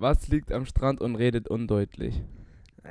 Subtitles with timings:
[0.00, 2.22] Was liegt am Strand und redet undeutlich?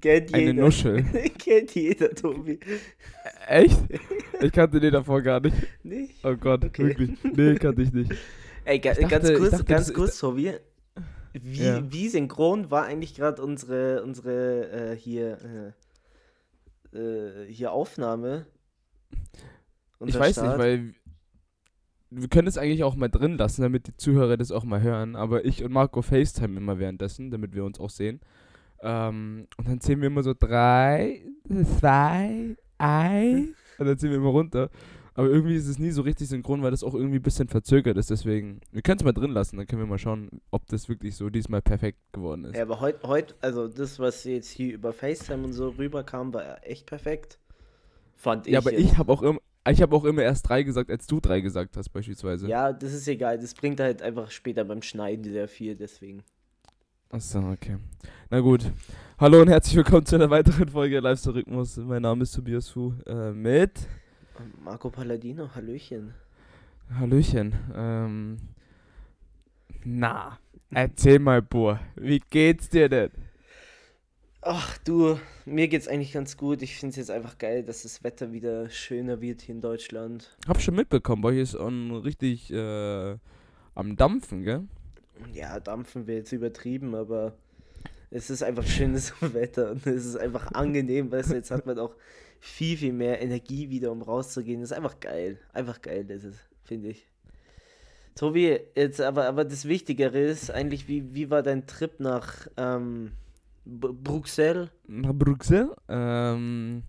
[0.00, 0.62] kennt Eine jeder.
[0.64, 1.02] Nuschel.
[1.38, 2.58] kennt jeder, Tobi.
[3.46, 3.78] Echt?
[4.40, 5.56] Ich kannte den davor gar nicht.
[5.82, 6.24] Nicht?
[6.24, 6.84] Oh Gott, Okay.
[6.86, 7.10] wirklich.
[7.24, 8.12] Nee, kannte ich nicht.
[8.64, 10.52] Ey, ga, Ich dachte- ganz kurz, dachte, ganz kurz, Tobi.
[11.32, 11.82] Wie, Ja.
[11.92, 15.74] wie synchron war eigentlich gerade unsere, unsere äh, hier,
[16.94, 18.46] äh, äh, hier Aufnahme?
[20.06, 20.46] Ich weiß Start?
[20.50, 20.94] nicht, weil
[22.10, 25.16] wir können es eigentlich auch mal drin lassen, damit die Zuhörer das auch mal hören.
[25.16, 28.20] Aber ich und Marco FaceTime immer währenddessen, damit wir uns auch sehen.
[28.80, 31.22] Ähm, und dann zählen wir immer so drei,
[31.78, 33.54] zwei, ein.
[33.78, 34.70] Und dann ziehen wir immer runter.
[35.14, 37.96] Aber irgendwie ist es nie so richtig synchron, weil das auch irgendwie ein bisschen verzögert
[37.96, 38.08] ist.
[38.08, 41.16] Deswegen, wir können es mal drin lassen, dann können wir mal schauen, ob das wirklich
[41.16, 42.54] so diesmal perfekt geworden ist.
[42.54, 46.64] Ja, aber heute, heut, also das, was jetzt hier über FaceTime und so rüberkam, war
[46.64, 47.40] echt perfekt.
[48.14, 48.52] Fand ich.
[48.52, 48.80] Ja, aber jetzt.
[48.80, 49.40] ich habe auch immer,
[49.70, 52.48] ich habe auch immer erst drei gesagt, als du drei gesagt hast, beispielsweise.
[52.48, 53.38] Ja, das ist egal.
[53.38, 56.22] Das bringt halt einfach später beim Schneiden sehr viel, deswegen.
[57.10, 57.76] Achso, okay.
[58.30, 58.70] Na gut.
[59.18, 61.76] Hallo und herzlich willkommen zu einer weiteren Folge Lifestyle Rhythmus.
[61.78, 62.92] Mein Name ist Tobias Fu.
[63.06, 63.88] Äh, mit
[64.62, 66.14] Marco Palladino, Hallöchen.
[66.94, 67.54] Hallöchen.
[67.74, 68.36] Ähm,
[69.84, 70.38] na,
[70.70, 73.10] erzähl mal, Boah, wie geht's dir denn?
[74.40, 76.62] Ach du, mir geht's eigentlich ganz gut.
[76.62, 80.36] Ich finde es jetzt einfach geil, dass das Wetter wieder schöner wird hier in Deutschland.
[80.46, 83.16] Hab schon mitbekommen, bei euch ist on richtig äh,
[83.74, 84.64] am Dampfen, gell?
[85.32, 87.34] Ja, dampfen wir jetzt übertrieben, aber
[88.10, 91.78] es ist einfach schönes Wetter und es ist einfach angenehm, weißt du, jetzt hat man
[91.78, 91.94] auch
[92.40, 94.60] viel, viel mehr Energie wieder, um rauszugehen.
[94.60, 95.38] Das ist einfach geil.
[95.52, 97.06] Einfach geil ist es, finde ich.
[98.14, 103.12] Tobi, jetzt aber, aber das Wichtigere ist eigentlich, wie, wie war dein Trip nach ähm,
[103.68, 104.70] B Bruxelles?
[104.86, 105.76] Nach Brüssel.
[105.88, 106.84] Ähm,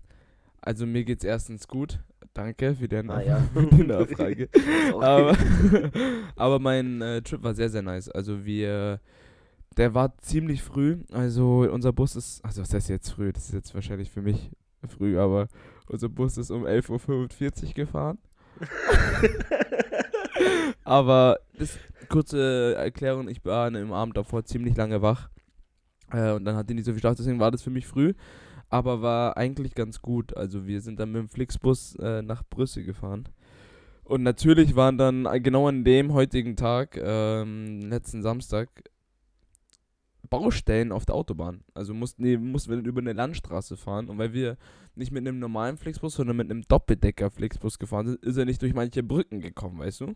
[0.62, 2.00] also mir geht's erstens gut.
[2.32, 3.38] Danke für, den, Ah, ja.
[3.52, 4.48] für die Nachfrage.
[4.94, 5.36] Aber,
[6.36, 8.08] aber mein äh, Trip war sehr, sehr nice.
[8.08, 9.00] Also wir,
[9.76, 10.98] der war ziemlich früh.
[11.12, 13.32] Also unser Bus ist, also was heißt jetzt früh?
[13.32, 14.50] Das ist jetzt wahrscheinlich für mich
[14.88, 15.48] früh, aber
[15.86, 18.18] unser Bus ist um 11.45 Uhr gefahren.
[20.84, 25.28] aber das kurze Erklärung, ich war im Abend davor ziemlich lange wach.
[26.12, 28.14] Äh, und dann hatte ich nicht so viel Schlaf, deswegen war das für mich früh.
[28.68, 30.36] Aber war eigentlich ganz gut.
[30.36, 33.28] Also wir sind dann mit dem Flixbus äh, nach Brüssel gefahren.
[34.04, 38.68] Und natürlich waren dann äh, genau an dem heutigen Tag, ähm, letzten Samstag,
[40.28, 41.64] Baustellen auf der Autobahn.
[41.74, 44.08] Also mussten, die, mussten wir dann über eine Landstraße fahren.
[44.08, 44.56] Und weil wir
[44.94, 48.74] nicht mit einem normalen Flixbus, sondern mit einem Doppeldecker-Flixbus gefahren sind, ist er nicht durch
[48.74, 50.14] manche Brücken gekommen, weißt du?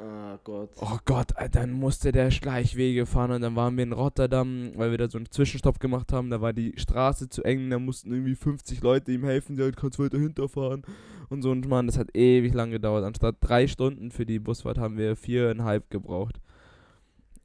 [0.00, 0.70] Ah Gott.
[0.80, 4.92] Oh Gott, Alter, dann musste der Schleichwege fahren und dann waren wir in Rotterdam, weil
[4.92, 6.30] wir da so einen Zwischenstopp gemacht haben.
[6.30, 9.76] Da war die Straße zu eng, da mussten irgendwie 50 Leute ihm helfen, die halt
[9.76, 10.84] kannst weiter hinterfahren
[11.28, 11.50] und so.
[11.50, 13.04] Und Mann, das hat ewig lang gedauert.
[13.04, 16.40] Anstatt drei Stunden für die Busfahrt haben wir viereinhalb gebraucht.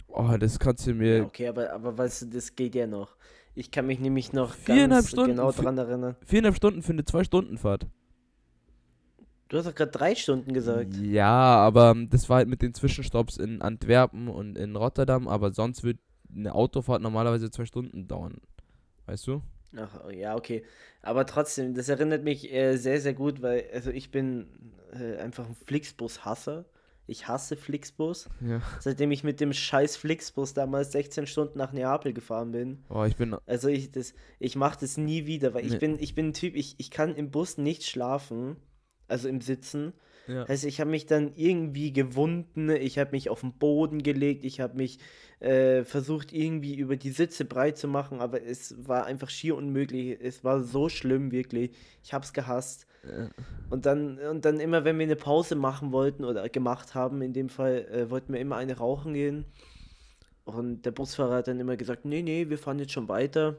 [0.08, 1.18] Oh, das kannst du mir.
[1.18, 3.18] Ja, okay, aber, aber weißt du, das geht ja noch.
[3.54, 6.16] Ich kann mich nämlich noch Viereinhalb ganz Stunden genau dran erinnern.
[6.26, 7.88] Viereinhalb Stunden für eine Zwei-Stunden-Fahrt.
[9.50, 10.96] Du hast doch gerade drei Stunden gesagt.
[10.98, 15.54] Ja, aber ähm, das war halt mit den Zwischenstopps in Antwerpen und in Rotterdam, aber
[15.54, 16.00] sonst wird
[16.36, 18.42] eine Autofahrt normalerweise zwei Stunden dauern.
[19.06, 19.42] Weißt du?
[19.78, 20.64] Ach, ja, okay.
[21.04, 24.48] Aber trotzdem, das erinnert mich äh, sehr, sehr gut, weil, also ich bin
[24.94, 26.66] äh, einfach ein Flixbus-Hasser.
[27.08, 28.28] Ich hasse Flixbus.
[28.42, 28.62] Ja.
[28.80, 32.84] Seitdem ich mit dem scheiß Flixbus damals 16 Stunden nach Neapel gefahren bin.
[32.90, 33.36] Oh, ich bin.
[33.46, 35.78] Also ich, das, ich mache das nie wieder, weil ich Nee.
[35.78, 38.56] bin, ich bin ein Typ, ich, ich kann im Bus nicht schlafen.
[39.08, 39.94] Also im Sitzen.
[40.28, 40.44] Ja.
[40.44, 44.60] Also ich habe mich dann irgendwie gewunden, ich habe mich auf den Boden gelegt, ich
[44.60, 45.00] habe mich
[45.40, 50.18] äh, versucht irgendwie über die Sitze breit zu machen, aber es war einfach schier unmöglich.
[50.20, 51.72] Es war so schlimm, wirklich.
[52.04, 52.88] Ich habe es gehasst.
[53.04, 53.30] Ja.
[53.70, 57.34] Und dann, und dann immer, wenn wir eine Pause machen wollten oder gemacht haben, in
[57.34, 59.46] dem Fall, äh, wollten wir immer eine rauchen gehen.
[60.46, 63.58] Und der Busfahrer hat dann immer gesagt, nee, nee, wir fahren jetzt schon weiter.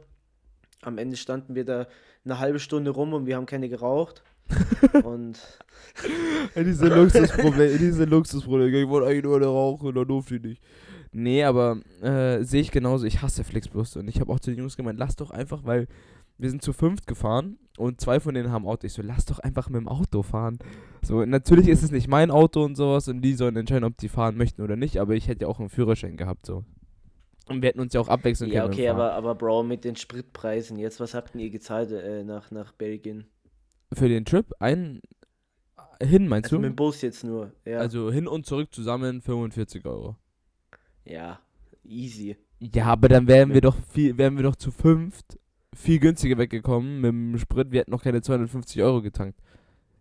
[0.83, 1.87] Am Ende standen wir da
[2.25, 4.23] eine halbe Stunde rum und wir haben keine geraucht.
[5.05, 5.39] Und
[6.55, 8.79] Ja, diese Luxusprobleme, diese Luxusprobleme.
[8.79, 10.63] Ich wollte eigentlich nur eine rauchen, dann durfte ich nicht.
[11.13, 13.07] Nee, aber äh, sehe ich genauso.
[13.07, 13.97] Ich hasse Flixbus.
[13.97, 15.89] Und ich habe auch zu den Jungs gemeint, lass doch einfach, weil
[16.39, 18.87] wir sind zu fünft gefahren und zwei von denen haben Auto.
[18.87, 20.59] Ich so, lass doch einfach mit dem Auto fahren.
[21.03, 24.09] So, natürlich ist es nicht mein Auto und sowas und die sollen entscheiden, ob die
[24.09, 26.65] fahren möchten oder nicht, aber ich hätte ja auch einen Führerschein gehabt, so.
[27.49, 28.75] Und wir hätten uns ja auch abwechseln ja, können.
[28.75, 29.11] okay, beim Fahren.
[29.11, 33.25] aber, aber Bro, mit den Spritpreisen jetzt, was habt ihr gezahlt äh, nach, nach Belgien?
[33.93, 35.01] Für den Trip, ein.
[36.03, 36.63] Hin, meinst Also du?
[36.63, 37.53] mit dem Bus jetzt nur.
[37.65, 40.17] Ja, Also hin und zurück zusammen 45 Euro.
[41.05, 41.39] ja
[41.85, 42.37] easy.
[42.59, 45.39] Ja, aber dann wären wir doch viel, wären wir doch zu fünft
[45.75, 47.71] viel günstiger weggekommen mit dem Sprit.
[47.71, 49.39] Wir hätten noch keine 250 Euro getankt.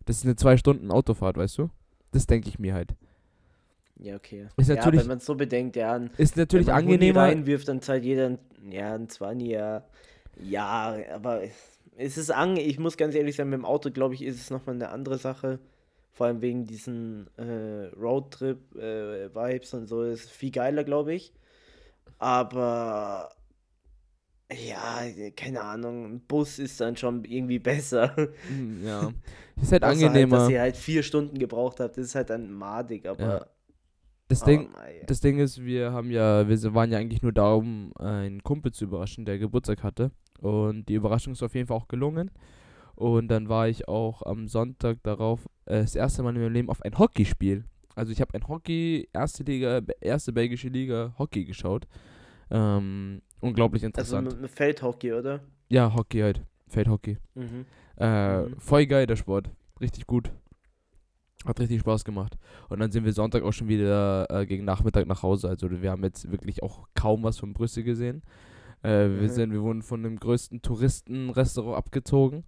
[0.06, 1.70] Das ist eine zwei Stunden Autofahrt, weißt du?
[2.12, 2.94] Das denke ich mir halt.
[3.98, 4.48] Ja, okay.
[4.56, 7.20] Ist ja, natürlich- wenn man es so bedenkt, ja, ein, Ist natürlich wenn man angenehmer.
[7.22, 8.38] reinwirft, dann zahlt jeder ein,
[8.70, 9.84] ja, ein 20, ja.
[10.42, 11.42] Ja, aber
[11.96, 14.50] es ist an, ich muss ganz ehrlich sagen, mit dem Auto, glaube ich, ist es
[14.50, 15.58] nochmal eine andere Sache.
[16.12, 20.02] Vor allem wegen diesen äh, Roadtrip-Vibes und so.
[20.02, 21.32] ist viel geiler, glaube ich.
[22.18, 23.30] Aber
[24.52, 25.02] ja,
[25.36, 28.14] keine Ahnung, ein Bus ist dann schon irgendwie besser.
[28.48, 29.12] Hm, Ja.
[29.60, 30.36] Ist halt Außer angenehmer.
[30.38, 33.22] Halt, dass ihr halt vier Stunden gebraucht habt, das ist halt dann madig, aber.
[33.22, 33.46] Ja.
[34.28, 35.02] das oh, Ding, mei.
[35.06, 38.72] Das Ding ist, wir haben ja, wir waren ja eigentlich nur da, um einen Kumpel
[38.72, 40.10] zu überraschen, der Geburtstag hatte.
[40.40, 42.30] Und die Überraschung ist auf jeden Fall auch gelungen.
[42.94, 46.70] Und dann war ich auch am Sonntag darauf äh, das erste Mal in meinem Leben
[46.70, 47.64] auf ein Hockeyspiel.
[47.94, 51.86] Also ich habe ein Hockey, erste Liga, erste belgische Liga Hockey geschaut.
[52.50, 54.28] Ähm, unglaublich Also interessant.
[54.32, 55.40] mit, mit Feldhockey, oder?
[55.68, 56.42] ja, Hockey halt.
[56.68, 57.18] Feldhockey.
[57.34, 57.64] Mhm.
[57.98, 58.58] Äh, Mhm.
[58.60, 59.50] Voll geil, der Sport.
[59.80, 60.30] Richtig gut.
[61.44, 62.36] Hat richtig Spaß gemacht.
[62.68, 65.48] Und dann sind wir Sonntag auch schon wieder äh, gegen Nachmittag nach Hause.
[65.48, 68.22] Also wir haben jetzt wirklich auch kaum was von Brüssel gesehen.
[68.82, 69.28] Äh, wir, Mhm.
[69.28, 72.44] sind, wir wurden von dem größten Touristenrestaurant abgezogen.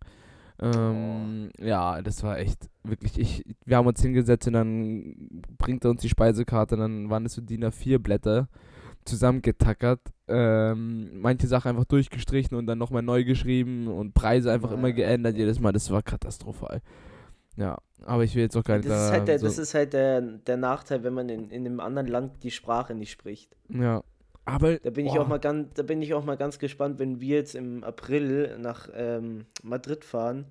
[0.60, 3.18] Ähm, Ja, das war echt wirklich.
[3.18, 5.14] Ich, wir haben uns hingesetzt und dann
[5.56, 6.74] bringt er uns die Speisekarte.
[6.74, 8.48] Und dann waren es so DIN A4 Blätter
[9.04, 10.00] zusammengetackert.
[10.26, 14.94] Ähm, manche Sachen einfach durchgestrichen und dann nochmal neu geschrieben und Preise einfach immer Mann.
[14.94, 15.72] geändert jedes Mal.
[15.72, 16.82] Das war katastrophal.
[17.56, 19.74] Ja, aber ich will jetzt auch gar nicht Das ist halt, der, so, das ist
[19.74, 23.56] halt der, der Nachteil, wenn man in, in einem anderen Land die Sprache nicht spricht.
[23.68, 24.02] Ja.
[24.48, 27.20] Aber Da bin ich auch mal ganz, da bin ich auch mal ganz gespannt, wenn
[27.20, 30.46] wir jetzt im April nach ähm, Madrid fahren,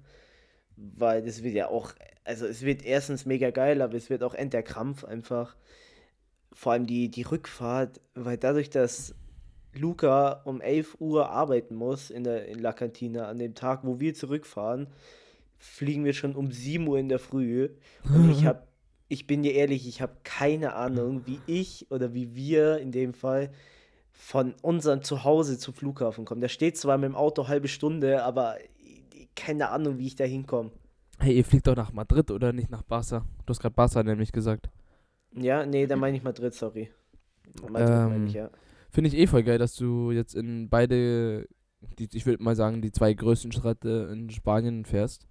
[0.75, 4.35] weil das wird ja auch, also es wird erstens mega geil, aber es wird auch
[4.35, 5.55] end der Krampf einfach.
[6.53, 9.15] Vor allem die, die Rückfahrt, weil dadurch, dass
[9.73, 13.99] Luca um 11 Uhr arbeiten muss in der in La Cantina an dem Tag, wo
[13.99, 14.87] wir zurückfahren,
[15.57, 17.69] fliegen wir schon um 7 Uhr in der Früh.
[18.03, 18.61] Und ich habe,
[19.07, 23.13] ich bin dir ehrlich, ich habe keine Ahnung, wie ich oder wie wir in dem
[23.13, 23.49] Fall
[24.19, 26.41] von unserem Zuhause zum Flughafen kommen.
[26.41, 28.55] Der steht zwar mit dem Auto halbe Stunde, aber
[29.35, 30.71] keine Ahnung, wie ich da hinkomme.
[31.19, 33.25] Hey, ihr fliegt doch nach Madrid oder nicht nach Barca?
[33.45, 34.69] Du hast gerade Barca nämlich gesagt.
[35.35, 36.89] Ja, nee, da meine ich Madrid, sorry.
[37.69, 38.49] Madrid Ähm, meine ich, ja.
[38.89, 41.47] Finde ich eh voll geil, dass du jetzt in beide,
[41.99, 45.27] die, ich würde mal sagen, die zwei größten Städte in Spanien fährst.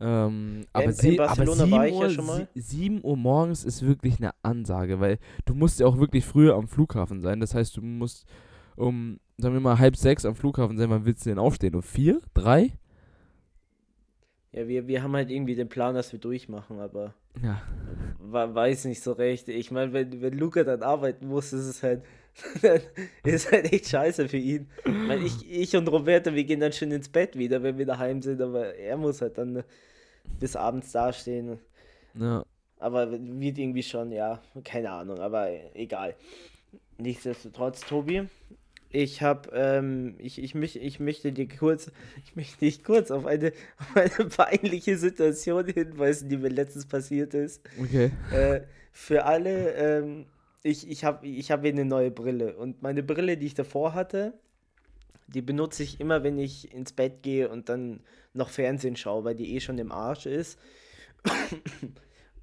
[0.00, 3.16] Ähm, aber, in- in sie, aber Barcelona 7 war ich ja Uhr, sie- 7 Uhr
[3.16, 7.40] morgens ist wirklich eine Ansage, weil du musst ja auch wirklich früher am Flughafen sein.
[7.40, 8.26] Das heißt, du musst
[8.76, 10.88] um, sagen wir mal, halb sechs am Flughafen sein.
[10.90, 11.74] Wann willst du denn aufstehen?
[11.74, 12.20] Um vier?
[12.32, 12.72] Drei?
[14.52, 17.62] Ja, wir, wir haben halt irgendwie den Plan, dass wir durchmachen, aber Ja.
[18.20, 19.48] weiß nicht so recht.
[19.48, 22.02] Ich meine, wenn, wenn Luca dann arbeiten muss, ist es halt,
[23.24, 24.68] ist halt echt scheiße für ihn.
[24.84, 27.86] Ich, mein, ich, ich und Roberto, wir gehen dann schon ins Bett wieder, wenn wir
[27.86, 29.62] daheim sind, aber er muss halt dann
[30.38, 31.58] bis abends dastehen.
[32.14, 32.44] ja.
[32.78, 36.14] Aber wird irgendwie schon, ja, keine Ahnung, aber egal.
[36.96, 38.26] Nichtsdestotrotz, Tobi,
[38.88, 41.92] ich habe, ähm, ich, ich, mich, ich möchte dir kurz,
[42.24, 47.34] ich möchte dich kurz auf eine, auf eine peinliche Situation hinweisen, die mir letztens passiert
[47.34, 47.62] ist.
[47.80, 48.10] Okay.
[48.32, 48.62] Äh,
[48.92, 50.26] für alle, ähm,
[50.62, 54.34] ich, ich habe ich hab eine neue Brille und meine Brille, die ich davor hatte,
[55.28, 58.00] die benutze ich immer, wenn ich ins Bett gehe und dann
[58.32, 60.58] noch Fernsehen schaue, weil die eh schon im Arsch ist.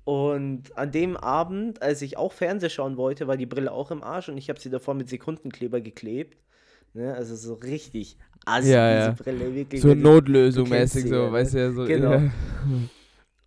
[0.04, 4.04] Und an dem Abend, als ich auch Fernsehen schauen wollte, war die Brille auch im
[4.04, 6.38] Arsch und ich habe sie davor mit Sekundenkleber geklebt.
[6.94, 7.14] Ne?
[7.14, 9.10] Also so richtig assi, Ja, ja.
[9.12, 9.82] diese Brille, wirklich.
[9.82, 11.32] So wenn du- Notlösung du kennst mäßig, sie ja, so, ne?
[11.34, 11.86] weißt du ja, so.
[11.86, 12.12] Genau.
[12.14, 12.32] Ja.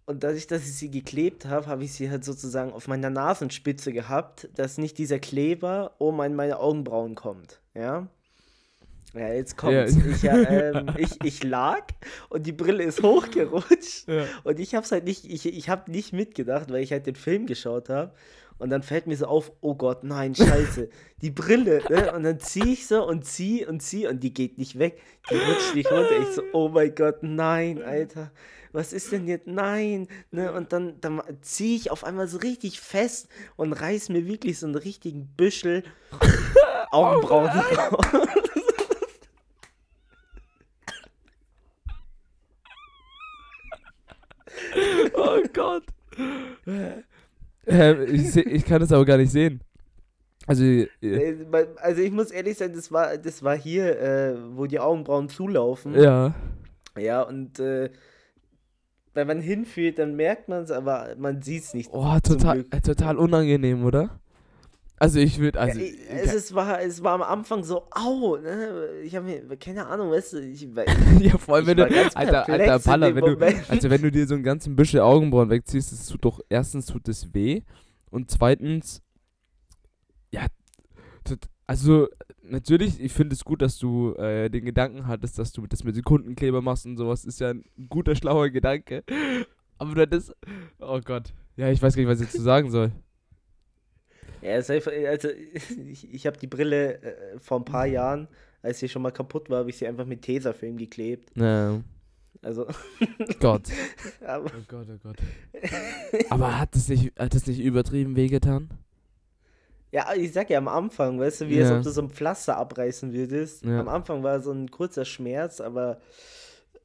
[0.04, 3.92] Und dadurch, dass ich sie geklebt habe, habe ich sie halt sozusagen auf meiner Nasenspitze
[3.92, 7.60] gehabt, dass nicht dieser Kleber oben an meine Augenbrauen kommt.
[7.74, 8.08] Ja.
[9.14, 9.96] Ja, jetzt kommt's.
[9.96, 10.10] Ja.
[10.10, 11.82] Ich, ja, ähm, ich, ich lag
[12.28, 14.08] und die Brille ist hochgerutscht.
[14.08, 14.24] Ja.
[14.44, 17.46] Und ich hab's halt nicht, ich, ich hab nicht mitgedacht, weil ich halt den Film
[17.46, 18.12] geschaut habe.
[18.58, 20.90] Und dann fällt mir so auf, oh Gott, nein, scheiße,
[21.22, 21.82] die Brille.
[21.88, 22.12] Ne?
[22.12, 25.00] Und dann zieh ich so und zieh und zieh und die geht nicht weg.
[25.30, 26.20] Die rutscht nicht runter.
[26.20, 28.30] Ich so, oh mein Gott, nein, Alter.
[28.72, 29.46] Was ist denn jetzt?
[29.46, 30.08] Nein.
[30.30, 30.52] Ne?
[30.52, 34.66] Und dann, dann zieh ich auf einmal so richtig fest und reiß mir wirklich so
[34.66, 35.82] einen richtigen Büschel
[36.90, 38.04] Augenbrauen raus.
[45.14, 45.84] Oh Gott.
[47.66, 49.60] Ähm, ich, seh, ich kann es aber gar nicht sehen.
[50.46, 50.86] Also, äh,
[51.80, 55.94] Also ich muss ehrlich sein, das war, das war hier, äh, wo die Augenbrauen zulaufen.
[55.94, 56.34] ja.
[56.98, 57.88] Ja, und äh,
[59.14, 61.88] wenn man hinfühlt, dann merkt man es, aber man sieht es nicht.
[61.92, 64.18] Oh, total, äh, total unangenehm, oder?
[65.00, 65.78] Also, ich würde, also.
[65.80, 69.00] ja, ich- es, ist, war, es war am Anfang so, au, ne?
[69.02, 70.60] ich habe mir, keine Ahnung, weißt du, ich,
[71.20, 72.78] ja, vor allem, wenn du, war Alter, Alter,
[73.10, 76.24] dem wenn du, also wenn du dir so ein ganzen Büschel Augenbrauen wegziehst, das tut
[76.24, 77.62] doch, erstens tut es weh
[78.10, 79.00] Und zweitens,
[80.32, 80.46] ja,
[81.24, 82.08] tut- also
[82.42, 85.94] natürlich, ich finde es gut, dass du äh, den Gedanken hattest, dass du das mit
[85.94, 87.24] Sekundenkleber machst und sowas.
[87.24, 89.02] Ist ja ein guter, schlauer Gedanke.
[89.78, 90.32] Aber das,
[90.78, 91.32] oh Gott.
[91.56, 92.92] Ja, ich weiß gar nicht, was ich dazu sagen soll.
[94.42, 95.28] Ja, es einfach, also
[95.88, 98.28] ich, ich habe die Brille äh, vor ein paar Jahren,
[98.62, 101.30] als sie schon mal kaputt war, habe ich sie einfach mit Tesafilm geklebt.
[101.36, 101.80] Ja,
[102.42, 102.66] Also,
[103.40, 103.64] Gott.
[104.26, 105.16] aber, Oh Gott, oh Gott.
[106.30, 108.68] Aber hat das nicht, hat das nicht übertrieben wehgetan?
[109.92, 111.76] ja, ich sag ja am Anfang, weißt du, wie als Ja.
[111.78, 113.64] ob du so ein Pflaster abreißen würdest.
[113.64, 113.80] Ja.
[113.80, 116.00] Am Anfang war so ein kurzer Schmerz, aber,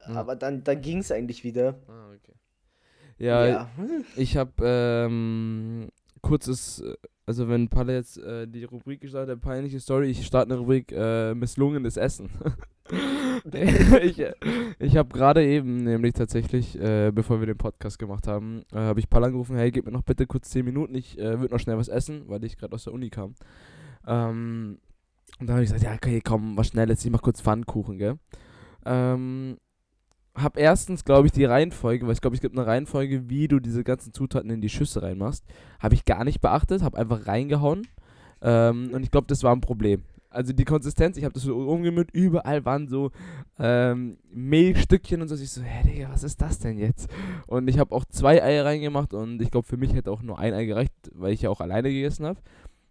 [0.08, 0.14] Ja.
[0.16, 1.78] aber dann, dann ging es eigentlich wieder.
[1.88, 2.34] Ah, okay.
[3.18, 3.70] Ja, ja.
[4.16, 5.88] ich habe ähm,
[6.20, 10.52] kurzes, äh, also wenn Palle jetzt äh, die Rubrik gestartet hat, peinliche Story, ich starte
[10.52, 12.30] eine Rubrik äh, misslungenes Essen.
[14.02, 14.22] ich
[14.78, 19.00] ich habe gerade eben, nämlich tatsächlich, äh, bevor wir den Podcast gemacht haben, äh, habe
[19.00, 21.60] ich Palle angerufen, hey, gib mir noch bitte kurz 10 Minuten, ich äh, würde noch
[21.60, 23.34] schnell was essen, weil ich gerade aus der Uni kam.
[24.06, 24.78] Ähm,
[25.40, 28.18] und dann habe ich gesagt, ja, okay, komm, was Schnelles, ich mach kurz Pfannkuchen, gell.
[28.84, 29.58] Ähm,
[30.36, 33.58] hab erstens, glaube ich, die Reihenfolge, weil ich glaube, es gibt eine Reihenfolge, wie du
[33.58, 35.44] diese ganzen Zutaten in die Schüsse reinmachst.
[35.80, 37.86] Habe ich gar nicht beachtet, habe einfach reingehauen.
[38.42, 40.02] Ähm, und ich glaube, das war ein Problem.
[40.28, 43.10] Also die Konsistenz, ich habe das so umgemüht, überall waren so
[43.58, 45.34] ähm, Mehlstückchen und so.
[45.34, 47.08] Ich so, hä, Digga, was ist das denn jetzt?
[47.46, 50.38] Und ich habe auch zwei Eier reingemacht und ich glaube, für mich hätte auch nur
[50.38, 52.38] ein Ei gereicht, weil ich ja auch alleine gegessen habe.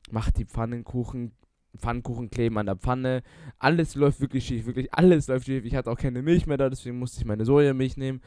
[0.10, 1.34] Mach die Pfannenkuchen,
[1.78, 3.22] Pfannkuchen kleben an der Pfanne.
[3.60, 5.66] Alles läuft wirklich schief, wirklich alles läuft schief.
[5.66, 8.22] Ich hatte auch keine Milch mehr da, deswegen musste ich meine Sojamilch nehmen.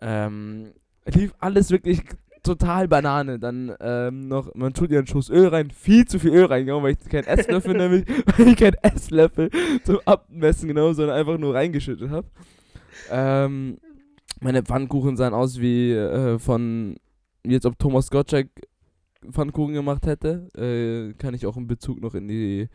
[0.00, 0.72] Ähm,
[1.06, 2.02] lief alles wirklich
[2.42, 3.38] total Banane.
[3.38, 6.92] Dann ähm, noch, man tut ihren Schuss Öl rein, viel zu viel Öl reingehauen, weil
[6.92, 9.50] ich keinen Esslöffel nämlich, weil ich keinen Esslöffel
[9.84, 12.28] zum Abmessen genau, sondern einfach nur reingeschüttet habe.
[13.10, 13.78] Ähm,
[14.40, 16.96] meine Pfannkuchen sahen aus wie äh, von,
[17.44, 18.48] jetzt ob Thomas Gottschalk
[19.32, 20.48] Pfannkuchen gemacht hätte.
[20.56, 22.68] Äh, kann ich auch in Bezug noch in die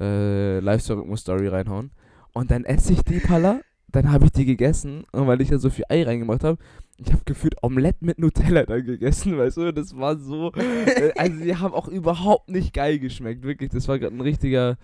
[0.00, 1.90] äh, Live-Story reinhauen.
[2.32, 5.58] Und dann esse ich die Palla, dann habe ich die gegessen, und weil ich ja
[5.58, 6.58] so viel Ei reingemacht habe.
[6.98, 9.72] Ich habe gefühlt Omelette mit Nutella dann gegessen, weißt du?
[9.72, 10.52] Das war so.
[10.52, 13.70] Äh, also, die haben auch überhaupt nicht geil geschmeckt, wirklich.
[13.70, 14.76] Das war gerade ein richtiger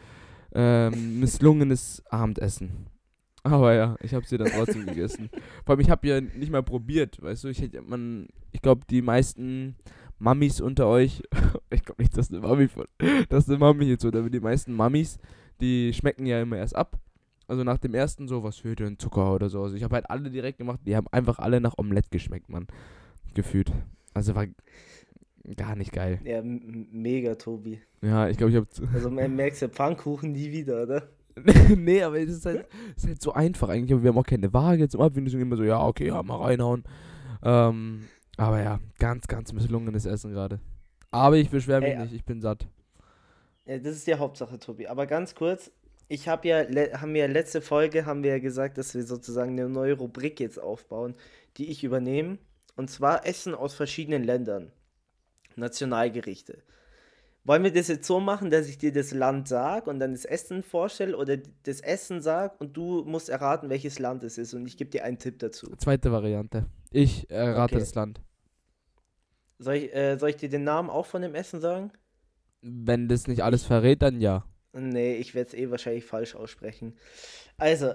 [0.54, 2.87] ähm, misslungenes Abendessen.
[3.45, 5.28] Aber ja, ich habe sie dann trotzdem gegessen.
[5.64, 7.49] Vor allem, ich habe ja nicht mal probiert, weißt du?
[7.49, 9.76] Ich hätte man, ich glaube, die meisten
[10.23, 11.23] Mammis unter euch,
[11.71, 12.87] ich glaube nicht, dass eine Mami von,
[13.29, 15.19] dass eine Mami jetzt oder die meisten Mammis,
[15.61, 16.99] die schmecken ja immer erst ab.
[17.49, 19.62] Also nach dem ersten so, was für denn Zucker oder so.
[19.62, 22.69] Also ich habe halt alle direkt gemacht, die haben einfach alle nach Omelette geschmeckt, Mann.
[23.35, 23.73] Gefühlt.
[24.14, 24.47] Also war
[25.57, 26.21] gar nicht geil.
[26.25, 27.81] Ja, mega, Tobi.
[28.00, 31.02] Ja, ich glaube, ich habe Also man merkt ja Pfannkuchen nie wieder, oder?
[31.76, 33.93] nee, aber es ist halt, es ist halt so einfach eigentlich.
[33.93, 35.25] Aber wir haben auch keine Waage zum Abwiegen.
[35.25, 36.85] Deswegen immer so, ja, okay, ja, mal reinhauen.
[37.43, 38.05] Ähm,
[38.36, 40.60] aber ja, ganz, ganz misslungenes Essen gerade.
[41.10, 42.66] Aber ich beschwere mich Ey, nicht, ich bin satt.
[43.66, 44.88] Ja, das ist die Hauptsache, Tobi.
[44.88, 45.70] Aber ganz kurz,
[46.08, 49.68] ich habe ja, haben wir letzte Folge, haben wir ja gesagt, dass wir sozusagen eine
[49.68, 51.14] neue Rubrik jetzt aufbauen,
[51.56, 52.38] die ich übernehme.
[52.76, 54.72] Und zwar Essen aus verschiedenen Ländern.
[55.56, 56.62] Nationalgerichte.
[57.44, 60.25] Wollen wir das jetzt so machen, dass ich dir das Land sag und dann das
[60.25, 64.64] Essen vorstelle oder das Essen sag und du musst erraten, welches Land es ist und
[64.66, 65.75] ich gebe dir einen Tipp dazu.
[65.76, 66.66] Zweite Variante.
[66.92, 67.80] Ich errate Okay.
[67.80, 68.20] das Land.
[69.58, 71.90] Soll ich, äh, soll ich dir den Namen auch von dem Essen sagen?
[72.61, 74.44] Wenn das nicht alles verrät, dann ja.
[74.72, 76.96] Nee, ich werde es eh wahrscheinlich falsch aussprechen.
[77.58, 77.92] Also,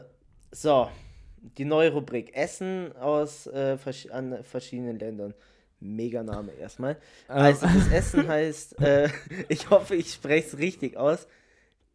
[0.51, 0.89] so,
[1.37, 2.35] die neue Rubrik.
[2.35, 5.33] Essen aus äh, versch an verschiedenen Ländern.
[5.79, 6.97] Mega Name erstmal.
[7.27, 9.09] Also, das Essen heißt, äh,
[9.49, 11.27] ich hoffe, ich spreche es richtig aus.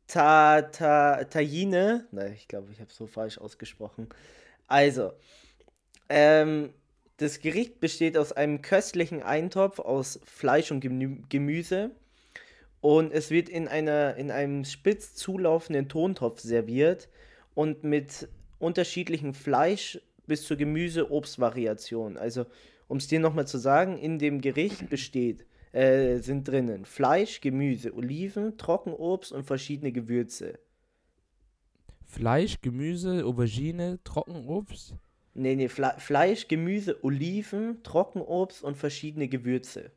[0.06, 2.06] Ta, ta, Tajine.
[2.12, 4.08] Nein, ich glaube, ich habe es so falsch ausgesprochen.
[4.68, 5.12] Also,
[6.08, 6.70] ähm,
[7.16, 11.90] das Gericht besteht aus einem köstlichen Eintopf aus Fleisch und Gemü Gemüse.
[12.80, 17.08] Und es wird in, einer, in einem spitz zulaufenden Tontopf serviert
[17.54, 22.16] und mit unterschiedlichen Fleisch bis zur Gemüse-Obst-Variation.
[22.16, 22.46] Also,
[22.88, 27.94] um es dir nochmal zu sagen, in dem Gericht besteht, äh, sind drinnen Fleisch, Gemüse,
[27.94, 30.58] Oliven, Trockenobst und verschiedene Gewürze.
[32.04, 34.94] Fleisch, Gemüse, Aubergine, Trockenobst.
[35.34, 39.90] Nee, nee, Fle Fleisch, Gemüse, Oliven, Trockenobst und verschiedene Gewürze.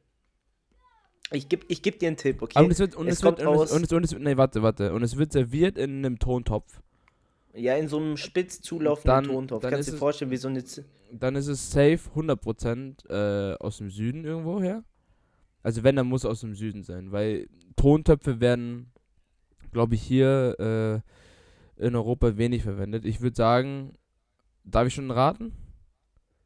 [1.31, 2.63] Ich gebe ich geb dir einen Tipp, okay?
[2.63, 4.37] Und es wird, und Es es wird, kommt und es, und es, und es nee,
[4.37, 4.93] warte, warte.
[4.93, 6.81] Und es wird serviert in einem Tontopf.
[7.55, 9.61] Ja, in so einem spitz zulaufenden Dann- Tontopf.
[9.61, 10.63] dann Kannst ist du dir es- vorstellen, wie so eine.
[10.63, 14.83] Z Dann ist es safe 100% äh, aus dem Süden irgendwo her.
[15.63, 18.91] Also wenn, dann muss es aus dem Süden sein, weil Tontöpfe werden,
[19.71, 21.03] glaube ich, hier
[21.79, 23.05] äh, in Europa wenig verwendet.
[23.05, 23.93] Ich würde sagen,
[24.63, 25.53] darf ich schon raten?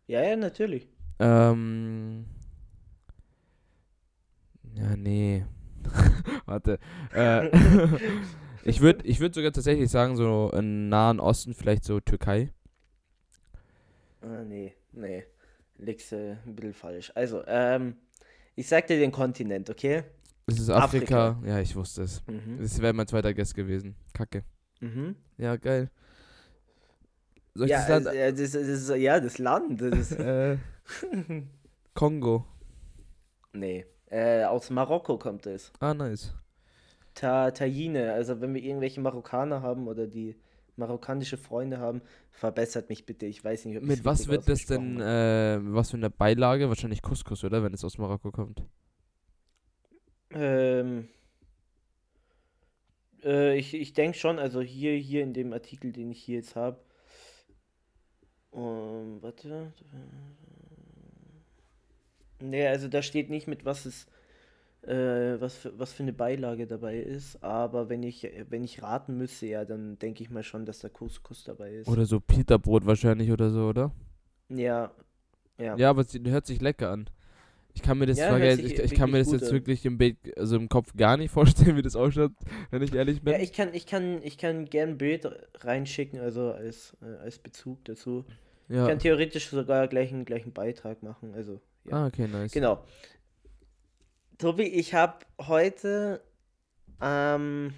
[0.07, 0.87] Ja, ja, natürlich.
[1.19, 2.25] Ähm,
[4.75, 5.45] Ja, nee.
[6.45, 6.79] Warte.
[7.13, 7.49] Äh,
[8.63, 12.51] ich würde ich würd sogar tatsächlich sagen, so im Nahen Osten, vielleicht so Türkei.
[14.21, 15.23] Ah, nee, nee.
[15.77, 17.11] Liegst äh, ein bisschen falsch.
[17.15, 17.95] Also, ähm,
[18.55, 20.03] ich sag dir den Kontinent, okay?
[20.45, 21.41] Es ist Afrika.
[21.45, 22.21] Ja, ich wusste es.
[22.27, 22.57] Mhm.
[22.59, 23.95] Das wäre mein zweiter Guess gewesen.
[24.13, 24.43] Kacke.
[24.81, 25.15] Mhm.
[25.37, 25.89] Ja, geil.
[27.53, 28.07] Soll ich Ja, das Land?
[28.07, 29.81] also, äh, das, das ist, ja, das Land.
[29.81, 30.57] Das äh,
[31.93, 32.45] Kongo.
[33.53, 35.71] nee, äh, aus Marokko kommt es.
[35.79, 36.33] Ah, nice.
[37.19, 40.38] Ta Tajine, also wenn wir irgendwelche Marokkaner haben oder die
[40.77, 43.25] marokkanische Freunde haben, verbessert mich bitte.
[43.25, 46.69] Ich weiß nicht, ob Mit was wird das denn, äh, was für eine Beilage?
[46.69, 47.61] Wahrscheinlich Couscous, oder?
[47.61, 48.63] Wenn es aus Marokko kommt.
[50.31, 51.09] Ähm,
[53.21, 56.55] äh, ich ich denke schon, also hier, hier in dem Artikel, den ich hier jetzt
[56.55, 56.79] habe.
[58.51, 59.73] Um, warte.
[62.39, 64.07] Nee, also da steht nicht mit was es,
[64.83, 69.17] äh, was für, was für eine Beilage dabei ist, aber wenn ich, wenn ich raten
[69.17, 71.88] müsste, ja, dann denke ich mal schon, dass da Couscous dabei ist.
[71.88, 73.91] Oder so Pita-Brot wahrscheinlich oder so, oder?
[74.50, 74.91] Ja,
[75.57, 75.75] ja.
[75.77, 77.09] Ja, aber es hört sich lecker an.
[77.75, 79.51] Ich kann mir das, Ja, sich ich, ich kann mir das jetzt an.
[79.51, 82.31] wirklich im, Bild, also im Kopf gar nicht vorstellen, wie das ausschaut,
[82.71, 83.33] wenn ich ehrlich bin.
[83.33, 87.39] Ja, ich kann, ich kann, ich kann gern ein Bild reinschicken, also als, äh, als
[87.39, 88.25] Bezug dazu.
[88.69, 88.88] Ich Ja.
[88.88, 91.33] kann theoretisch sogar gleich einen, gleich einen Beitrag machen.
[91.33, 91.93] Also, ja.
[91.93, 92.51] Ah, okay, nice.
[92.51, 92.83] Genau.
[94.39, 96.22] Tobi, ich habe heute,
[97.01, 97.74] ähm,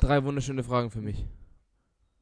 [0.00, 1.26] Drei wunderschöne Fragen für mich.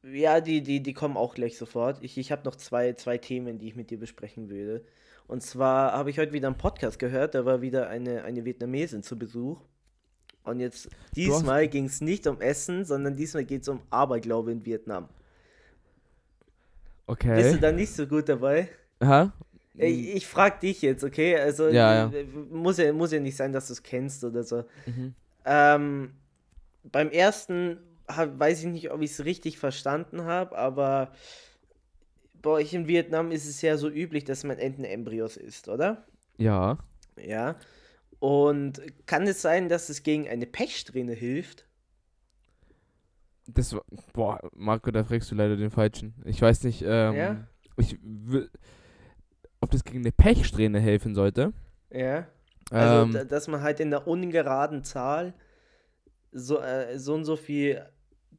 [0.03, 2.03] ja, die, die, die kommen auch gleich sofort.
[2.03, 4.83] Ich, ich habe noch zwei, zwei Themen, die ich mit dir besprechen würde.
[5.27, 9.01] Und zwar habe ich heute wieder einen Podcast gehört, da war wieder eine, eine Vietnamesin
[9.01, 9.61] zu Besuch.
[10.43, 14.65] Und jetzt, diesmal ging es nicht um Essen, sondern diesmal geht es um Aberglaube in
[14.65, 15.05] Vietnam.
[15.05, 15.15] Bist
[17.07, 17.51] Okay.
[17.53, 18.69] du da nicht so gut dabei?
[19.01, 19.31] Ha?
[19.75, 21.35] Ich, ich frag dich jetzt, okay?
[21.37, 24.65] Also Ja, äh, Muss, ja, muss ja nicht sein, dass du es kennst oder so.
[24.85, 25.15] Mhm.
[25.45, 26.13] Ähm,
[26.83, 31.11] beim ersten hab, weiß ich nicht, ob ich es richtig verstanden habe, aber
[32.41, 36.05] bei euch in Vietnam ist es ja so üblich, dass man Entenembryos isst, oder?
[36.37, 36.77] Ja.
[37.15, 37.55] Ja.
[38.19, 41.65] Und kann es sein, dass es gegen eine Pechsträhne hilft?
[43.47, 43.83] Das war,
[44.13, 46.13] boah, Marco, da fragst du leider den Falschen.
[46.25, 47.47] Ich weiß nicht, ähm, Ja?
[47.77, 48.49] ich will,
[49.63, 51.53] ob das gegen eine Pechsträhne helfen sollte.
[51.91, 52.27] Ja.
[52.71, 55.33] Also, ähm, da- dass man halt in der ungeraden Zahl
[56.31, 57.85] so, äh, so und so viel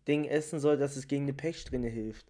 [0.08, 2.26] Ding essen soll, dass es gegen eine Pechsträhne hilft.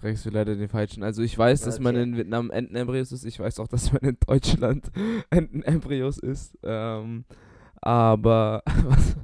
[0.00, 1.02] fragst du leider den Falschen.
[1.02, 2.02] Also ich weiß, dass man Okay.
[2.04, 3.24] in Vietnam Entenembryos ist.
[3.26, 4.90] Ich weiß auch, dass man in Deutschland
[5.30, 6.56] Entenembryos ist.
[6.62, 7.24] Ähm,
[7.82, 9.16] aber was?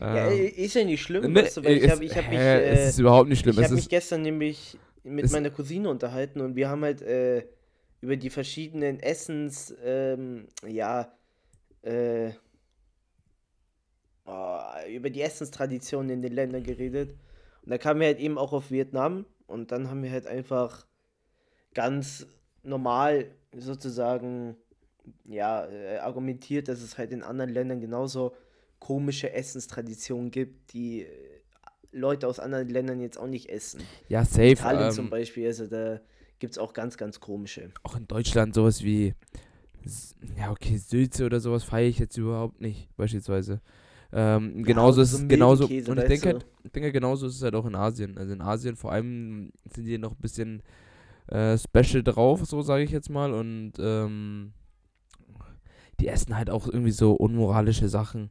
[0.00, 2.28] Ja, Ähm, ist ja nicht schlimm, ne, weißt du, weil ich es- habe ich hab
[2.28, 3.54] mich, äh, es ist überhaupt nicht schlimm.
[3.54, 7.46] ich Es hab mich gestern nämlich mit meiner Cousine unterhalten und wir haben halt äh,
[8.00, 11.12] über die verschiedenen Essens, ähm, ja,
[11.82, 12.32] äh,
[14.24, 14.58] oh,
[14.90, 17.16] über die Essenstraditionen in den Ländern geredet.
[17.62, 20.86] Und da kamen wir halt eben auch auf Vietnam und dann haben wir halt einfach
[21.74, 22.26] ganz
[22.62, 24.56] normal sozusagen,
[25.24, 28.34] ja, äh, argumentiert, dass es halt in anderen Ländern genauso
[28.78, 31.31] komische Essenstraditionen gibt, die äh,
[31.92, 33.82] Leute aus anderen Ländern jetzt auch nicht essen.
[34.08, 34.52] ja, safe.
[34.52, 36.00] Italien zum Ähm, Beispiel, also da
[36.38, 37.70] gibt es auch ganz, ganz komische.
[37.82, 39.14] auch in Deutschland sowas wie,
[40.38, 43.60] ja, okay, Sülze oder sowas feiere ich jetzt überhaupt nicht, beispielsweise.
[44.14, 47.26] Ähm, genauso oder ist so es, genauso, und ich weißt denke, halt, ich denke, genauso
[47.26, 48.18] ist es halt auch in Asien.
[48.18, 50.62] Also in Asien vor allem sind die noch ein bisschen
[51.28, 53.32] äh, special drauf, so sage ich jetzt mal.
[53.32, 54.52] Und ähm,
[56.00, 58.30] die essen halt auch irgendwie so unmoralische Sachen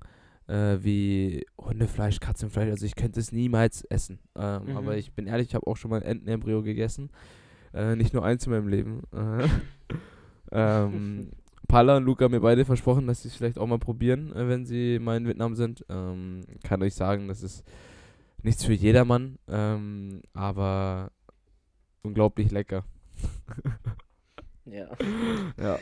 [0.52, 2.70] äh, wie Hundefleisch, Katzenfleisch.
[2.70, 4.20] Also ich könnte es niemals essen.
[4.36, 4.78] Ähm, Mhm.
[4.78, 7.10] Aber ich bin ehrlich, ich habe auch schon mal Entenembryo gegessen.
[7.74, 9.02] Äh, nicht nur eins in meinem Leben.
[9.14, 9.48] Äh,
[10.52, 11.30] ähm,
[11.68, 14.48] Pala und Luca haben mir beide versprochen, dass sie es vielleicht auch mal probieren, äh,
[14.50, 15.86] wenn sie mal in Vietnam sind.
[15.90, 17.64] Ähm, kann euch sagen, das ist
[18.44, 21.12] nichts für jedermann, ähm, aber
[22.02, 22.84] unglaublich lecker.
[24.66, 24.88] Ja.
[25.62, 25.80] Ja,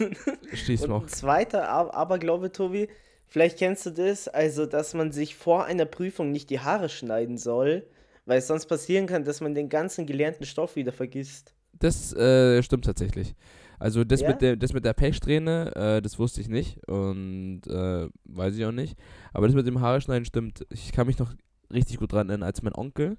[0.00, 1.06] Und, und noch.
[1.06, 2.88] zweiter Aber- Aberglaube, Tobi,
[3.34, 7.36] vielleicht kennst du das, also dass man sich vor einer Prüfung nicht die Haare schneiden
[7.36, 7.84] soll,
[8.26, 11.52] weil es sonst passieren kann, dass man den ganzen gelernten Stoff wieder vergisst.
[11.80, 13.34] Das äh, stimmt tatsächlich.
[13.80, 14.28] Also das Ja?
[14.28, 18.64] mit der das mit der Pechsträhne, äh, das wusste ich nicht und äh, weiß ich
[18.64, 18.96] auch nicht.
[19.32, 20.64] Aber das mit dem Haare schneiden stimmt.
[20.70, 21.34] Ich kann mich noch
[21.72, 23.16] richtig gut dran erinnern, als mein Onkel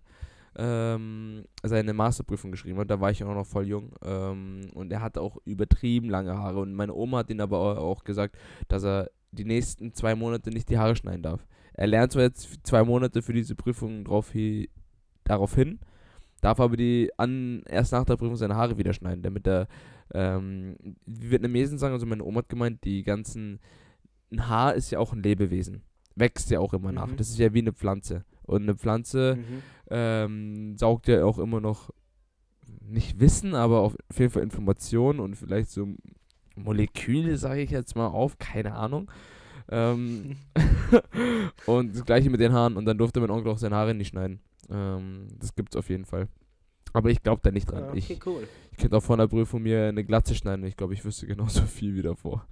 [0.58, 2.90] ähm, seine Masterprüfung geschrieben hat.
[2.90, 6.60] Da war ich auch noch voll jung ähm, und er hatte auch übertrieben lange Haare
[6.62, 8.38] und meine Oma hat ihn aber au- auch gesagt,
[8.70, 11.46] dass er die nächsten zwei Monate nicht die Haare schneiden darf.
[11.74, 14.70] Er lernt zwar jetzt zwei Monate für diese Prüfung drauf hi
[15.26, 15.80] darauf hin,
[16.42, 19.68] darf aber die an, erst nach der Prüfung seine Haare wieder schneiden, damit er,
[20.14, 23.60] ähm, wie Vietnamesen sagen, also meine Oma hat gemeint, die ganzen,
[24.32, 25.82] ein Haar ist ja auch ein Lebewesen,
[26.16, 27.18] wächst ja auch immer nach, Mhm.
[27.18, 29.62] das ist ja wie eine Pflanze und eine Pflanze Mhm.
[29.90, 31.90] ähm, saugt ja auch immer noch
[32.82, 35.88] nicht Wissen, aber auf jeden Fall Informationen und vielleicht so
[36.56, 39.10] Moleküle, sage ich jetzt mal auf, keine Ahnung.
[39.70, 40.38] Ähm,
[41.66, 44.10] und das gleiche mit den Haaren und dann durfte mein Onkel auch seine Haare nicht
[44.10, 44.40] schneiden.
[44.70, 46.28] Ähm, das gibt's auf jeden Fall.
[46.94, 47.90] Aber ich glaube da nicht dran.
[47.90, 48.48] Okay, Ich, cool.
[48.72, 51.62] ich könnte auch vor einer Prüfung mir eine Glatze schneiden ich glaube, ich wüsste genauso
[51.66, 52.48] viel wie davor.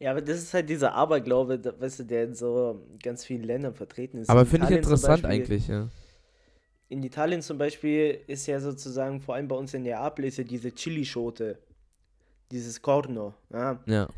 [0.00, 3.44] Ja, aber das ist halt dieser Aberglaube, da- weißt du, der in so ganz vielen
[3.44, 4.28] Ländern vertreten ist.
[4.30, 5.88] Aber In finde ich interessant Beispiel- eigentlich, ja.
[6.88, 10.44] In Italien zum Beispiel ist ja sozusagen, vor allem bei uns in Neapel, ist ja
[10.44, 11.58] diese Chilischote.
[12.52, 13.34] Dieses Corno.
[13.52, 14.08] Ja, Ja.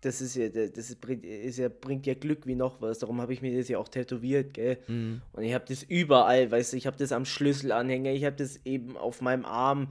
[0.00, 2.98] das ist ja, das ist, bringt, ist ja, bringt ja Glück wie noch was.
[2.98, 4.78] Darum habe ich mir das ja auch tätowiert, gell?
[4.88, 5.22] Mhm.
[5.32, 8.60] Und ich habe das überall, weißt du, ich habe das am Schlüsselanhänger, ich habe das
[8.64, 9.88] eben auf meinem Arm.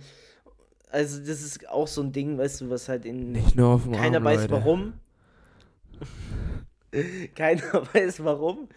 [0.92, 3.84] Also das ist auch so ein Ding, weißt du, was halt in Nicht nur auf
[3.84, 4.54] dem keiner Arm, weiß Leute.
[4.54, 4.94] warum.
[7.36, 7.62] keiner
[7.94, 8.70] weiß warum,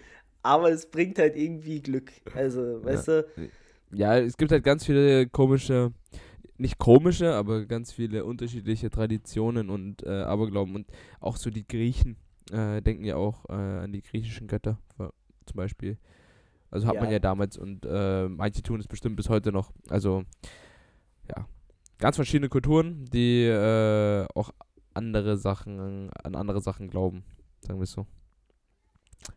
[0.42, 2.10] aber es bringt halt irgendwie Glück.
[2.34, 3.26] Also, weißt du,
[3.92, 5.92] Ja, es gibt halt ganz viele komische,
[6.58, 10.74] nicht komische, aber ganz viele unterschiedliche Traditionen und äh, Aberglauben.
[10.74, 10.86] Und
[11.20, 12.16] auch so die Griechen
[12.50, 15.98] äh, denken ja auch äh, an die griechischen Götter, zum Beispiel.
[16.70, 17.12] Also hat man Ja.
[17.12, 19.72] ja damals und äh, manche tun es bestimmt bis heute noch.
[19.88, 20.24] Also,
[21.34, 21.46] ja.
[21.98, 24.50] Ganz verschiedene Kulturen, die äh, auch
[24.94, 27.24] andere Sachen, an andere Sachen glauben,
[27.60, 28.06] sagen wir es so.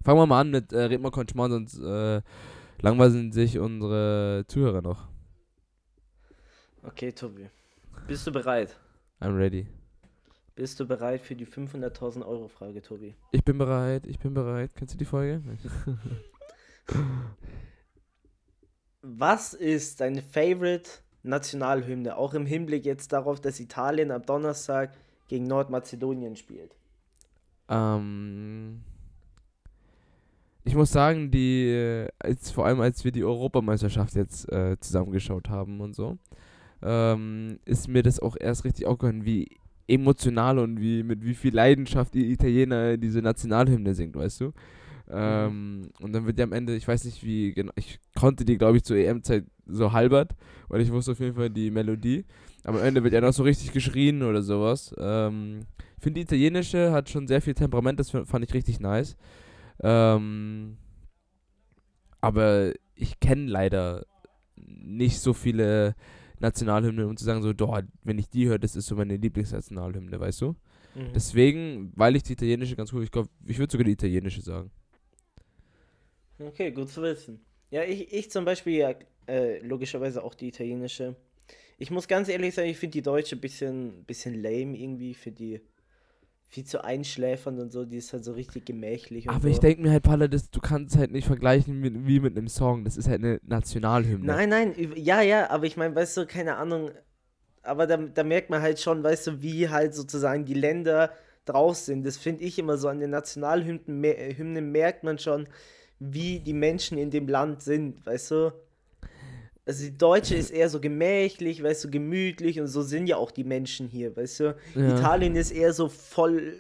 [0.04, 2.22] Fangen wir mal an mit äh, Red mal Konchman, sonst äh,
[2.82, 5.11] langweilen sich unsere Zuhörer noch.
[6.84, 7.50] Okay, Tobi.
[8.08, 8.78] Bist du bereit?
[9.20, 9.68] I'm ready.
[10.56, 13.16] Bist du bereit für die 500.000 Euro Frage, Tobi?
[13.32, 14.72] Ich bin bereit, ich bin bereit.
[14.76, 15.42] Kennst du die Folge?
[19.02, 20.90] Was ist deine Favorite
[21.24, 22.18] Nationalhymne?
[22.18, 24.94] Auch im Hinblick jetzt darauf, dass Italien am Donnerstag
[25.28, 26.76] gegen Nordmazedonien spielt.
[27.70, 28.84] ähm,
[30.64, 35.50] ich muss sagen, die, äh, als, vor allem als wir die Europameisterschaft jetzt äh, zusammengeschaut
[35.50, 36.18] haben und so,
[36.82, 39.48] ähm, ist mir das auch erst richtig aufgehört, wie
[39.88, 44.52] emotional und wie mit wie viel Leidenschaft die Italiener diese Nationalhymne singt, weißt du?
[45.10, 48.58] Ähm, und dann wird ja am Ende, ich weiß nicht wie genau, ich konnte die,
[48.58, 50.36] glaube ich, zur EM-Zeit so halbert,
[50.70, 52.26] weil ich wusste auf jeden Fall die Melodie.
[52.64, 54.96] Aber am Ende wird ja noch so richtig geschrien oder sowas.
[54.98, 55.62] Ähm,
[55.98, 59.18] ich finde, die italienische hat schon sehr viel Temperament, das fand ich richtig nice.
[59.84, 60.78] Ähm,
[62.22, 64.06] aber ich kenne leider
[64.56, 65.96] nicht so viele
[66.42, 70.20] Nationalhymnen, um zu sagen, so, doch, wenn ich die höre, das ist so meine Lieblingsnationalhymne,
[70.20, 70.56] weißt du?
[70.96, 71.14] Mhm.
[71.14, 74.72] Deswegen, weil ich die italienische ganz cool, ich glaube, ich würde sogar die italienische sagen.
[76.40, 77.40] Okay, gut zu wissen.
[77.70, 78.96] Ja, ich, ich zum Beispiel ja
[79.28, 81.16] äh, logischerweise auch die italienische.
[81.78, 85.62] Ich muss ganz ehrlich sagen, ich finde die deutsche bisschen, bisschen lame irgendwie, für die
[86.52, 89.48] viel zu einschläfernd und so, die ist halt so richtig gemächlich und Aber so.
[89.48, 92.50] ich denke mir halt, Paula, das, du kannst halt nicht vergleichen mit, wie mit einem
[92.50, 92.84] Song.
[92.84, 94.26] Das ist halt eine Nationalhymne.
[94.26, 96.92] Nein, nein, ja, ja, aber ich meine, weißt du, keine Ahnung,
[97.64, 101.12] aber da, da merkt man halt schon, weißt du, wie halt sozusagen die Länder
[101.46, 102.06] drauf sind.
[102.06, 105.48] Das finde ich immer so an den Nationalhymnen äh, merkt man schon,
[106.00, 108.52] wie die Menschen in dem Land sind, weißt du?
[109.72, 113.32] Also die deutsche ist eher so gemächlich, weißt du, gemütlich und so sind ja auch
[113.32, 114.56] die Menschen hier, weißt du?
[114.76, 114.98] Ja.
[114.98, 116.58] Italien ist eher so voll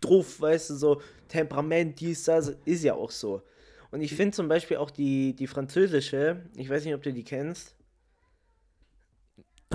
[0.00, 3.42] drauf, weißt du, so Temperament, dies, das, ist ja auch so.
[3.90, 7.24] Und ich finde zum Beispiel auch die, die französische, ich weiß nicht, ob du die
[7.24, 7.74] kennst.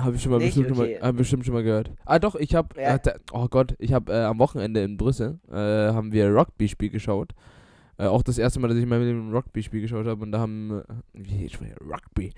[0.00, 0.54] Habe ich schon mal Nicht?
[0.56, 0.94] bestimmt, Okay.
[0.94, 1.90] schon mal, bestimmt schon mal gehört.
[2.06, 2.96] Ah doch, ich habe, Ja.
[2.96, 5.54] äh, oh Gott, ich habe äh, am Wochenende in Brüssel, äh,
[5.92, 7.34] haben wir Rugby-Spiel geschaut.
[7.98, 10.38] Äh, auch das erste Mal, dass ich mal mit dem Rugby-Spiel geschaut habe und da
[10.38, 12.32] haben, äh, wie, ich meine, Rugby,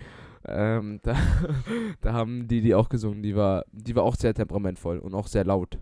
[0.47, 1.17] ähm, da,
[2.01, 3.23] da, haben die die auch gesungen.
[3.23, 5.79] Die war, die war auch sehr temperamentvoll und auch sehr laut.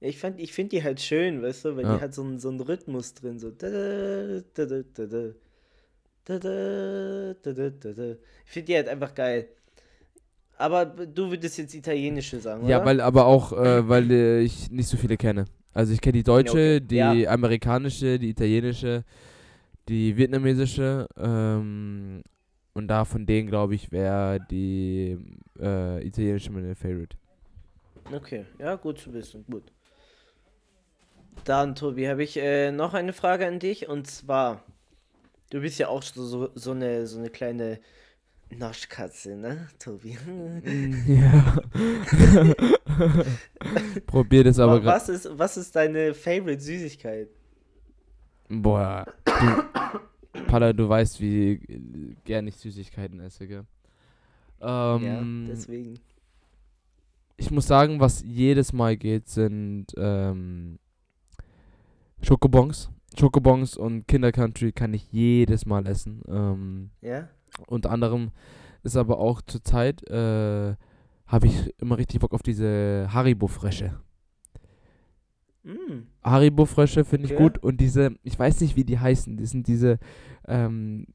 [0.00, 1.96] Ich ich finde die halt schön, weißt du, weil ja.
[1.96, 3.48] die hat so einen, so einen Rhythmus drin, so.
[3.48, 3.56] Ich
[8.46, 9.48] finde die halt einfach geil.
[10.56, 12.70] Aber du würdest jetzt italienische sagen, oder?
[12.70, 15.44] Ja, weil aber auch, äh, weil äh, ich nicht so viele kenne.
[15.72, 16.80] Also ich kenne die deutsche, okay.
[16.80, 17.30] die ja.
[17.30, 19.04] amerikanische, die italienische,
[19.88, 22.22] die vietnamesische, ähm,
[22.78, 25.18] und da von denen glaube ich wäre die
[25.60, 27.16] äh, italienische meine Favorite.
[28.12, 29.64] Okay, ja, gut zu wissen, gut.
[31.44, 34.62] Dann, Tobi, habe ich äh, noch eine Frage an dich und zwar,
[35.50, 37.80] du bist ja auch so, so, eine, so eine kleine
[38.50, 40.18] Naschkatze, ne, Tobi?
[41.06, 41.58] ja.
[44.06, 44.96] Probier das aber Aber gerade.
[44.96, 47.28] was ist, was ist deine Favorite Süßigkeit?
[48.48, 49.04] Boah.
[49.24, 49.62] Du,
[50.46, 53.64] Palla, du weißt, wie äh, gern ich Süßigkeiten esse, gell?
[54.60, 55.94] Ähm, ja, deswegen.
[57.36, 60.78] ich muss sagen, was jedes Mal geht, sind ähm,
[62.22, 62.90] Schokobons.
[63.18, 66.22] Schokobons und Kinder Country kann ich jedes Mal essen.
[66.28, 67.28] Ähm, Ja?
[67.66, 68.30] unter anderem
[68.84, 70.76] ist aber auch zur Zeit, äh,
[71.26, 73.98] habe ich immer richtig Bock auf diese Haribo-Frösche.
[75.68, 76.06] Mm.
[76.24, 77.42] Haribo-Frösche finde ich Okay.
[77.42, 79.98] gut und diese, ich weiß nicht, wie die heißen, die sind diese,
[80.46, 81.06] ähm,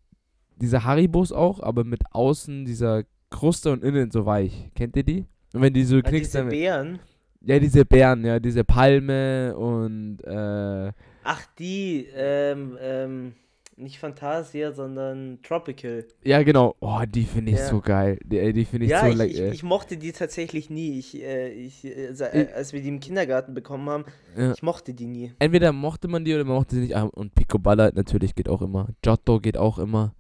[0.58, 4.70] diese Haribos auch, aber mit außen dieser Kruste und innen so weich.
[4.76, 5.26] Kennt ihr die?
[5.54, 7.00] Und wenn die so Ah, knickst, diese Beeren.
[7.42, 10.92] ja, diese Beeren, ja, diese Palme und, äh,
[11.24, 13.34] Ach, die, ähm, ähm,
[13.76, 16.06] nicht Fantasia, sondern Tropical.
[16.24, 16.76] ja, genau.
[16.80, 17.68] Oh, die finde ich Ja.
[17.68, 18.20] so geil.
[18.24, 19.34] Die, die finde ich ja, so ich, lecker.
[19.34, 19.52] ich, ey.
[19.52, 21.00] ich mochte die tatsächlich nie.
[21.00, 24.06] Ich, äh, ich, äh, Ich- äh, als wir die im Kindergarten bekommen haben,
[24.38, 24.54] Ja.
[24.54, 25.34] ich mochte die nie.
[25.40, 26.96] Entweder mochte man die oder man mochte sie nicht.
[26.96, 28.90] Ah, Und Picoballa natürlich geht auch immer.
[29.02, 30.14] Giotto geht auch immer.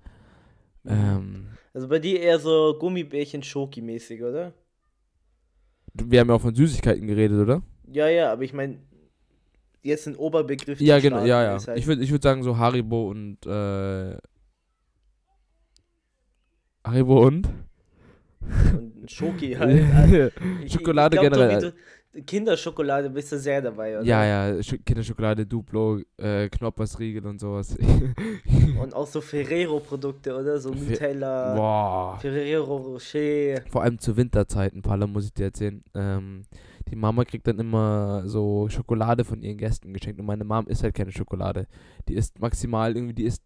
[0.85, 4.53] Ähm, Also bei dir eher so Gummibärchen Schoki-mäßig, oder?
[5.95, 7.61] wir haben ja auch von Süßigkeiten geredet, oder?
[7.91, 8.79] Ja, ja, aber ich meine,
[9.83, 10.81] jetzt ein Oberbegriff.
[10.81, 11.55] Ja, genau, ja, ja.
[11.57, 14.17] ist halt- Ich würde ich würd sagen so Haribo und äh,
[16.85, 17.47] Haribo und
[18.75, 20.33] und Schoki halt.
[20.59, 21.59] Ich- ich Schokolade glaub, generell.
[21.61, 21.71] Tobi,
[22.13, 24.05] du, Kinderschokolade bist du sehr dabei, oder?
[24.05, 27.75] Ja, ja, Sch Kinderschokolade, Duplo, äh, Knoppersriegel und sowas.
[28.79, 30.59] Und auch so Ferrero-Produkte, oder?
[30.59, 32.17] So Nutella, Boah.
[32.19, 33.61] Ferrero Rocher.
[33.71, 35.81] Vor allem zu Winterzeiten, Paula, muss ich dir erzählen.
[35.95, 36.41] Ähm,
[36.93, 40.83] die Mama kriegt dann immer so Schokolade von ihren Gästen geschenkt und meine Mom isst
[40.83, 41.65] halt keine Schokolade.
[42.07, 43.41] Die isst maximal irgendwie, die isst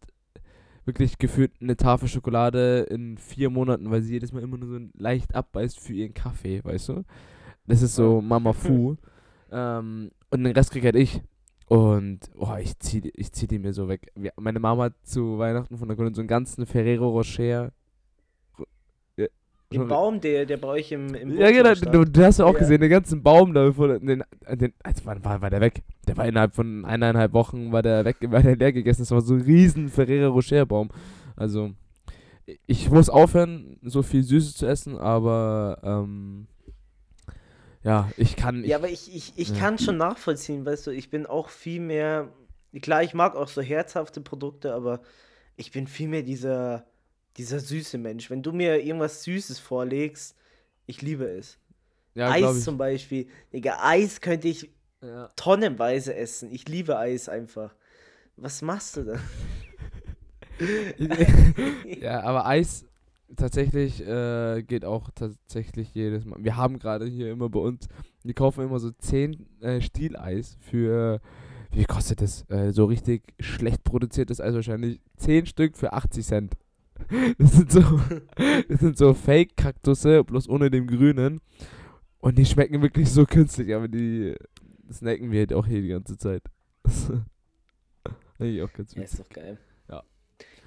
[0.83, 4.85] wirklich gefühlt eine Tafel Schokolade in vier Monaten, weil sie jedes Mal immer nur so
[4.97, 7.03] leicht abbeißt für ihren Kaffee, weißt du?
[7.67, 8.97] Das ist so Mama Fu.
[9.49, 11.21] ähm, und den Rest krieg halt ich.
[11.69, 14.11] Und oh, ich zieh, die- ich zieh die mir so weg.
[14.37, 17.71] Meine Mama hat zu Weihnachten von der Kundin so einen ganzen Ferrero Rocher.
[19.71, 22.53] Den Baum, der, der bei euch im, im ja, genau, du, du hast ja auch
[22.53, 22.59] Ja.
[22.59, 25.83] gesehen, den ganzen Baum da von den, den also wann war, war der weg?
[26.07, 29.01] Der war innerhalb von eineinhalb Wochen war der weg, war der leer gegessen.
[29.01, 30.89] Das war so ein riesen Ferrero Rocher Baum.
[31.35, 31.71] Also
[32.65, 36.47] ich muss aufhören, so viel Süßes zu essen, aber ähm,
[37.83, 38.63] ja, ich kann.
[38.63, 39.55] Ich, Ja, aber ich, ich, ich Ja.
[39.55, 42.29] kann schon nachvollziehen, weißt du, ich bin auch viel mehr,
[42.81, 45.01] klar, ich mag auch so herzhafte Produkte, aber
[45.57, 46.85] ich bin viel mehr dieser,
[47.37, 48.29] dieser süße Mensch.
[48.29, 50.35] Wenn du mir irgendwas Süßes vorlegst,
[50.85, 51.57] ich liebe es.
[52.15, 53.27] ja, Eis zum Beispiel.
[53.53, 54.69] Digga, Eis könnte ich
[55.01, 55.29] Ja.
[55.35, 56.51] tonnenweise essen.
[56.51, 57.75] Ich liebe Eis einfach.
[58.37, 59.19] Was machst du da?
[62.01, 62.85] ja, aber Eis
[63.35, 66.43] tatsächlich äh, geht auch tatsächlich jedes Mal.
[66.43, 67.87] Wir haben gerade hier immer bei uns,
[68.23, 71.19] wir kaufen immer so 10 äh, Stieleis für,
[71.71, 72.49] wie kostet das?
[72.49, 74.99] Äh, so richtig schlecht produziertes Eis wahrscheinlich.
[75.17, 76.53] 10 Stück für 80 Cent.
[77.37, 77.81] Das sind so,
[78.69, 81.39] das sind so Fake-Kaktusse, bloß ohne dem Grünen.
[82.19, 84.35] Und die schmecken wirklich so künstlich, aber die
[84.91, 86.43] snacken wir halt auch hier die ganze Zeit.
[88.39, 89.57] Eigentlich auch ganz Ja, ist doch geil.
[89.89, 90.03] Ja.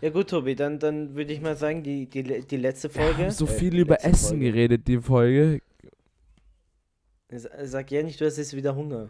[0.01, 3.23] Ja gut, Tobi, dann, dann würde ich mal sagen, die, die, die letzte Wir Folge.
[3.25, 4.45] haben so äh, viel die über Essen Folge.
[4.53, 5.61] geredet, die Folge.
[7.31, 9.09] Sa- Sag ja nicht, du hast jetzt wieder Hunger.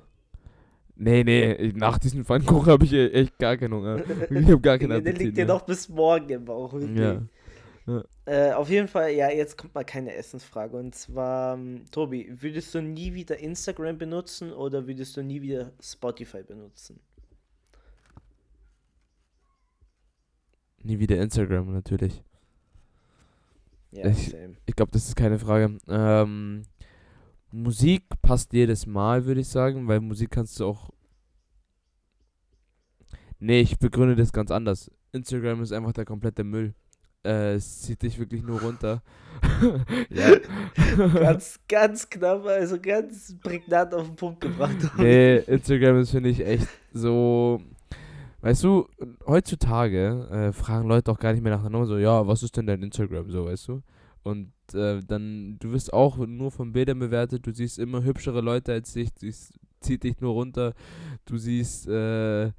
[1.03, 4.03] Nee, nee, nach diesem Pfannkuchen habe ich e- echt gar keinen Hunger.
[4.31, 6.75] Ich habe gar keinen Der Appetit liegt dir noch bis morgen im Bauch.
[6.75, 6.99] wirklich.
[7.87, 8.05] Ja.
[8.27, 10.77] Äh, auf jeden Fall, ja, jetzt kommt mal keine Essensfrage.
[10.77, 15.73] Und zwar, ähm, Tobi, würdest du nie wieder Instagram benutzen oder würdest du nie wieder
[15.83, 17.01] Spotify benutzen?
[20.83, 22.23] Nie wieder Instagram, natürlich.
[23.91, 24.35] Ja, Ich-.
[24.67, 25.79] Ich glaube, das ist keine Frage.
[25.89, 26.63] Ähm,
[27.53, 30.91] Musik passt jedes Mal, würde ich sagen, weil Musik kannst du auch.
[33.39, 34.91] Nee, ich begründe das ganz anders.
[35.13, 36.75] Instagram ist einfach der komplette Müll.
[37.25, 39.03] Äh, es zieht dich wirklich nur runter.
[40.11, 40.37] ja.
[41.13, 44.77] Ganz, ganz knapp, also ganz prägnant auf den Punkt gebracht.
[44.97, 47.61] Nee, Instagram ist, finde ich, echt so.
[48.43, 48.89] Weißt du,
[49.27, 52.57] heutzutage äh, fragen Leute auch gar nicht mehr nach der Nummer, so, ja, was ist
[52.57, 53.83] denn dein Instagram, so, weißt du?
[54.23, 58.73] Und äh, dann, du wirst auch nur von Bildern bewertet, du siehst immer hübschere Leute
[58.73, 60.75] als dich, du siehst, zieht dich nur runter,
[61.25, 62.53] du siehst äh,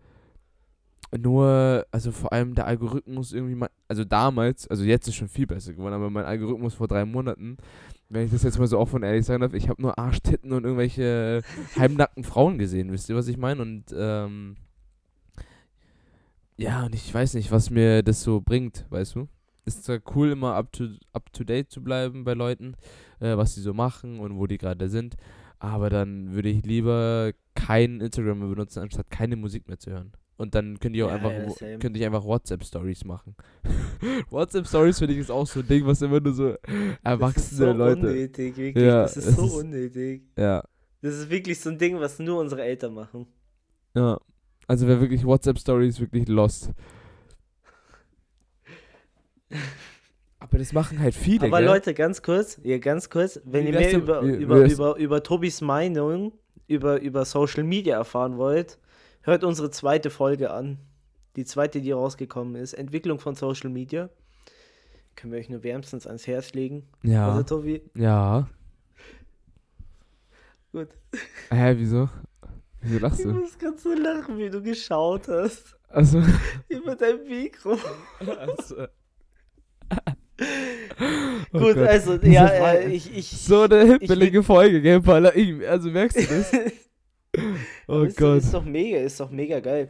[1.17, 5.45] nur, also vor allem der Algorithmus irgendwie mal, also damals, also jetzt ist schon viel
[5.45, 7.58] besser geworden, aber mein Algorithmus vor drei Monaten,
[8.10, 10.52] wenn ich das jetzt mal so offen und ehrlich sagen darf, ich habe nur Arschtitten
[10.54, 11.41] und irgendwelche
[11.78, 13.62] halbnackten Frauen gesehen, wisst ihr, was ich meine?
[13.62, 14.56] Und ähm,
[16.58, 19.28] ja, und ich weiß nicht, was mir das so bringt, weißt du?
[19.65, 22.76] Ist zwar cool, immer up to, up to date zu bleiben bei Leuten,
[23.19, 25.15] äh, was sie so machen und wo die gerade sind,
[25.60, 30.13] aber dann würde ich lieber kein Instagram mehr benutzen, anstatt keine Musik mehr zu hören.
[30.38, 33.36] Und dann könnt ihr auch Ja, einfach, ja, könnt ihr einfach WhatsApp-Stories machen.
[34.32, 37.58] WhatsApp-Stories finde ich ist auch so ein Ding, was immer nur so Das ist erwachsene
[37.71, 38.00] so Leute.
[38.08, 38.84] unnötig, wirklich.
[38.86, 40.24] Ja, das ist so ist- unnötig.
[40.38, 40.63] Ja,
[41.02, 43.28] Das ist wirklich so ein Ding, was nur unsere Eltern machen.
[43.95, 44.19] ja.
[44.67, 46.71] Also wer wirklich WhatsApp-Stories wirklich lost.
[50.40, 51.68] Aber das machen halt viele, Aber gell?
[51.68, 55.62] Leute, ganz kurz, ja, ganz kurz, wenn ihr mehr über, über, wär's- über, über Tobis
[55.62, 56.34] Meinung
[56.68, 58.80] über, über Social Media erfahren wollt,
[59.22, 60.80] hört unsere zweite Folge an.
[61.36, 62.74] Die zweite, die rausgekommen ist.
[62.74, 64.10] Entwicklung von Social Media.
[65.16, 66.88] Können wir euch nur wärmstens ans Herz legen.
[67.04, 68.48] ja, Also, Tobi, ja.
[70.72, 70.88] gut.
[71.50, 72.10] Hä, wieso?
[72.82, 73.34] Wieso lachst Ich du?
[73.34, 75.76] muss gerade so lachen, wie du geschaut hast.
[75.90, 76.24] Also,
[76.70, 77.78] Über dein Mikro.
[78.40, 78.88] also.
[81.54, 81.88] Oh gut, Gott.
[81.88, 83.28] also, Das ja, äh, ich, ich.
[83.30, 85.34] So eine billige Folge, gell, Paula?
[85.68, 86.52] Also merkst du das?
[87.88, 88.30] Oh ist, Gott.
[88.30, 89.90] Doch, ist doch mega, ist doch mega geil.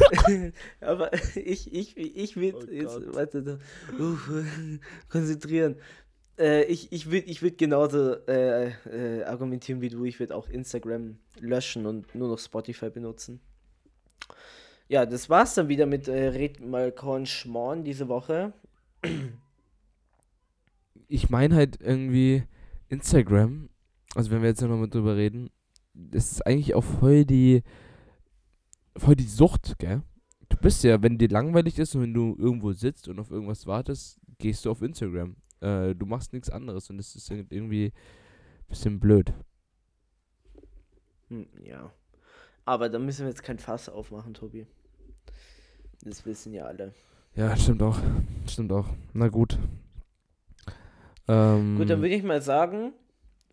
[0.80, 3.14] Aber ich, ich, ich will Oh jetzt, Gott.
[3.14, 3.58] warte,
[3.98, 4.30] uff,
[5.08, 5.76] konzentrieren.
[6.38, 10.04] Äh, ich ich würde ich würd genauso äh, äh, argumentieren wie du.
[10.04, 13.40] Ich würde auch Instagram löschen und nur noch Spotify benutzen.
[14.88, 18.52] Ja, das war's dann wieder mit äh, Red mal Korn Schmorn diese Woche.
[21.08, 22.44] Ich meine halt irgendwie
[22.88, 23.68] Instagram,
[24.14, 25.50] also wenn wir jetzt nochmal drüber reden,
[25.94, 27.62] das ist eigentlich auch voll die,
[28.96, 30.02] voll die Sucht, gell?
[30.48, 33.66] Du bist ja, wenn dir langweilig ist und wenn du irgendwo sitzt und auf irgendwas
[33.66, 35.36] wartest, gehst du auf Instagram.
[35.60, 39.32] Äh, du machst nichts anderes und das ist irgendwie ein bisschen blöd.
[41.28, 41.90] Hm, ja.
[42.64, 44.66] Aber da müssen wir jetzt kein Fass aufmachen, Tobi.
[46.02, 46.92] Das wissen ja alle.
[47.34, 47.98] Ja, stimmt auch.
[48.46, 48.86] Stimmt auch.
[49.14, 49.58] Na gut.
[51.28, 52.92] Ähm, Gut, dann würde ich mal sagen,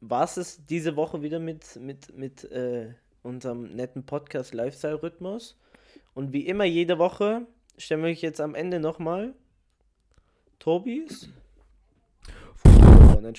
[0.02, 5.58] war es diese Woche wieder mit, mit, mit äh, unserem netten Podcast Lifestyle Rhythmus.
[6.14, 9.34] Und wie immer jede Woche stellen wir euch jetzt am Ende nochmal
[10.60, 11.30] Tobis.
[12.66, 13.34] Oh, nein,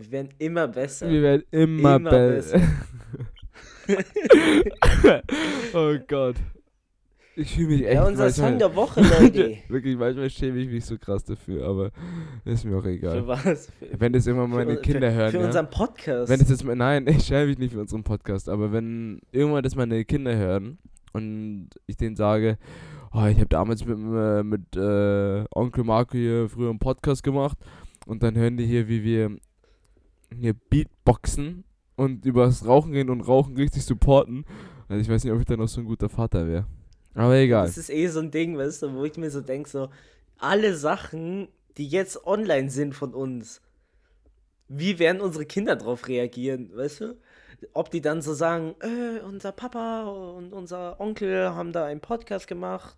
[0.00, 1.08] Ähm, wir werden immer besser.
[1.10, 2.60] Wir werden immer, Immer besser.
[5.74, 6.36] oh Gott.
[7.36, 7.94] Ich fühle mich echt.
[7.94, 9.56] ja, unser manchmal- Song der Woche, Leute.
[9.68, 11.90] Wirklich, manchmal schäme ich mich so krass dafür, aber
[12.44, 13.26] ist mir auch Für egal.
[13.26, 13.70] was?
[13.78, 15.46] Für, Wenn das irgendwann meine für, Kinder für, hören, Für ja?
[15.46, 16.30] unseren Podcast.
[16.30, 19.62] Wenn es jetzt mal, nein, ich schäme mich nicht für unseren Podcast, aber wenn irgendwann
[19.62, 20.78] das meine Kinder hören
[21.12, 22.58] und ich denen sage,
[23.12, 27.56] oh, ich habe damals mit, äh, mit äh, Onkel Marco hier früher einen Podcast gemacht
[28.06, 29.36] und dann hören die hier, wie wir
[30.38, 31.64] hier Beatboxen
[31.96, 34.44] und über das Rauchen gehen und Rauchen richtig supporten.
[34.88, 36.66] Also ich weiß nicht, ob ich dann noch so ein guter Vater wäre.
[37.14, 37.66] Aber egal.
[37.66, 39.88] Das ist eh so ein Ding, weißt du, wo ich mir so denke, so,
[40.38, 43.60] alle Sachen, die jetzt online sind von uns,
[44.68, 47.16] wie werden unsere Kinder darauf reagieren, weißt du?
[47.72, 52.46] Ob die dann so sagen, äh, unser Papa und unser Onkel haben da einen Podcast
[52.46, 52.96] gemacht,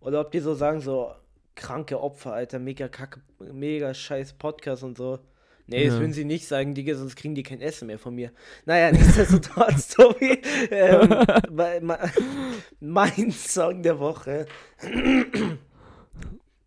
[0.00, 1.12] oder ob die so sagen, so,
[1.54, 5.20] kranke Opfer, Alter, mega kacke, mega scheiß Podcast und so.
[5.66, 6.00] Nee, das Ja.
[6.00, 8.30] würden sie nicht sagen, Digga, sonst kriegen die kein Essen mehr von mir.
[8.66, 11.24] Naja, nichtsdestotrotz, Tobi, ähm,
[12.80, 14.46] mein, Song der Woche.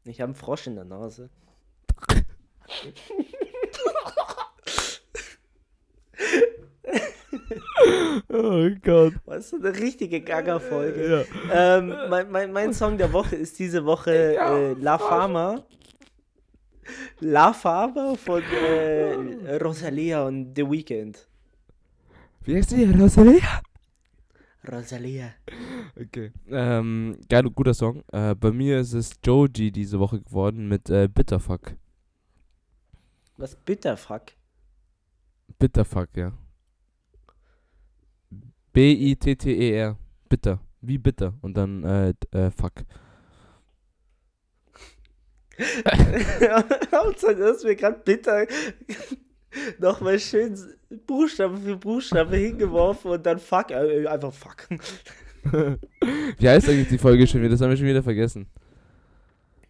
[0.06, 1.30] Ich habe einen Frosch in der Nase.
[8.30, 9.14] Oh Gott.
[9.26, 11.26] Was ist eine richtige Gaga-Folge.
[11.52, 15.64] Ähm, mein, mein, mein Song der Woche ist diese Woche äh, La Fama.
[17.20, 21.28] La Fama von äh, Rosalia und The Weeknd.
[22.44, 22.86] Wie heißt die?
[22.86, 23.62] Rosalia?
[24.72, 25.34] Rosalia.
[26.00, 26.32] Okay.
[26.50, 28.04] Ähm, geil, guter Song.
[28.12, 31.76] Äh, bei mir ist es Joji diese Woche geworden mit äh, Bitterfuck.
[33.38, 34.34] Was Bitterfuck?
[35.60, 36.34] Bitterfuck, ja.
[38.74, 39.98] B-I-T-T-E-R.
[40.30, 40.60] Bitter.
[40.82, 41.34] Wie bitter.
[41.42, 42.74] Und dann äh, äh, fuck.
[46.92, 48.46] Hauptsache, du hast mir gerade bitter
[49.80, 50.58] nochmal schön
[51.06, 54.68] Buchstabe für Buchstabe hingeworfen und dann fuck, äh, einfach fuck.
[56.38, 57.52] Wie heißt eigentlich die Folge schon wieder?
[57.52, 58.48] Das haben wir schon wieder vergessen.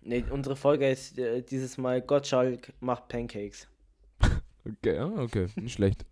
[0.01, 3.67] Ne, unsere Folge ist äh, dieses Mal Gottschalk macht Pancakes.
[4.65, 5.47] Okay, ja, okay.
[5.55, 6.05] Nicht schlecht.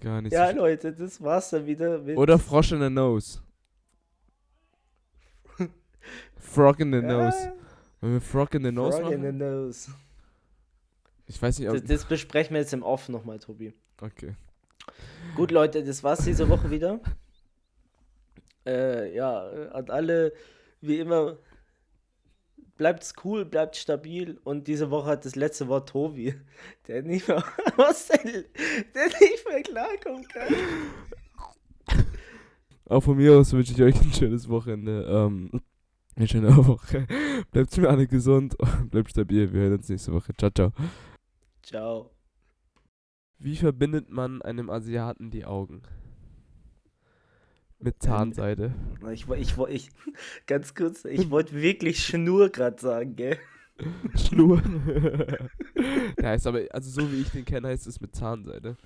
[0.00, 2.00] Gar nicht Ja, so Leute, das war's dann wieder.
[2.16, 3.40] Oder Frosch in the Nose.
[6.38, 7.52] Frog in the Nose.
[8.00, 9.90] Wenn wir Frog in the Nose Frog in the nose.
[11.26, 11.74] Ich weiß nicht, ob...
[11.76, 13.74] Das, das besprechen wir jetzt im Off nochmal, Tobi.
[14.00, 14.34] Okay.
[15.36, 17.00] Gut, Leute, das war's diese Woche wieder.
[18.66, 20.32] Äh, ja, an alle,
[20.80, 21.38] wie immer,
[22.76, 26.34] bleibt's cool, bleibt stabil und diese Woche hat das letzte Wort Tobi,
[26.86, 27.44] der nicht mehr,
[27.76, 28.44] was denn,
[28.94, 30.54] der nicht mehr klarkommen kann.
[32.86, 35.04] Auch von mir aus wünsche ich euch ein schönes Wochenende.
[35.06, 35.50] Ähm,
[36.18, 37.06] eine schöne Woche.
[37.52, 38.56] Bleibt mir alle gesund,
[38.90, 39.52] bleibt stabil.
[39.52, 40.34] Wir hören uns nächste Woche.
[40.36, 40.72] Ciao, ciao.
[41.62, 42.10] Ciao.
[43.38, 45.82] Wie verbindet man einem Asiaten die Augen?
[47.78, 48.74] Mit Zahnseide.
[49.12, 49.90] Ich, ich, ich, ich
[50.46, 53.38] ganz kurz, ich wollte wirklich Schnur gerade sagen, gell?
[54.16, 54.60] Schnur.
[56.18, 58.76] Der heißt aber, also so wie ich den kenne, heißt es mit Zahnseide.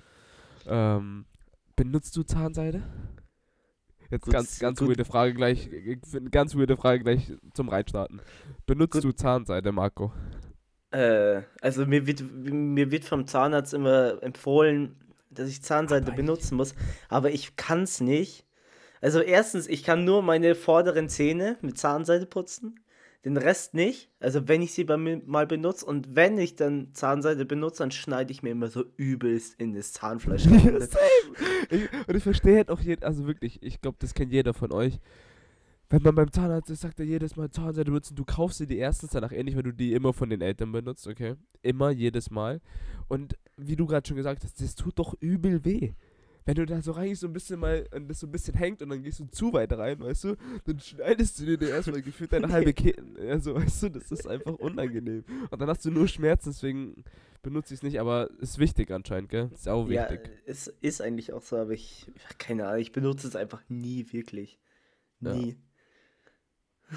[0.67, 1.25] Ähm,
[1.75, 2.83] benutzt du Zahnseide?
[4.13, 4.89] Jetzt Gut, ganz, ganz gut.
[4.89, 5.97] weirde Frage gleich, äh,
[6.29, 8.21] ganz weirde Frage gleich zum Reinstarten.
[8.67, 9.03] Benutzt Gut.
[9.05, 10.13] du Zahnseide, Marco?
[10.91, 14.95] Äh, also mir wird, mir wird vom Zahnarzt immer empfohlen,
[15.31, 16.75] dass ich Zahnseide Aber benutzen muss,
[17.09, 18.45] aber ich kann es nicht.
[19.01, 22.79] Also erstens, ich kann nur meine vorderen Zähne mit Zahnseide putzen,
[23.25, 24.09] den Rest nicht.
[24.19, 27.91] Also wenn ich sie bei mir mal benutze und wenn ich dann Zahnseide benutze, dann
[27.91, 30.45] schneide ich mir immer so übelst in das Zahnfleisch.
[31.69, 34.71] ich, und ich verstehe halt auch jeden, also wirklich, ich glaube, das kennt jeder von
[34.71, 34.99] euch.
[35.89, 38.77] Wenn man beim Zahnarzt ist, sagt er jedes Mal Zahnseide benutzen, du kaufst sie die
[38.77, 41.35] erstens danach ähnlich, weil du die immer von den Eltern benutzt, okay?
[41.61, 42.61] Immer, jedes Mal.
[43.07, 45.93] Und wie du gerade schon gesagt hast, das tut doch übel weh.
[46.45, 48.81] Wenn du da so reingehst, so ein bisschen mal, und das so ein bisschen hängt
[48.81, 50.35] und dann gehst du zu weit rein, weißt du,
[50.65, 53.03] dann schneidest du dir erstmal gefühlt deine halbe Kehle.
[53.29, 55.23] Also, weißt du, das ist einfach unangenehm.
[55.49, 57.03] Und dann hast du nur Schmerzen, deswegen
[57.41, 59.49] benutze ich es nicht, aber ist wichtig anscheinend, gell?
[59.53, 60.29] Ist auch Ja, wichtig.
[60.45, 64.59] es ist eigentlich auch so, aber ich, keine Ahnung, ich benutze es einfach nie wirklich.
[65.21, 65.33] Ja.
[65.33, 65.57] Nie.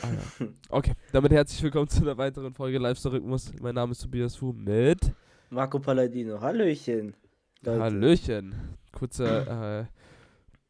[0.03, 0.09] Ah,
[0.40, 0.47] ja.
[0.68, 3.53] Okay, damit herzlich willkommen zu einer weiteren Folge Live-Rhythmus.
[3.61, 5.12] Mein Name ist Tobias Fu mit
[5.51, 7.14] Marco Palladino, Hallöchen.
[7.62, 7.80] Leute.
[7.80, 8.55] Hallöchen.
[8.97, 9.86] Kurzer äh,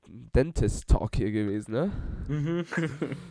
[0.09, 1.91] Dentist-Talk hier gewesen, ne?
[2.29, 2.67] Mhm.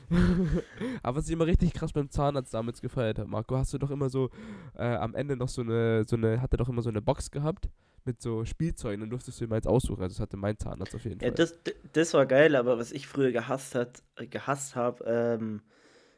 [1.04, 3.92] Aber was ich immer richtig krass beim Zahnarzt damals gefeiert habe, Marco, hast du doch
[3.92, 4.30] immer so
[4.76, 7.32] äh, am Ende noch so eine, so eine, hat er doch immer so eine Box
[7.32, 7.70] gehabt
[8.06, 10.02] mit so Spielzeugen und durftest du immer eins aussuchen.
[10.04, 11.32] Also das hatte mein Zahnarzt auf jeden Ja, Fall.
[11.32, 11.56] das,
[11.94, 15.62] das war geil, aber was ich früher gehasst hat, gehasst habe, ähm,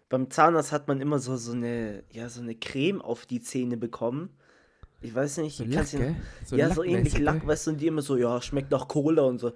[0.09, 3.77] beim Zahnarzt hat man immer so, so eine, ja, so eine Creme auf die Zähne
[3.77, 4.37] bekommen.
[5.01, 6.15] Ich weiß nicht, so ich Lack, dir- gell?
[6.57, 9.37] ja, so ähnlich Lack, weißt du, und die immer so, ja, schmeckt nach Cola und
[9.39, 9.51] so.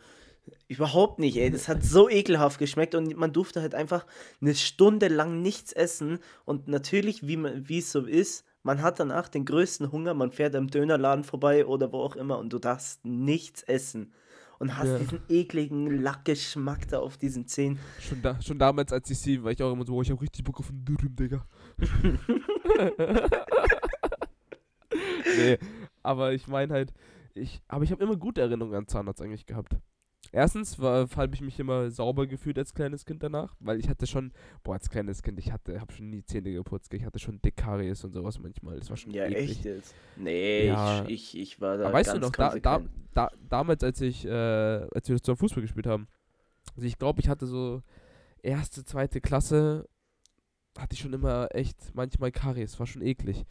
[0.67, 1.49] Überhaupt nicht, ey.
[1.51, 4.05] Das hat so ekelhaft geschmeckt und man durfte halt einfach
[4.41, 6.19] eine Stunde lang nichts essen.
[6.45, 10.31] Und natürlich, wie man, wie es so ist, man hat danach den größten Hunger, man
[10.31, 14.13] fährt am Dönerladen vorbei oder wo auch immer und du darfst nichts essen.
[14.59, 14.99] Und hast Ja.
[14.99, 17.79] diesen ekligen Lackgeschmack da auf diesen Zähnen.
[17.99, 20.21] Schon, da, schon damals als ich sie, war ich auch immer so, oh, ich hab
[20.21, 21.43] richtig Bock auf einen Dürüm, Digga.
[25.37, 25.57] nee,
[26.03, 26.93] aber ich meine halt,
[27.33, 29.77] ich, aber ich habe immer gute Erinnerungen an Zahnarzt eigentlich gehabt.
[30.33, 34.31] Erstens habe ich mich immer sauber gefühlt als kleines Kind danach, weil ich hatte schon,
[34.63, 38.03] boah, als kleines Kind, ich hatte, habe schon nie Zähne geputzt, ich hatte schon Dickkaries
[38.05, 39.49] und sowas manchmal, das war schon Ja, eklig.
[39.49, 39.95] echt jetzt?
[40.15, 41.05] Nee, Ja.
[41.07, 42.81] ich, ich, war da Aber weißt du noch, da, da,
[43.13, 46.07] da, damals, als ich, äh, als wir zusammen Fußball gespielt haben,
[46.75, 47.81] also ich glaube, ich hatte so
[48.41, 49.89] erste, zweite Klasse,
[50.77, 53.45] hatte ich schon immer echt manchmal Karies, war schon eklig.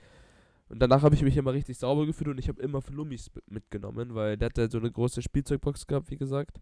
[0.70, 4.14] Und danach habe ich mich immer richtig sauber gefühlt und ich habe immer Flummis mitgenommen,
[4.14, 6.60] weil der hatte so eine große Spielzeugbox gehabt, wie gesagt.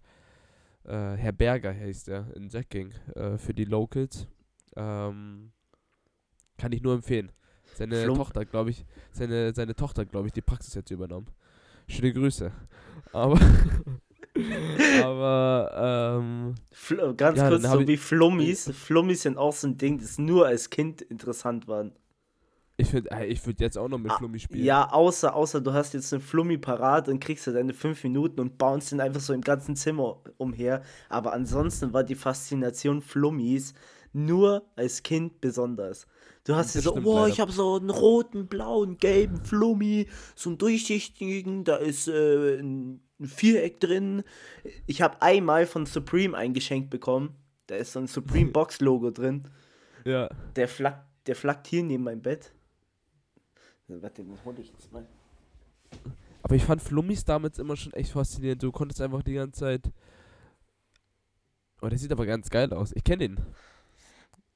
[0.85, 4.27] Äh, Herr Berger heißt der in Jacking äh, für die Locals.
[4.77, 5.53] Ähm,
[6.57, 7.31] kann ich nur empfehlen.
[7.75, 11.27] Seine Flum- Tochter, glaube ich, seine, seine Tochter, glaube ich, die Praxis jetzt übernommen.
[11.87, 12.51] Schöne Grüße.
[13.13, 13.39] Aber,
[15.05, 18.71] aber, ähm, Fl ganz Ja, kurz, so wie Flummis.
[18.75, 21.91] Flummis sind auch so ein Ding, das nur als Kind interessant war.
[22.79, 24.65] Ich würde ich würd jetzt auch noch mit Ah, Flummi spielen.
[24.65, 28.41] Ja, außer, außer du hast jetzt einen Flummi parat und kriegst du deine fünf Minuten
[28.41, 30.83] und bounce den einfach so im ganzen Zimmer umher.
[31.09, 33.75] Aber ansonsten war die Faszination Flummis
[34.13, 36.07] nur als Kind besonders.
[36.45, 37.33] Du hast Das so, boah, leider.
[37.35, 43.01] ich habe so einen roten, blauen, gelben Flummi, so einen durchsichtigen, da ist äh, ein
[43.21, 44.23] ein Viereck drin.
[44.87, 47.35] Ich habe einmal von Supreme eingeschenkt bekommen.
[47.67, 49.43] Da ist so ein Supreme Box Logo drin.
[50.05, 50.29] Ja.
[50.55, 52.53] Der flackt, der flackt hier neben meinem Bett.
[53.89, 55.07] Warte, den hol ich jetzt mal.
[56.43, 58.63] Aber ich fand Flummis damals immer schon echt faszinierend.
[58.63, 59.91] Du konntest einfach die ganze Zeit.
[61.81, 62.93] Oh, der sieht aber ganz geil aus.
[62.95, 63.41] Ich kenne den.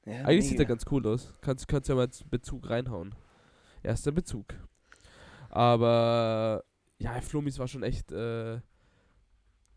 [0.05, 0.69] Ja, Eigentlich sieht er mega.
[0.69, 1.33] ganz cool aus.
[1.41, 3.15] Kannst, kannst ja mal als Bezug reinhauen.
[3.81, 4.53] Erster Bezug.
[5.49, 6.63] Aber
[6.99, 8.59] ja, Flummis war schon echt äh,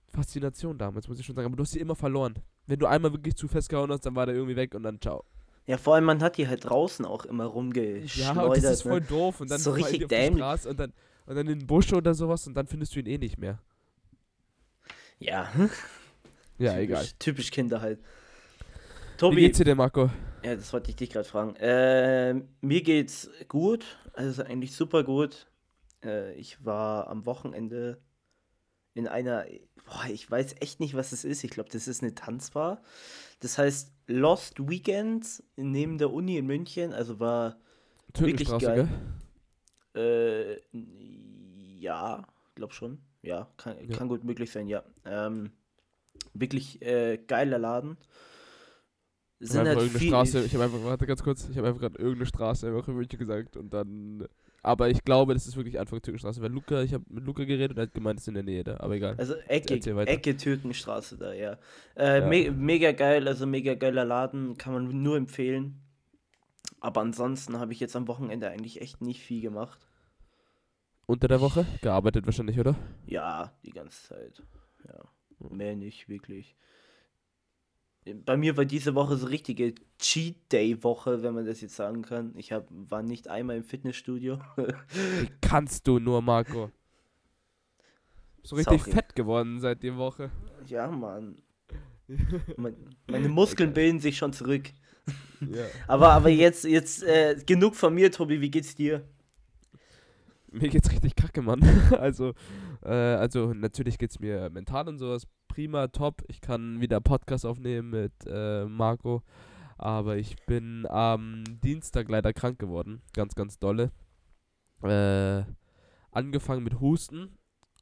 [0.09, 1.47] Faszination damals, muss ich schon sagen.
[1.47, 2.35] Aber du hast sie immer verloren.
[2.67, 5.25] Wenn du einmal wirklich zu festgehauen hast, dann war der irgendwie weg und dann ciao.
[5.67, 8.37] Ja, vor allem, man hat die halt draußen auch immer rumgeschleudert.
[8.37, 9.07] Ja, und das ist voll ne?
[9.07, 9.41] doof.
[9.41, 10.39] Und dann So richtig auf dämlich.
[10.39, 10.93] Straße und dann,
[11.27, 13.59] und dann in den Busch oder sowas und dann findest du ihn eh nicht mehr.
[15.19, 15.51] Ja,
[16.59, 17.07] Ja, typisch, egal.
[17.19, 18.01] Typisch Kinder halt.
[19.19, 20.11] Tobi, Wie geht's dir denn, Marco?
[20.45, 21.55] Ja, das wollte ich dich gerade fragen.
[21.59, 25.47] Ähm, mir geht's gut, also eigentlich super gut.
[26.05, 28.01] Äh, ich war am Wochenende
[28.95, 29.47] in einer,
[29.87, 31.45] boah, ich weiß echt nicht, was es ist.
[31.45, 32.83] Ich glaube, das ist eine Tanzbar.
[33.41, 36.93] Das heißt Lost Weekends neben der Uni in München.
[36.93, 37.57] Also war
[38.19, 38.89] wirklich geil.
[39.95, 40.63] gell?
[40.73, 40.79] Äh,
[41.81, 42.99] ja, glaub schon.
[43.23, 43.97] Ja, kann, Ja.
[43.97, 44.85] kann gut möglich sein, ja.
[45.05, 45.51] Ähm,
[46.35, 47.97] wirklich äh, geiler Laden.
[49.39, 51.59] Ich Sind habe einfach halt irgendeine viel, Straße, ich habe einfach, warte ganz kurz, ich
[51.59, 54.27] habe einfach gerade irgendeine Straße einfach in München gesagt und dann,
[54.67, 57.71] aber ich glaube, das ist wirklich Anfang Türkenstraße, weil Luca, ich habe mit Luca geredet
[57.71, 59.15] und er hat gemeint, es ist in der Nähe da, aber egal.
[59.17, 59.75] Also Ecke.
[60.07, 61.57] Ecke Türkenstraße da, ja.
[61.95, 62.27] Äh, Ja.
[62.27, 65.81] Me mega geil, also mega geiler Laden, kann man nur empfehlen.
[66.81, 69.87] Aber ansonsten habe ich jetzt am Wochenende eigentlich echt nicht viel gemacht.
[71.07, 71.65] Unter der Woche?
[71.81, 72.75] Gearbeitet wahrscheinlich, oder?
[73.07, 74.43] Ja, die ganze Zeit.
[74.89, 75.05] Ja,
[75.49, 76.57] mehr nicht wirklich.
[78.25, 82.03] Bei mir war diese Woche so richtige Cheat Day Woche, wenn man das jetzt sagen
[82.03, 82.33] kann.
[82.37, 84.39] Ich hab, war nicht einmal im Fitnessstudio.
[84.57, 86.71] Wie kannst du nur, Marco?
[88.43, 88.93] So richtig Sorry.
[88.93, 90.31] fett geworden seit der Woche.
[90.69, 91.43] ja, Mann.
[92.57, 92.77] Mein,
[93.09, 94.71] meine Muskeln bilden sich schon zurück.
[95.41, 95.65] Ja.
[95.89, 98.41] Aber, aber jetzt, jetzt äh, genug von mir, Tobi.
[98.41, 99.05] Wie geht's dir?
[100.51, 101.61] Mir geht's richtig kacke, Mann.
[101.99, 102.35] Also,
[102.87, 105.27] äh, also natürlich geht's mir mental und sowas
[105.57, 106.23] prima, top.
[106.29, 109.23] Ich kann wieder Podcast aufnehmen mit äh, Marco.
[109.79, 113.01] Aber ich bin am Dienstag leider krank geworden.
[113.15, 113.91] Ganz, ganz dolle.
[114.83, 115.45] Äh,
[116.11, 117.39] angefangen mit Husten.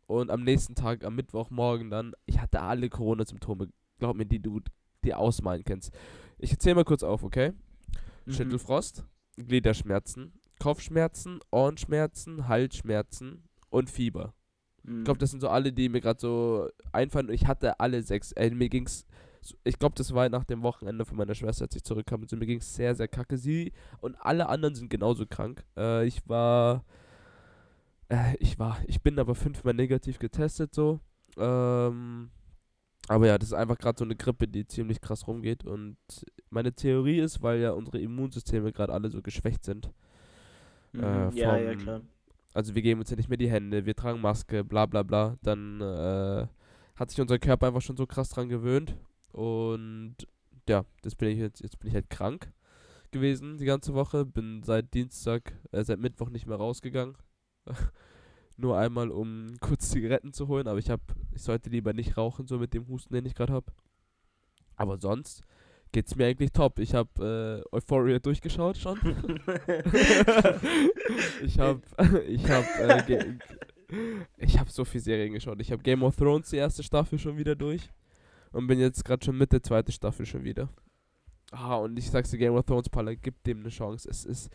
[0.07, 3.71] Und am nächsten Tag, am Mittwochmorgen dann, ich hatte alle Corona-Symptome.
[3.99, 4.61] Glaub mir, die du
[5.05, 5.93] dir ausmalen kannst.
[6.39, 7.55] Ich erzähl mal kurz auf, okay?
[8.27, 8.33] Mhm.
[8.33, 9.05] Schüttelfrost,
[9.37, 14.33] Gliederschmerzen, Kopfschmerzen, Ohrenschmerzen, Halsschmerzen und Fieber.
[14.85, 14.99] Mhm.
[14.99, 17.29] Ich glaube, das sind so alle, die mir gerade so einfallen.
[17.29, 18.33] Und ich hatte alle sechs.
[18.33, 19.07] Ey, mir ging's.
[19.41, 22.23] so- Ich glaube, das war nach dem Wochenende von meiner Schwester, als ich zurückkam.
[22.23, 23.37] Also mir ging's sehr, sehr kacke.
[23.39, 25.65] Sie und alle anderen sind genauso krank.
[25.77, 26.85] Äh, ich war.
[28.09, 28.79] Äh, ich war.
[28.87, 31.01] Ich bin aber fünfmal negativ getestet, so.
[31.39, 32.31] Ähm.
[33.09, 35.65] Aber ja, das ist einfach gerade so eine Grippe, die ziemlich krass rumgeht.
[35.65, 35.99] Und
[36.49, 39.91] meine Theorie ist, weil ja unsere Immunsysteme gerade alle so geschwächt sind.
[40.93, 41.03] Mhm.
[41.03, 42.01] äh, ja, ja, vom- klar.
[42.55, 45.37] Also wir geben uns ja nicht mehr die Hände, wir tragen Maske, bla bla bla.
[45.43, 46.47] Dann äh,
[46.95, 48.97] hat sich unser Körper einfach schon so krass dran gewöhnt.
[49.33, 50.17] Und
[50.69, 52.53] ja, das bin ich jetzt, jetzt bin ich halt krank
[53.11, 54.25] gewesen die ganze Woche.
[54.25, 57.17] Bin seit Dienstag, äh, seit Mittwoch nicht mehr rausgegangen.
[58.57, 61.03] Nur einmal, um kurz Zigaretten zu holen, aber ich habe,
[61.33, 63.73] ich sollte lieber nicht rauchen, so mit dem Husten, den ich gerade habe.
[64.77, 65.43] Aber sonst
[65.95, 66.81] geht's mir eigentlich top.
[66.81, 68.99] Ich habe äh, Euphoria durchgeschaut schon.
[71.43, 71.81] ich habe
[72.27, 73.39] ich habe äh,
[74.37, 75.61] ich habe so viel Serien geschaut.
[75.61, 77.89] Ich habe Game of Thrones die erste Staffel schon wieder durch
[78.53, 80.69] und bin jetzt gerade schon mit der zweiten Staffel schon wieder.
[81.53, 84.09] Ah, und ich sag's dir, Game of Thrones, Paula, gib dem eine Chance.
[84.11, 84.51] Es ist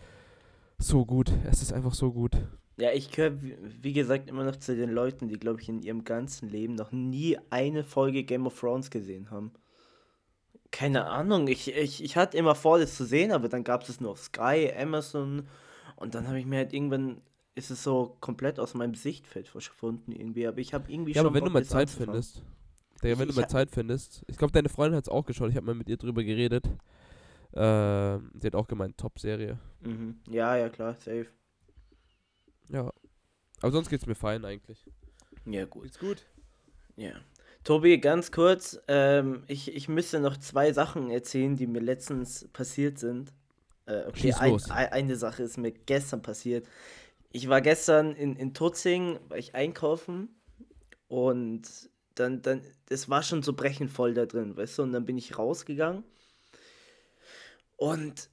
[0.77, 1.31] so gut.
[1.49, 2.33] Es ist einfach so gut.
[2.77, 3.37] Ja, ich gehöre,
[3.81, 6.91] wie gesagt, immer noch zu den Leuten, die, glaube ich, in ihrem ganzen Leben noch
[6.91, 9.53] nie eine Folge Game of Thrones gesehen haben.
[10.71, 13.89] Keine Ahnung, ich, ich, ich hatte immer vor, das zu sehen, aber dann gab es
[13.89, 15.47] es nur auf Sky, Amazon
[15.95, 17.21] und dann habe ich mir halt irgendwann,
[17.55, 21.29] ist es so komplett aus meinem Sichtfeld verschwunden irgendwie, aber ich habe irgendwie Ja, aber
[21.29, 22.43] schon wenn du Bock, mal das Zeit findest.
[23.03, 24.23] Digga, wenn Ich- du mal Zeit findest.
[24.27, 25.49] Ich glaube, deine Freundin hat's auch geschaut.
[25.49, 26.65] Ich habe mal mit ihr drüber geredet.
[27.53, 29.57] Ähm, sie hat auch gemeint, Top-Serie.
[29.81, 30.19] Mhm.
[30.29, 31.27] Ja, ja, klar, safe.
[32.69, 32.91] Ja.
[33.61, 34.85] Aber sonst geht's mir fein eigentlich.
[35.45, 35.83] Ja, gut.
[35.83, 36.25] Geht's gut?
[36.95, 37.11] Ja.
[37.63, 42.99] Tobi, ganz kurz, ähm, ich, ich müsste noch zwei Sachen erzählen, die mir letztens passiert
[42.99, 43.33] sind.
[43.85, 46.67] Äh, okay, ein, ein, eine Sache ist mir gestern passiert.
[47.31, 50.29] Ich war gestern in, in Tutzing, war ich einkaufen
[51.07, 55.05] und dann, dann, das war schon so brechend voll da drin, weißt du, und dann
[55.05, 56.03] bin ich rausgegangen
[57.79, 58.29] und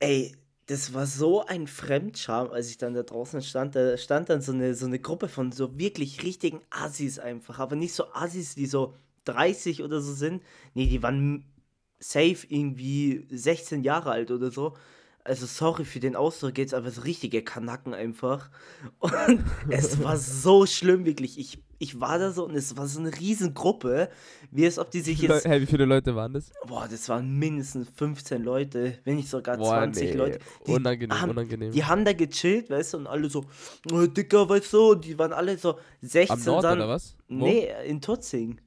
[0.00, 0.34] ey,
[0.68, 3.74] das war so ein Fremdscham, als ich dann da draußen stand.
[3.74, 7.58] Da stand dann so eine, so eine Gruppe von so wirklich richtigen Assis einfach.
[7.58, 8.94] Aber nicht so Assis, die so
[9.24, 10.42] 30 oder so sind.
[10.74, 11.44] Nee, die waren
[11.98, 14.76] safe irgendwie 16 Jahre alt oder so.
[15.28, 18.48] Also sorry für den Ausdruck jetzt, aber so richtige Kanacken einfach.
[18.98, 19.12] Und
[19.68, 21.38] es war so schlimm, wirklich.
[21.38, 24.08] Ich, ich war da so und es war so eine Riesengruppe,
[24.50, 26.50] wie es ob die sich jetzt hey, wie viele Leute waren das?
[26.66, 30.16] Boah, das waren mindestens 15 Leute, wenn nicht sogar Boah, 20 nee.
[30.16, 30.38] Leute.
[30.66, 31.72] Die Unangenehm, haben, unangenehm.
[31.72, 33.44] Die haben da gechillt, weißt du, und alle so,
[33.92, 36.78] oh, Dicker, weißt du, die waren alle so 16 Am Nord dann.
[36.78, 37.16] oder was?
[37.28, 37.44] Wo?
[37.44, 38.60] Nee, in Tutzing,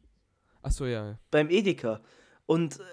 [0.62, 1.18] Achso, ja.
[1.32, 2.02] beim Edeka.
[2.46, 2.84] Und äh,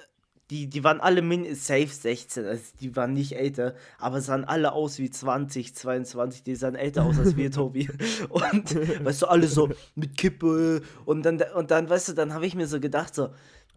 [0.51, 4.73] die, die waren alle min safe 16, also die waren nicht älter, aber sahen alle
[4.73, 7.89] aus wie 20, 22, die sahen älter aus als wir, Tobi.
[8.31, 8.75] Und
[9.05, 12.55] weißt du, alle so mit Kippe und dann, und dann weißt du, dann habe ich
[12.55, 13.29] mir so gedacht, so,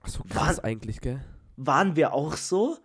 [0.01, 1.19] Achso, Wann- krass eigentlich, gell?
[1.57, 2.77] waren wir auch so?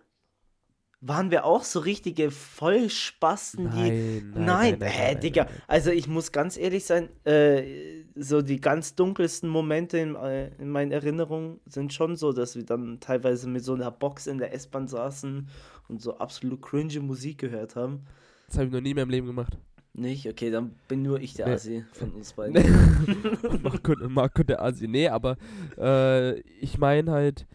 [0.99, 3.75] Waren wir auch so richtige Vollspasten, die.
[3.77, 5.43] Nein, nein, Nein, nein, hä, nein, Digga.
[5.43, 5.63] nein, nein.
[5.67, 10.69] Also ich muss ganz ehrlich sein, äh, so die ganz dunkelsten Momente in, äh, in
[10.69, 14.53] meinen Erinnerungen sind schon so, dass wir dann teilweise mit so einer Box in der
[14.55, 15.47] S-Bahn saßen
[15.87, 18.05] und so absolut cringe Musik gehört haben.
[18.47, 19.55] Das habe ich noch nie in meinem Leben gemacht.
[19.93, 20.27] Nicht?
[20.27, 21.53] Okay, dann bin nur ich der Nee.
[21.53, 22.63] Assi von uns beiden.
[23.61, 24.87] Marc könnte, Marc könnte Asi.
[24.87, 25.37] Nee, aber
[25.77, 27.45] äh, ich meine halt,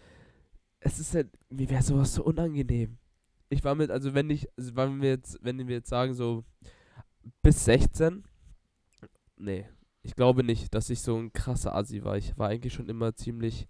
[0.81, 2.99] es ist halt, mir wäre sowas so unangenehm.
[3.53, 6.45] Ich war mit, also wenn ich, also wenn wir jetzt, wenn wir jetzt sagen, so
[7.43, 8.25] bis 16,
[9.37, 9.67] nee,
[10.03, 12.17] ich glaube nicht, dass ich so ein krasser Asi war.
[12.17, 13.69] Ich war eigentlich schon immer ziemlich.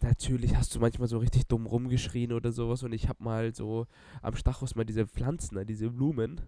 [0.00, 3.86] Natürlich hast du manchmal so richtig dumm rumgeschrien oder sowas und ich hab mal so
[4.22, 6.40] am Stachus mal diese Pflanzen, ne, diese Blumen,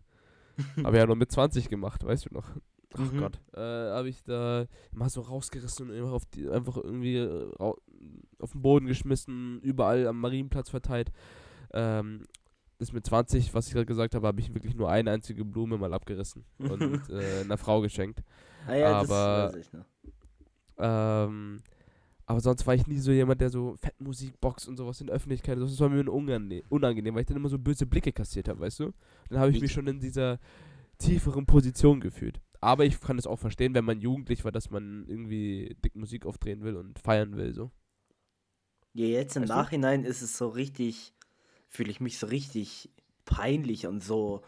[0.85, 2.49] habe ja noch mit 20 gemacht, weißt du noch?
[2.95, 3.19] Ach Mhm.
[3.19, 3.41] Gott.
[3.55, 8.53] Äh, habe ich da mal so rausgerissen und immer auf die, einfach irgendwie äh, auf
[8.53, 11.11] den Boden geschmissen, überall am Marienplatz verteilt.
[11.73, 12.25] Ähm,
[12.79, 15.79] das mit 20, was ich gerade gesagt habe, habe ich wirklich nur eine einzige Blume
[15.79, 18.23] mal abgerissen und äh, einer Frau geschenkt.
[18.67, 19.85] Ah ja, das aber- weiß ich noch.
[20.79, 21.61] Ähm,
[22.27, 25.17] aber sonst war ich nie so jemand, der so Fettmusik, Box und sowas in der
[25.17, 28.81] Öffentlichkeit, das war mir unangenehm, weil ich dann immer so böse Blicke kassiert habe, weißt
[28.81, 28.93] du?
[29.29, 30.39] Dann habe ich Wie- mich schon in dieser
[30.99, 32.41] tieferen Position gefühlt.
[32.61, 36.27] Aber ich kann es auch verstehen, wenn man jugendlich war, dass man irgendwie dick Musik
[36.27, 37.71] aufdrehen will und feiern will, so.
[38.95, 39.55] Ja, jetzt im Weißt du?
[39.55, 41.15] Nachhinein ist es so richtig,
[41.69, 42.91] fühle ich mich so richtig
[43.25, 44.43] peinlich und so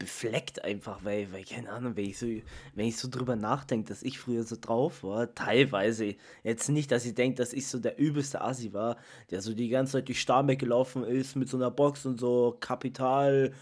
[0.00, 4.02] befleckt einfach, weil, weil keine Ahnung, wenn ich so, wenn ich so drüber nachdenke, dass
[4.02, 7.98] ich früher so drauf war, teilweise, jetzt nicht, dass ich denke, dass ich so der
[7.98, 8.96] übelste Assi war,
[9.30, 12.56] der so die ganze Zeit durch Starnberg gelaufen ist mit so einer Box und so
[12.58, 13.52] Kapital,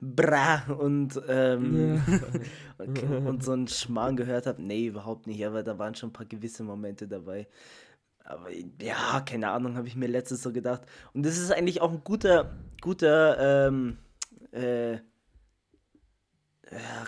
[0.00, 2.00] bra und, ähm,
[2.78, 4.62] und, und so einen Schmarrn gehört habe.
[4.62, 7.48] Nee, überhaupt nicht, aber da waren schon ein paar gewisse Momente dabei.
[8.28, 8.50] Aber
[8.80, 10.82] ja, keine Ahnung, habe ich mir letztes so gedacht.
[11.14, 13.96] Und das ist eigentlich auch ein guter, guter, ähm,
[14.52, 15.00] äh, ja,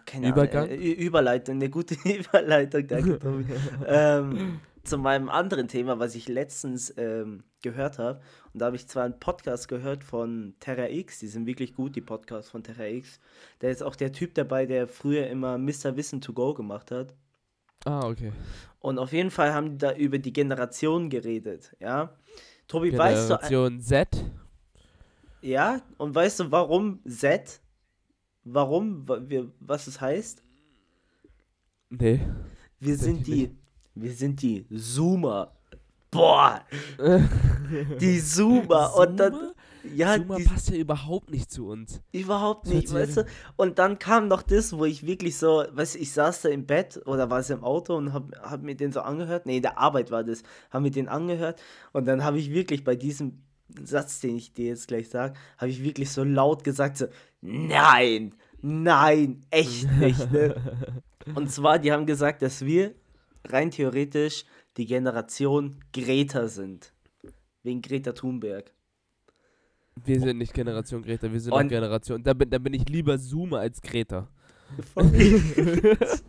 [0.07, 0.65] keine Übergang?
[0.65, 3.45] Ahnung, äh, Überleitung, eine gute Überleitung, danke, Tobi.
[3.87, 8.23] ähm, zu meinem anderen Thema, was ich letztens ähm, gehört habe.
[8.55, 11.97] Und da habe ich zwar einen Podcast gehört von Terra X, die sind wirklich gut,
[11.97, 13.21] die Podcasts von Terra X.
[13.59, 15.97] Da ist auch der Typ dabei, der früher immer Mr.
[15.97, 17.15] Wissen to Go gemacht hat.
[17.85, 18.33] Ah, okay.
[18.81, 22.15] Und auf jeden Fall haben die da über die Generation geredet, ja.
[22.69, 24.09] Tobi, weißt du, Generation Z.
[25.43, 27.61] ja, und weißt du, warum Z?
[28.45, 29.05] Warum,
[29.61, 30.43] was es heißt?
[31.91, 32.21] Nee.
[32.79, 33.55] Wir sind die,
[33.95, 35.53] wir sind die Zoomer.
[36.11, 36.65] Boah,
[38.01, 38.95] die Zoomer.
[38.97, 39.55] Und dann, Zoomer?
[39.95, 42.01] Ja, Zoomer die, passt ja überhaupt nicht zu uns.
[42.13, 43.27] überhaupt nicht, sich weißt du?
[43.57, 46.67] Und dann kam noch das, wo ich wirklich so, weißt du, ich saß da im
[46.67, 49.47] Bett oder war es im Auto und hab, hab mir den so angehört.
[49.47, 50.43] Nee, in der Arbeit war das.
[50.71, 51.61] Hab mir den angehört
[51.93, 53.43] und dann habe ich wirklich bei diesem
[53.83, 57.07] Satz, den ich dir jetzt gleich sage, habe ich wirklich so laut gesagt, so,
[57.41, 60.57] nein, nein, echt nicht, ne?
[61.35, 62.95] Und zwar, die haben gesagt, dass wir
[63.45, 64.45] rein theoretisch
[64.77, 66.93] die Generation Greta sind.
[67.63, 68.73] Wegen Greta Thunberg.
[70.05, 72.23] Wir sind nicht Generation Greta, wir sind Und- Generation.
[72.23, 74.29] Da bin, da bin ich lieber Zoomer als Greta.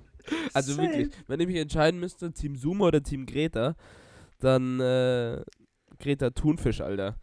[0.53, 0.87] Also Same.
[0.87, 3.75] wirklich, wenn ich mich entscheiden müsste, Team Zoomer oder Team Greta,
[4.39, 5.41] dann äh,
[5.99, 7.15] Greta Thunfisch, Alter.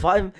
[0.00, 0.32] Vor allem,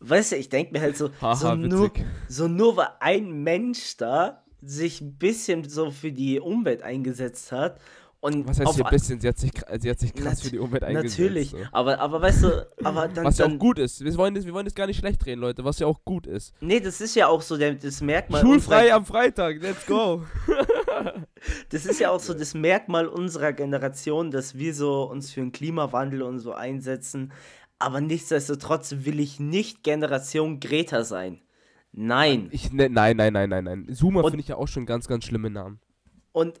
[0.00, 1.90] weißt du, ich denke mir halt so, Haha, so, nur,
[2.28, 7.80] so nur weil ein Mensch da sich ein bisschen so für die Umwelt eingesetzt hat
[8.24, 9.20] und Was heißt hier ein bisschen?
[9.20, 9.50] Sie hat sich,
[9.80, 11.18] sie hat sich krass für die Umwelt eingesetzt.
[11.18, 11.58] Natürlich, So.
[11.72, 14.02] aber, aber weißt du, aber dann, Was ja dann auch gut ist.
[14.02, 16.26] Wir wollen, das, wir wollen das gar nicht schlecht reden, Leute, was ja auch gut
[16.26, 16.54] ist.
[16.62, 20.22] nee, das ist ja auch so der, das Merkmal Schulfrei unserer, am Freitag, let's go.
[21.68, 25.52] das ist ja auch so das Merkmal unserer Generation, dass wir so uns für den
[25.52, 27.30] Klimawandel und so einsetzen,
[27.78, 31.42] aber nichtsdestotrotz will ich nicht Generation Greta sein.
[31.92, 32.48] Nein.
[32.52, 33.88] Ich, ne, nein, nein, nein, nein, nein.
[33.92, 35.78] Zoomer finde ich ja auch schon ganz, ganz schlimme Namen.
[36.32, 36.58] Und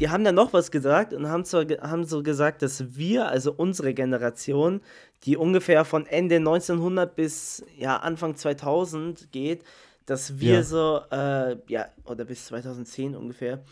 [0.00, 3.52] die haben dann noch was gesagt und haben, zwar, haben so gesagt, dass wir, also
[3.52, 4.80] unsere Generation,
[5.24, 9.62] die ungefähr von Ende 1900 bis ja, Anfang 2000 geht,
[10.06, 10.62] dass wir Ja.
[10.62, 13.62] so, äh, ja, oder bis 2010 ungefähr,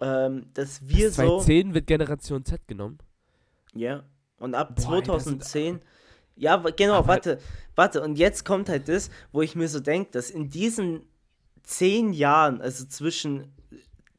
[0.00, 2.98] ähm, dass wir Bis so, 2010 wird Generation Z genommen.
[3.74, 4.02] ja,
[4.38, 5.80] und ab Boah, ey, das sind- 2010,
[6.36, 7.38] ja, genau, Aber- warte,
[7.74, 11.02] warte, und jetzt kommt halt das, wo ich mir so denke, dass in diesen
[11.62, 13.52] zehn Jahren, also zwischen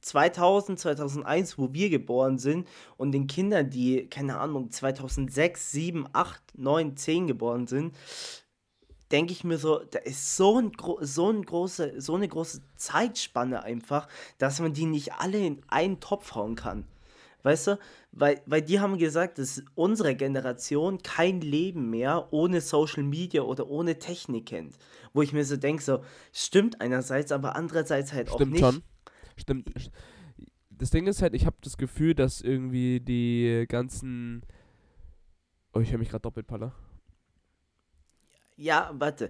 [0.10, 6.42] 2000, 2001, wo wir geboren sind, und den Kindern, die, keine Ahnung, 2006, 7, 8,
[6.58, 7.96] 9, 10 geboren sind,
[9.12, 13.64] denke ich mir so, da ist so, ein, so, ein große, so eine große Zeitspanne
[13.64, 14.08] einfach,
[14.38, 16.86] dass man die nicht alle in einen Topf hauen kann.
[17.42, 17.80] Weißt du?
[18.12, 23.70] Weil, weil die haben gesagt, dass unsere Generation kein Leben mehr ohne Social Media oder
[23.70, 24.76] ohne Technik kennt.
[25.14, 26.04] Wo ich mir so denke, so,
[26.34, 28.60] stimmt einerseits, aber andererseits halt Stimmt auch nicht.
[28.60, 28.84] schon.
[29.40, 29.72] Stimmt.
[30.70, 34.44] Das Ding ist halt, ich habe das Gefühl, dass irgendwie die ganzen.
[35.74, 36.74] Oh, ich höre mich gerade doppelt, Palla.
[38.56, 39.30] Ja, warte.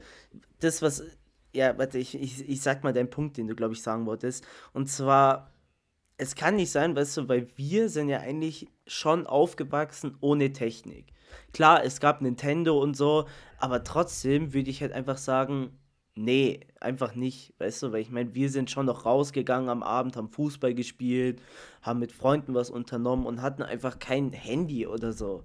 [0.59, 1.03] Das, was.
[1.53, 4.45] Ja, warte, ich, ich, ich sag mal deinen Punkt, den du, glaube ich, sagen wolltest.
[4.73, 5.51] Und zwar,
[6.17, 11.13] es kann nicht sein, weißt du, weil wir sind ja eigentlich schon aufgewachsen ohne Technik.
[11.53, 15.79] Klar, es gab Nintendo und so, aber trotzdem würde ich halt einfach sagen,
[16.19, 20.17] nee, einfach nicht, weißt du, weil ich meine, wir sind schon noch rausgegangen am Abend,
[20.17, 21.41] haben Fußball gespielt,
[21.81, 25.43] haben mit Freunden was unternommen und hatten einfach kein Handy oder so.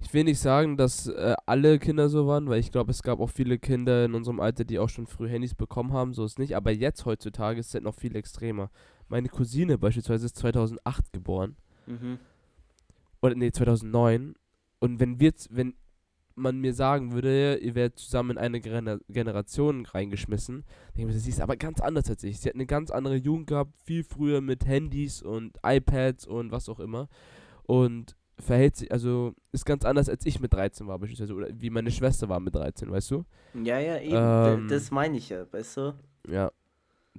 [0.00, 3.20] Ich will nicht sagen, dass äh, alle Kinder so waren, weil ich glaube, es gab
[3.20, 6.38] auch viele Kinder in unserem Alter, die auch schon früh Handys bekommen haben, so ist
[6.38, 6.56] nicht.
[6.56, 8.70] Aber jetzt heutzutage ist es halt noch viel extremer.
[9.08, 11.56] Meine Cousine beispielsweise ist 2008 geboren.
[11.86, 12.18] Mhm.
[13.22, 14.34] Oder nee, 2009.
[14.80, 15.74] Und wenn wir, wenn
[16.34, 20.64] man mir sagen würde, ihr werdet zusammen in eine Gener Generation reingeschmissen,
[20.96, 22.40] denke ich mir, sie ist aber ganz anders als ich.
[22.40, 26.68] Sie hat eine ganz andere Jugend gehabt, viel früher mit Handys und iPads und was
[26.68, 27.08] auch immer.
[27.64, 31.34] Und verhält sich, also ist ganz anders als ich mit 13 war beispielsweise.
[31.34, 33.24] Oder wie meine Schwester war mit 13, weißt du?
[33.62, 34.68] Ja, ja, eben, Ähm.
[34.68, 35.94] das meine ich ja, weißt du?
[36.28, 36.50] Ja.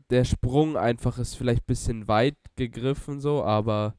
[0.09, 3.95] Der Sprung einfach ist vielleicht ein bisschen weit gegriffen so, aber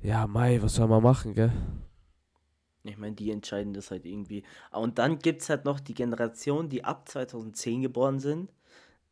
[0.00, 1.52] ja, Mai, was soll man machen, gell?
[2.84, 4.44] Ich meine, die entscheiden das halt irgendwie.
[4.70, 8.50] Ah, Und dann gibt es halt noch die Generation, die ab 2010 geboren sind.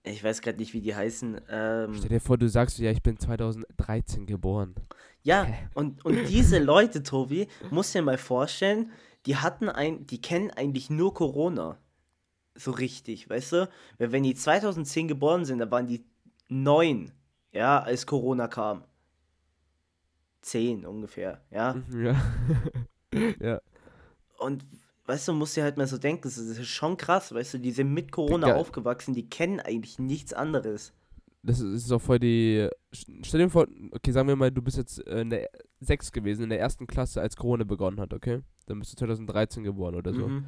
[0.02, 1.40] Ich weiß gerade nicht, wie die heißen.
[1.50, 4.74] Ähm, Stell dir vor, du sagst, ja, ich bin 2013 geboren.
[5.22, 8.92] ja, und, und diese Leute, Tobi, musst dir mal vorstellen,
[9.26, 11.78] die hatten ein, die kennen eigentlich nur Corona.
[12.54, 13.68] So richtig, weißt du?
[13.98, 16.04] Weil wenn die 2010 geboren sind, dann waren die
[16.48, 17.10] neun,
[17.52, 18.84] ja, als Corona kam.
[20.40, 21.74] Zehn ungefähr, ja.
[21.74, 22.14] Mhm, Ja.
[23.40, 23.60] ja.
[24.38, 24.64] Und
[25.06, 27.72] weißt du, musst dir halt mal so denken, das ist schon krass, weißt du, die
[27.72, 28.58] sind mit Corona Digga.
[28.58, 30.92] aufgewachsen, die kennen eigentlich nichts anderes.
[31.42, 32.68] Das ist, auch voll die.
[33.22, 35.48] Stell dir vor, okay, sagen wir mal, du bist jetzt äh, in der
[35.78, 38.40] 6 gewesen, in der ersten Klasse, als Corona begonnen hat, okay?
[38.66, 40.26] Dann bist du 2013 geboren oder so.
[40.26, 40.46] Mhm.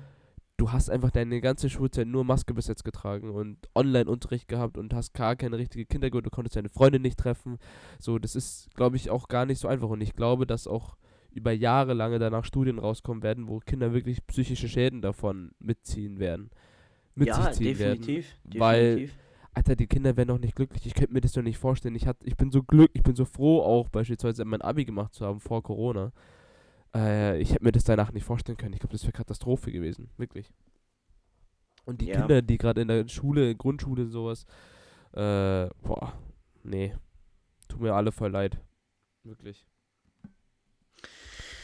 [0.57, 4.93] Du hast einfach deine ganze Schulzeit nur Maske bis jetzt getragen und Online-Unterricht gehabt und
[4.93, 7.59] hast gar keine richtige Kindergurt, du konntest deine Freunde nicht treffen.
[8.01, 9.89] So, das ist, glaube ich, auch gar nicht so einfach.
[9.89, 10.97] Und ich glaube, dass auch
[11.39, 16.51] über Jahre lange danach Studien rauskommen werden, wo Kinder wirklich psychische Schäden davon mitziehen werden.
[17.15, 18.01] Mit Ja, sich ziehen werden.
[18.01, 18.37] definitiv.
[18.59, 19.19] weil- definitiv.
[19.55, 20.87] Alter, die Kinder werden doch nicht glücklich.
[20.87, 21.97] Ich könnte mir das doch nicht vorstellen.
[21.97, 25.15] Ich, hat, ich bin so glück, ich bin so froh, auch beispielsweise mein Abi gemacht
[25.15, 26.13] zu haben vor Corona.
[26.95, 28.75] Äh, ich hätte mir das danach nicht vorstellen können.
[28.75, 30.11] Ich glaube, das wäre Katastrophe gewesen.
[30.17, 30.53] Wirklich.
[31.87, 32.19] Und die Ja.
[32.21, 34.45] Kinder, die gerade in der Schule, Grundschule, sowas,
[35.13, 36.13] äh, boah,
[36.63, 36.95] nee.
[37.67, 38.61] Tut mir alle voll leid.
[39.25, 39.67] Wirklich.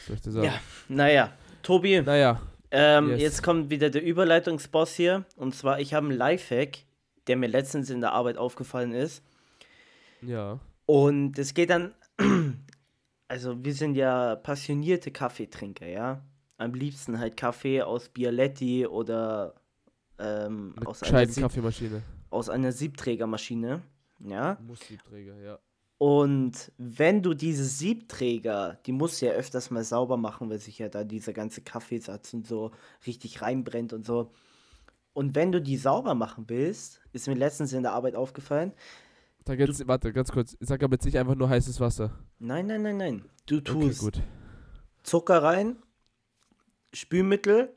[0.05, 0.45] Soll ich dir sagen?
[0.45, 1.33] Ja, naja,
[1.63, 2.41] Tobi, Naja,
[2.71, 3.21] ähm, yes.
[3.21, 5.25] jetzt kommt wieder der Überleitungsboss hier.
[5.35, 6.79] Und zwar, ich habe einen Lifehack,
[7.27, 9.23] der mir letztens in der Arbeit aufgefallen ist.
[10.21, 10.59] ja.
[10.87, 11.95] Und es geht dann,
[13.27, 16.21] also wir sind ja passionierte Kaffeetrinker, ja.
[16.57, 19.55] Am liebsten halt Kaffee aus Bialetti oder
[20.19, 22.03] ähm, aus, einer Sieb, Kaffeemaschine.
[22.29, 23.81] aus einer Siebträgermaschine,
[24.19, 24.57] ja.
[24.61, 25.59] Musterträger, ja.
[25.97, 30.77] Und wenn du diese Siebträger, die musst du ja öfters mal sauber machen, weil sich
[30.79, 32.71] ja da dieser ganze Kaffeesatz und so
[33.07, 34.31] richtig reinbrennt und so.
[35.13, 38.73] Und wenn du die sauber machen willst, ist mir letztens in der Arbeit aufgefallen,
[39.47, 40.57] Sag jetzt, warte, ganz kurz.
[40.59, 42.17] Sag aber jetzt nicht einfach nur heißes Wasser.
[42.39, 44.21] nein, nein, nein, nein, du Okay, tust gut.
[45.03, 45.77] Zucker rein,
[46.93, 47.71] Spülmittel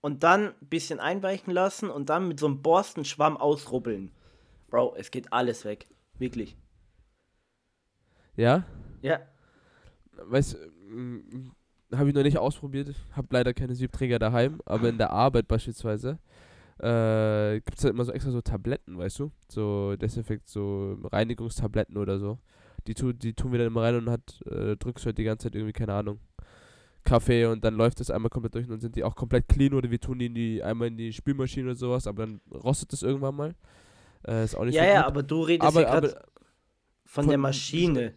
[0.00, 4.10] und dann ein bisschen einweichen lassen und dann mit so einem Borstenschwamm ausrubbeln.
[4.68, 5.86] Bro, es geht alles weg.
[6.18, 6.56] Wirklich.
[8.36, 8.64] Ja?
[9.02, 9.20] Ja.
[10.16, 12.94] Weißt du, habe ich noch nicht ausprobiert.
[13.12, 16.18] Habe leider keine Siebträger daheim, aber in der Arbeit beispielsweise
[16.78, 19.30] äh, gibt es halt immer so extra so Tabletten, weißt du?
[19.48, 22.38] So Desinfekt, so Reinigungstabletten oder so.
[22.86, 25.44] Die, tu, die tun wir dann immer rein und hat, äh, drückst halt die ganze
[25.44, 26.18] Zeit irgendwie, keine Ahnung,
[27.04, 29.74] Kaffee und dann läuft das einmal komplett durch und dann sind die auch komplett clean
[29.74, 32.92] oder wir tun die, in die einmal in die Spülmaschine oder sowas, aber dann rostet
[32.92, 33.54] das irgendwann mal.
[34.26, 35.06] Äh, ist auch nicht Ja, so ja, gut.
[35.08, 36.26] aber du redest aber, ja gerade aber
[37.04, 38.14] von, von- der Maschine.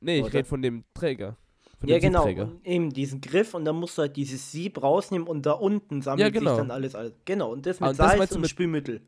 [0.00, 1.36] Nee, ich rede von dem Träger.
[1.80, 2.26] Von Ja, dem genau.
[2.26, 6.02] Und eben diesen Griff und dann musst du halt dieses Sieb rausnehmen und da unten
[6.02, 6.50] sammelt Ja, genau.
[6.52, 6.94] sich dann alles.
[6.94, 7.12] alles.
[7.24, 9.00] Genau, und das Ah, mit und das Salz du und mit Spülmittel.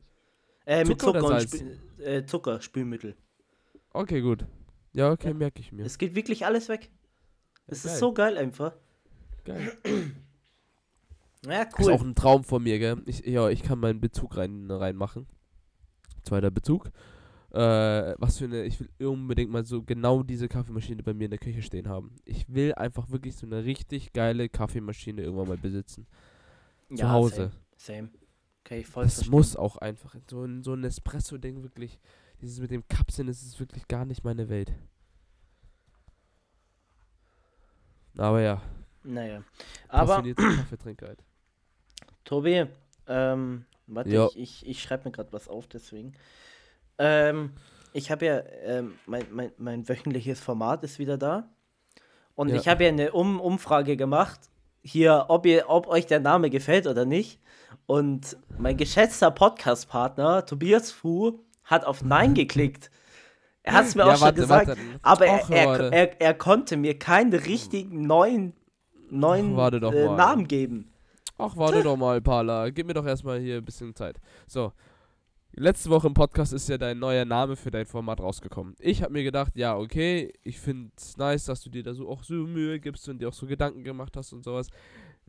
[0.66, 1.42] Äh, mit Zucker Zucker oder und?
[1.50, 3.16] Spül äh, Zucker, Spülmittel.
[3.92, 4.46] Okay, gut.
[4.92, 5.34] Ja, okay, Ja.
[5.34, 5.84] merke ich mir.
[5.84, 6.90] Es geht wirklich alles weg.
[7.66, 7.92] Es geil.
[7.92, 8.72] ist so geil einfach.
[9.44, 9.72] Geil.
[11.46, 11.92] Ja, Ist cool.
[11.94, 13.00] auch ein Traum von mir, gell?
[13.06, 15.26] Ich, ja, ich kann meinen Bezug rein, reinmachen.
[16.22, 16.90] Zweiter Bezug.
[17.52, 21.30] Äh, was für eine, ich will unbedingt mal so genau diese Kaffeemaschine bei mir in
[21.32, 22.14] der Küche stehen haben.
[22.24, 26.06] Ich will einfach wirklich so eine richtig geile Kaffeemaschine irgendwann mal besitzen.
[26.94, 27.50] Zu Hause.
[27.76, 28.08] Same.
[28.08, 28.10] same.
[28.64, 29.30] Okay, voll Das verstehen.
[29.32, 30.14] muss auch einfach.
[30.28, 31.98] So ein, so ein Espresso-Ding wirklich.
[32.40, 34.72] Dieses mit dem Kapseln, das ist wirklich gar nicht meine Welt.
[38.16, 38.62] Aber ja,
[39.02, 39.42] Naja.
[39.88, 41.24] Aber, Kaffeetrinker halt.
[42.24, 42.66] Tobi,
[43.06, 44.26] ähm, warte, Ja.
[44.28, 46.12] ich, ich, ich schreibe mir gerade was auf, deswegen.
[47.00, 47.50] Ähm,
[47.92, 51.48] ich habe ja, ähm, mein, mein, mein wöchentliches Format ist wieder da.
[52.34, 52.56] Und Ja.
[52.56, 54.38] ich habe ja eine um Umfrage gemacht,
[54.82, 57.40] hier, ob, ihr, ob euch der Name gefällt oder nicht.
[57.86, 62.90] Und mein geschätzter Podcast-Partner, Tobias Fu, hat auf Nein geklickt.
[63.62, 65.92] Er hat es mir auch schon gesagt, aber er, er, warte.
[65.92, 68.54] er, er konnte mir keinen richtigen neuen,
[69.10, 70.16] neuen Ach, warte äh.
[70.16, 70.90] Namen geben.
[71.36, 72.70] Ach, warte doch mal, Pala.
[72.70, 74.16] Gib mir doch erstmal hier ein bisschen Zeit.
[74.46, 74.72] So.
[75.52, 78.76] Letzte Woche im Podcast ist ja dein neuer Name für dein Format rausgekommen.
[78.78, 82.08] Ich habe mir gedacht, ja, okay, ich finde es nice, dass du dir da so
[82.08, 84.68] auch so Mühe gibst und dir auch so Gedanken gemacht hast und sowas.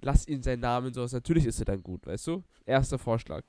[0.01, 1.11] Lass ihn seinen Namen und sowas.
[1.11, 2.43] Natürlich ist er dann gut, weißt du?
[2.65, 3.43] Erster Vorschlag.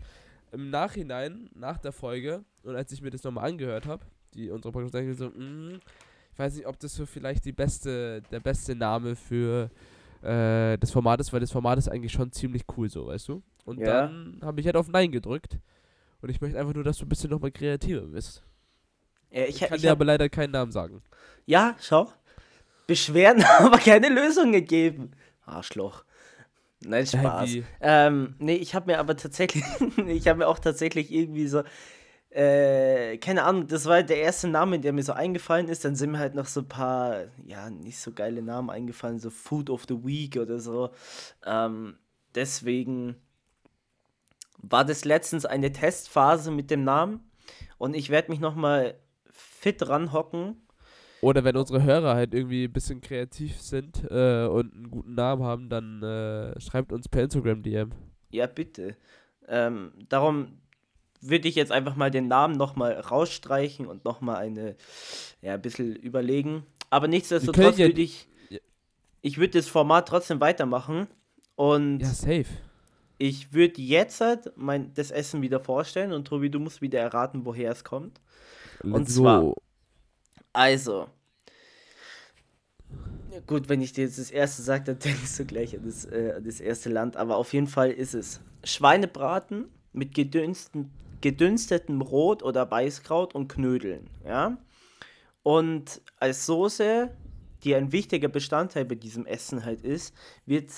[0.51, 4.05] Im Nachhinein, nach der Folge, und als ich mir das nochmal angehört habe,
[4.35, 5.79] die unsere Podcast denke ich so, mm,
[6.33, 9.70] ich weiß nicht, ob das so vielleicht die beste, der beste Name für
[10.23, 13.43] äh, das Format ist, weil das Format ist eigentlich schon ziemlich cool so, weißt du?
[13.66, 14.07] Und Ja.
[14.09, 15.59] dann habe ich halt auf Nein gedrückt.
[16.23, 18.43] Und ich möchte einfach nur, dass du ein bisschen nochmal kreativer bist.
[19.31, 21.03] Ja, Ich, ich, kann ich dir hab, aber leider keinen Namen sagen.
[21.47, 22.12] ja, schau.
[22.87, 25.12] Beschwerden, aber keine Lösung gegeben.
[25.45, 26.05] Arschloch.
[26.81, 27.55] Nein, Spaß.
[27.55, 27.62] Äh?
[27.81, 29.64] Ähm, nee, ich habe mir aber tatsächlich,
[30.07, 31.62] ich habe mir auch tatsächlich irgendwie so,
[32.31, 35.85] äh, keine Ahnung, das war der erste Name, der mir so eingefallen ist.
[35.85, 39.31] Dann sind mir halt noch so ein paar, ja, nicht so geile Namen eingefallen, so
[39.31, 40.91] Food of the Week oder so.
[41.45, 41.97] Ähm,
[42.35, 43.16] deswegen
[44.62, 47.20] war das letztens eine Testphase mit dem Namen
[47.78, 48.94] und ich werde mich nochmal
[49.30, 50.56] fit ranhocken.
[51.20, 55.42] Oder wenn unsere Hörer halt irgendwie ein bisschen kreativ sind äh, und einen guten Namen
[55.44, 57.92] haben, dann äh, schreibt uns per Instagram DM.
[58.30, 58.96] Ja, bitte.
[59.46, 60.58] Ähm, darum
[61.20, 64.74] würde ich jetzt einfach mal den Namen nochmal rausstreichen und nochmal eine,
[65.40, 66.66] ja, ein bisschen überlegen.
[66.90, 68.58] Aber nichtsdestotrotz würde ich, ja.
[69.20, 71.06] ich würde das Format trotzdem weitermachen
[71.54, 72.46] und Ja, safe.
[73.25, 77.45] Ich würde jetzt halt mein, das Essen wieder vorstellen und Tobi, du musst wieder erraten,
[77.45, 78.20] woher es kommt.
[78.83, 79.55] Und Let's zwar- go.
[80.53, 81.07] Also,
[83.47, 86.35] gut, wenn ich dir jetzt das erste sage, dann denkst du gleich an das, äh,
[86.37, 87.16] an das erste Land.
[87.16, 94.11] Aber auf jeden Fall ist es Schweinebraten mit gedünsten, gedünstetem Rot- oder Weißkraut und Knödeln.
[94.27, 94.59] Ja?
[95.45, 97.09] Und als Soße,
[97.62, 100.12] die ein wichtiger Bestandteil bei diesem Essen halt ist,
[100.45, 100.70] wird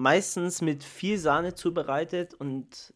[0.00, 2.94] meistens mit viel Sahne zubereitet und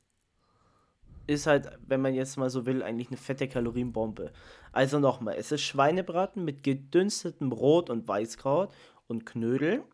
[1.27, 4.33] ist halt, wenn man jetzt mal so will, eigentlich eine fette Kalorienbombe.
[4.73, 8.75] Also nochmal, es ist Schweinebraten mit gedünstetem Rot- und Weißkraut
[9.07, 9.85] und Knödel.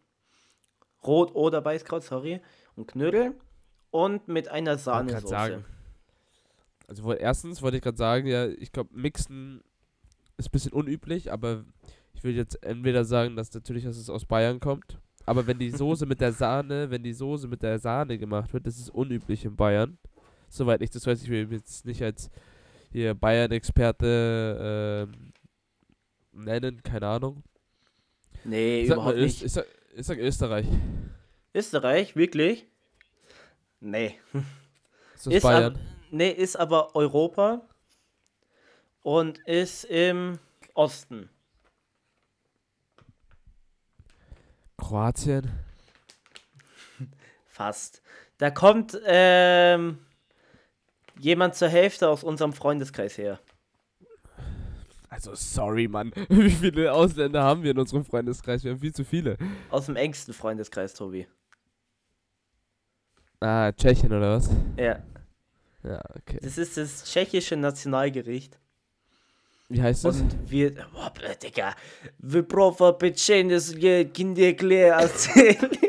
[1.05, 2.41] Rot oder Weißkraut, sorry.
[2.77, 3.35] Und Knödel.
[3.91, 5.65] Und mit einer Sahnesoße.
[6.87, 9.63] Also erstens wollte ich gerade sagen, ja, ich glaube, Mixen
[10.37, 11.65] ist ein bisschen unüblich, aber
[12.15, 15.01] ich will jetzt entweder sagen, dass natürlich, dass es aus Bayern kommt.
[15.27, 18.66] Aber wenn die Soße mit der Sahne, wenn die Soße mit der Sahne gemacht wird,
[18.66, 19.99] das ist unüblich in Bayern.
[20.49, 22.31] Soweit ich das weiß, ich will jetzt nicht als
[22.91, 25.33] hier Bayern-Experte ähm,
[26.33, 27.43] nennen, keine Ahnung.
[28.45, 29.45] Nee, mal überhaupt Öst, nicht.
[29.45, 30.66] ich, sag, ich sag Österreich.
[31.55, 32.66] Österreich, wirklich?
[33.81, 34.18] Nee.
[35.14, 35.79] Ist das Ist, ab, Bayern?
[36.11, 37.62] nee, ist aber Europa
[39.03, 40.39] und ist im
[40.75, 41.29] Osten.
[44.81, 45.51] Kroatien?
[47.47, 48.03] Fast.
[48.39, 49.99] Da kommt ähm,
[51.18, 53.39] jemand zur Hälfte aus unserem Freundeskreis her.
[55.09, 56.12] Also sorry, Mann.
[56.28, 58.64] Wie viele Ausländer haben wir in unserem Freundeskreis?
[58.64, 59.37] Wir haben viel zu viele.
[59.68, 61.26] Aus dem engsten Freundeskreis, Tobi.
[63.41, 64.51] Ah, Tschechien oder was?
[64.76, 65.03] Ja.
[65.83, 66.39] Ja, okay.
[66.43, 68.60] Das ist das tschechische Nationalgericht.
[69.71, 70.21] Wie heißt das?
[70.21, 70.73] Und wir.
[70.93, 71.12] Boah,
[71.43, 71.75] Digga.
[72.18, 73.75] Wir brauchen Pechennes
[74.12, 75.71] Kinderkläre erzählen.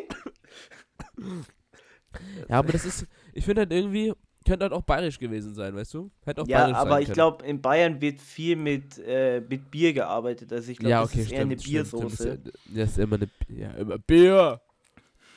[2.49, 4.13] Ja, aber das ist, ich finde halt irgendwie,
[4.45, 6.11] könnte halt auch bayerisch gewesen sein, weißt du?
[6.25, 9.71] Hätte auch Ja, bayerisch aber sein ich glaube, in Bayern wird viel mit, äh, mit
[9.71, 10.51] Bier gearbeitet.
[10.51, 12.17] Also ich glaube, ja, das okay, ist eher eine stimmt, stimmt, stimmt.
[12.17, 12.39] Biersoße.
[12.43, 14.61] Das ja- Das ist immer eine, ja, immer Bier.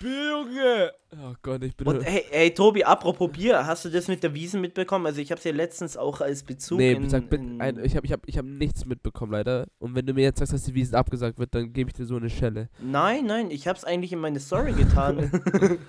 [0.00, 0.92] Bier, Junge.
[1.12, 1.86] Oh Gott, ich bin...
[1.86, 5.06] Und hey, hey, Tobi, apropos Bier, hast du das mit der Wiesen mitbekommen?
[5.06, 7.96] Also ich habe es ja letztens auch als Bezug nee, in, sag in ein, ich
[7.96, 9.66] habe ich hab, ich hab nichts mitbekommen, leider.
[9.78, 12.06] Und wenn du mir jetzt sagst, dass die Wiesen abgesagt wird, dann gebe ich dir
[12.06, 12.68] so eine Schelle.
[12.80, 15.30] Nein, nein, ich habe es eigentlich in meine Story getan.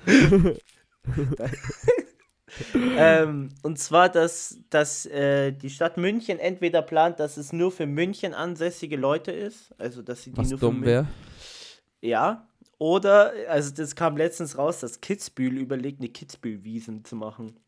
[2.97, 7.85] ähm, und zwar, dass, dass äh, die Stadt München entweder plant, dass es nur für
[7.85, 11.07] München ansässige Leute ist, also dass sie die Was nur für dumm Mün- wäre.
[12.01, 12.47] Ja.
[12.85, 17.59] Oder, also das kam letztens raus, dass Kitzbühel überlegt, eine Kitzbühel-Wiesen zu machen.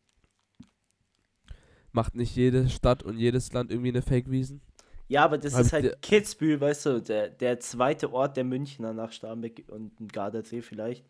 [1.90, 4.60] Macht nicht jede Stadt und jedes Land irgendwie eine Fake-Wiesen?
[5.08, 8.92] Ja, aber das Hab ist halt Kitzbühel, weißt du, der, der zweite Ort der Münchner
[8.92, 11.04] nach Starnberg und Gardasee vielleicht.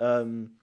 [0.00, 0.56] Ähm,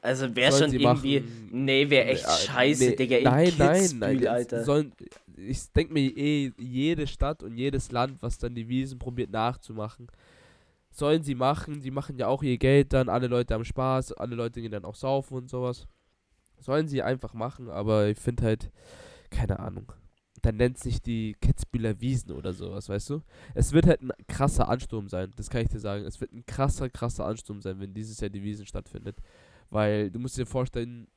[0.00, 1.20] also wäre schon irgendwie.
[1.20, 1.48] machen.
[1.52, 3.16] Nee, wäre echt Nee, scheiße, nee, Digga.
[3.18, 4.18] In Nein, nein, Kitzbühel, nein.
[4.18, 4.64] jetzt Alter.
[4.64, 4.92] Sollen,
[5.36, 10.08] ich denke mir eh, jede Stadt und jedes Land, was dann die Wiesen probiert nachzumachen,
[10.96, 11.82] sollen sie machen.
[11.82, 14.84] Die machen ja auch ihr Geld dann, alle Leute haben Spaß, alle Leute gehen dann
[14.84, 15.86] auch saufen und sowas.
[16.58, 18.70] Sollen sie einfach machen, aber ich finde halt,
[19.30, 19.92] keine Ahnung.
[20.42, 23.22] Dann nennt sich die Kitzbühler Wiesen oder sowas, weißt du?
[23.54, 26.04] Es wird halt ein krasser Ansturm sein, das kann ich dir sagen.
[26.04, 29.18] Es wird ein krasser, krasser Ansturm sein, wenn dieses Jahr die Wiesen stattfindet.
[29.68, 31.08] Weil du musst dir vorstellen,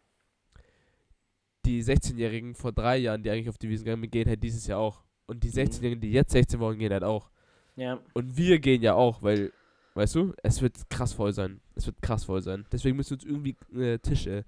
[1.66, 4.68] die 16-Jährigen vor drei Jahren, die eigentlich auf die Wiesen gegangen sind, gehen halt dieses
[4.68, 5.04] Jahr auch.
[5.28, 7.30] Und die 16-Jährigen, die jetzt 16 wollen, gehen halt auch.
[7.76, 8.00] Ja.
[8.14, 9.54] Und wir gehen ja auch, weil,
[9.94, 11.62] weißt du, es wird krass voll sein.
[11.76, 12.66] Es wird krass voll sein.
[12.72, 14.46] Deswegen müssen wir uns irgendwie äh, Tische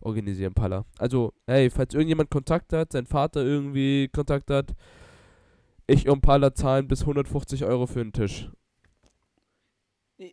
[0.00, 0.84] organisieren, Palla.
[0.98, 4.74] Also, hey, falls irgendjemand Kontakt hat, sein Vater irgendwie Kontakt hat,
[5.86, 8.50] ich und Palla zahlen bis 150 Euro für einen Tisch.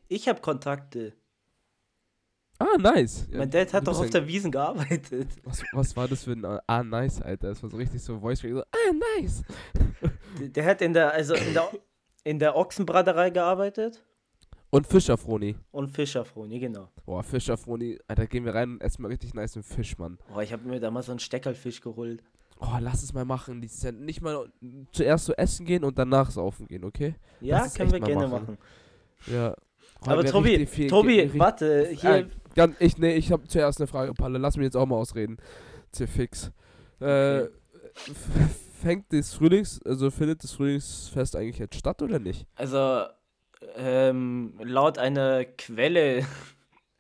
[0.07, 1.13] Ich habe Kontakte.
[2.59, 3.27] Ah, nice.
[3.31, 5.29] Mein Dad hat du doch auf der Wiesen gearbeitet.
[5.43, 7.49] Was, was war das für ein äh, Ah, nice, Alter?
[7.49, 9.43] Das war so richtig so Voice so, Ah, nice.
[10.39, 11.71] Der, der hat in der, also in der,
[12.25, 14.03] in der Ochsenbraterei gearbeitet
[14.71, 15.55] Und Fischerfroni.
[15.71, 16.89] und Fischerfroni, genau.
[17.05, 17.97] Boah, Fischerfroni.
[18.07, 20.19] Alter, gehen wir rein und essen mal richtig nice einen Fisch, Mann.
[20.35, 22.21] Oh, ich habe mir damals so einen Steckerlfisch geholt.
[22.59, 23.61] Oh, lass es mal machen.
[23.61, 24.47] Dieses Jahr nicht mal
[24.91, 27.15] zuerst so essen gehen und danach saufen gehen, okay?
[27.41, 28.43] Ja, können wir gerne machen.
[28.43, 28.57] machen.
[29.27, 29.55] Ja.
[30.01, 33.87] Heute Aber Tobi, viel- Tobi, warte, hier, Äh, ganz, ich, nee, ich habe zuerst eine
[33.87, 34.37] Frage, Palle.
[34.37, 35.37] Lass mich jetzt auch mal ausreden.
[35.91, 36.51] Sehr fix.
[36.99, 37.49] Äh, Okay.
[38.81, 42.45] fängt das Frühlings, also findet das Frühlingsfest eigentlich jetzt statt oder nicht?
[42.55, 43.03] also
[43.75, 46.25] ähm, laut einer Quelle,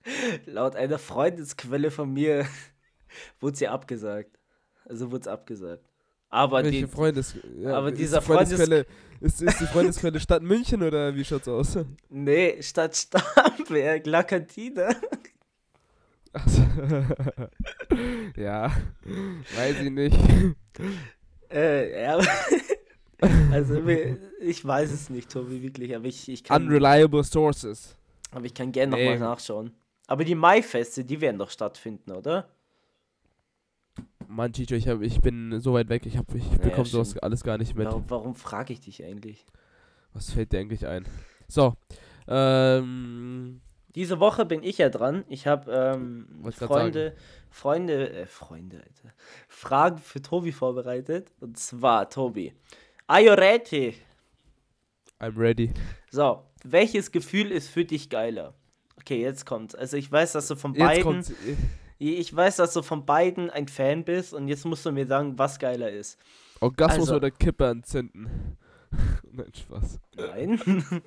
[0.45, 2.45] laut einer Freundesquelle von mir,
[3.39, 4.37] wurde sie abgesagt.
[4.85, 5.85] Also wurde es abgesagt.
[6.29, 8.85] Aber Welche die, Freundes ja, aber dieser die Freundesquelle,
[9.19, 11.77] ist, ist die Freundesquelle Stadt München oder wie schaut's aus?
[12.09, 14.89] nee, statt Starnberg, La Cantina.
[16.31, 16.61] Achso.
[18.35, 18.71] ja,
[19.55, 20.17] weiß ich nicht.
[21.51, 22.19] Äh, ja.
[23.51, 23.81] also
[24.39, 27.95] ich weiß es nicht, Tobi, wirklich, aber ich, ich kann, Unreliable sources.
[28.31, 29.73] aber ich kann gerne nochmal nachschauen.
[30.07, 32.49] Aber die Maifeste, die werden doch stattfinden, oder?
[34.27, 37.43] Mann, Chicho, ich, hab, ich bin so weit weg, ich, hab, ich bekomme sowas alles
[37.43, 37.87] gar nicht mit.
[37.87, 39.45] Warum, warum frage ich dich eigentlich?
[40.13, 41.05] Was fällt dir eigentlich ein?
[41.47, 41.75] So,
[42.27, 43.61] ähm,
[43.95, 45.25] Diese Woche bin ich ja dran.
[45.29, 47.15] Ich habe ähm, Freunde,
[47.49, 49.15] Freunde, äh, Freunde, Alter.
[49.47, 51.33] Fragen für Tobi vorbereitet.
[51.39, 52.53] Und zwar, Tobi.
[53.09, 53.95] Are you ready?
[55.19, 55.71] I'm ready.
[56.11, 58.53] So, welches Gefühl ist für dich geiler?
[58.99, 59.73] Okay, jetzt kommt's.
[59.73, 61.33] Also ich weiß, dass du von Jetzt beiden, kommt's.
[61.97, 65.39] ich weiß, dass du von beiden ein Fan bist und jetzt musst du mir sagen,
[65.39, 66.19] was geiler ist.
[66.59, 68.57] Orgasmus Also- oder Kippe anzünden?
[69.31, 69.99] Nein, Spaß.
[70.15, 71.01] Nein.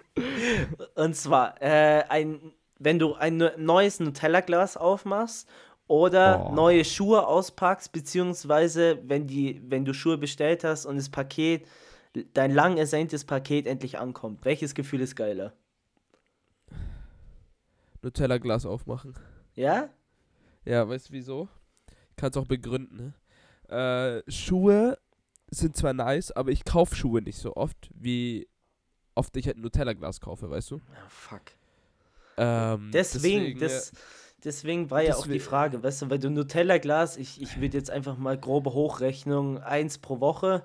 [0.96, 5.48] und zwar, äh, ein, wenn du ein neu- neues Nutella-Glas aufmachst
[5.86, 6.52] oder Oh.
[6.54, 11.64] neue Schuhe auspackst, beziehungsweise wenn, die, wenn du Schuhe bestellt hast und das Paket,
[12.34, 14.44] dein lang ersehntes Paket endlich ankommt.
[14.44, 15.52] Welches Gefühl ist geiler?
[18.02, 19.14] Nutella-Glas aufmachen.
[19.54, 19.88] Ja?
[20.64, 21.48] Ja, weißt du wieso?
[22.10, 23.14] Ich kann es auch begründen, ne?
[24.26, 24.98] Äh, Schuhe
[25.50, 28.48] sind zwar nice, aber ich kaufe Schuhe nicht so oft, wie
[29.14, 30.76] oft ich halt ein Nutella-Glas kaufe, weißt du?
[30.76, 31.42] Ah, fuck.
[32.36, 33.92] Ähm, Deswegen, äh, das,
[34.42, 37.76] deswegen war ja auch die deswegen- Frage, weißt du, weil du Nutella-Glas, ich, ich würde
[37.76, 40.64] jetzt einfach mal grobe Hochrechnung, eins pro Woche.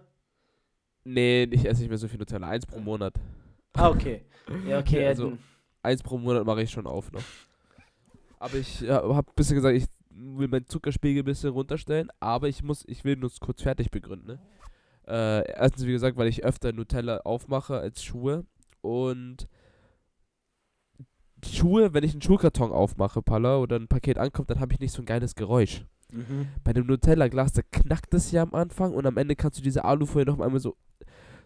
[1.10, 2.49] Nee, ich esse nicht mehr so viel Nutella.
[2.49, 3.14] Eins pro Monat.
[3.74, 4.24] Ah, okay.
[4.68, 5.08] Ja, okay.
[5.08, 5.38] Also-
[5.84, 7.24] Eins pro Monat mache ich schon auf noch.
[8.39, 12.49] Aber ich ja, habe ein bisschen gesagt, ich will meinen Zuckerspiegel ein bisschen runterstellen, aber
[12.49, 14.28] ich muss, ich will nur es kurz fertig begründen.
[14.28, 14.39] Ne?
[15.08, 18.45] Äh, erstens, wie gesagt, weil ich öfter Nutella aufmache als Schuhe.
[18.82, 19.47] Und
[21.45, 24.91] Schuhe, wenn ich einen Schuhkarton aufmache, Palla, oder ein Paket ankommt, dann habe ich nicht
[24.91, 25.86] so ein geiles Geräusch.
[26.12, 26.47] mhm.
[26.64, 29.86] Bei dem Nutella-Glas, da knackt es ja am Anfang und am Ende kannst du diese
[29.86, 30.76] Alufolie noch einmal so,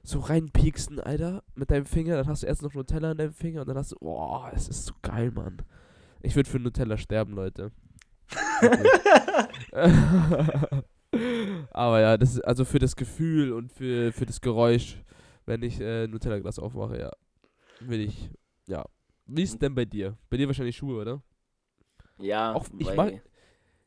[0.03, 2.17] so reinpieksen, Alter, mit deinem Finger.
[2.17, 4.67] Dann hast du erst noch Nutella in deinem Finger und dann hast du, boah, es
[4.67, 5.57] ist so geil, Mann.
[6.21, 7.71] Ich würde für Nutella sterben, Leute.
[11.71, 14.97] Aber ja, das ist also für das Gefühl und für, für das Geräusch,
[15.45, 17.11] wenn ich äh, Nutella-Glas aufmache, ja,
[17.81, 18.29] will ich,
[18.67, 18.85] ja.
[19.25, 20.17] Wie ist denn bei dir?
[20.29, 21.21] Bei dir wahrscheinlich Schuhe, oder?
[22.17, 23.21] Ja, Auch- ich mag-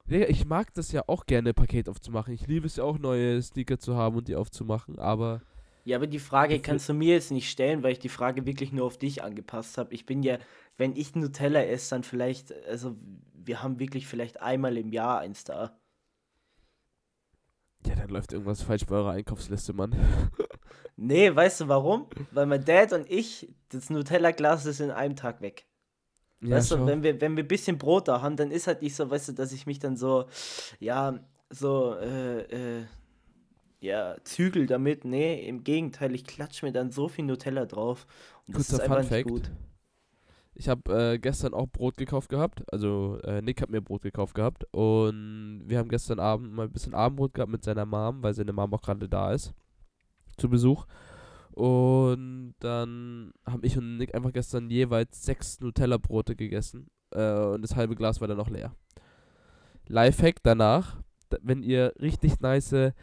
[0.06, 2.34] ich mag das ja auch gerne, Paket aufzumachen.
[2.34, 5.40] Ich liebe es ja auch, neue Sneaker zu haben und die aufzumachen, aber.
[5.84, 8.72] Ja, aber die Frage kannst du mir jetzt nicht stellen, weil ich die Frage wirklich
[8.72, 9.92] nur auf dich angepasst habe.
[9.92, 10.38] Ich bin ja,
[10.78, 12.96] wenn ich Nutella esse, dann vielleicht, also
[13.34, 15.78] wir haben wirklich vielleicht einmal im Jahr eins da.
[17.86, 19.94] Ja, dann läuft irgendwas falsch bei eurer Einkaufsliste, Mann.
[20.96, 22.06] Nee, weißt du warum?
[22.30, 25.66] Weil mein Dad und ich, das Nutella-Glas ist in einem Tag weg.
[26.40, 28.80] Ja, weißt du, wenn wir, wenn wir ein bisschen Brot da haben, dann ist halt
[28.80, 30.26] nicht so, weißt du, dass ich mich dann so,
[30.78, 31.18] ja,
[31.50, 32.84] so, äh, äh,
[33.84, 35.04] ja, zügel damit.
[35.04, 38.06] Nee, im Gegenteil, ich klatsche mir dann so viel Nutella drauf.
[38.46, 39.50] Und das Kurzer ist einfach Fun nicht gut.
[40.54, 42.64] Ich habe äh, gestern auch Brot gekauft gehabt.
[42.72, 44.64] Also äh, Nick hat mir Brot gekauft gehabt.
[44.72, 48.52] Und wir haben gestern Abend mal ein bisschen Abendbrot gehabt mit seiner Mom, weil seine
[48.52, 49.52] Mom auch gerade da ist.
[50.38, 50.86] Zu Besuch.
[51.52, 56.88] Und dann haben ich und Nick einfach gestern jeweils sechs Nutella-Brote gegessen.
[57.10, 58.74] Äh, und das halbe Glas war dann noch leer.
[59.88, 61.02] Lifehack danach,
[61.42, 62.94] wenn ihr richtig nice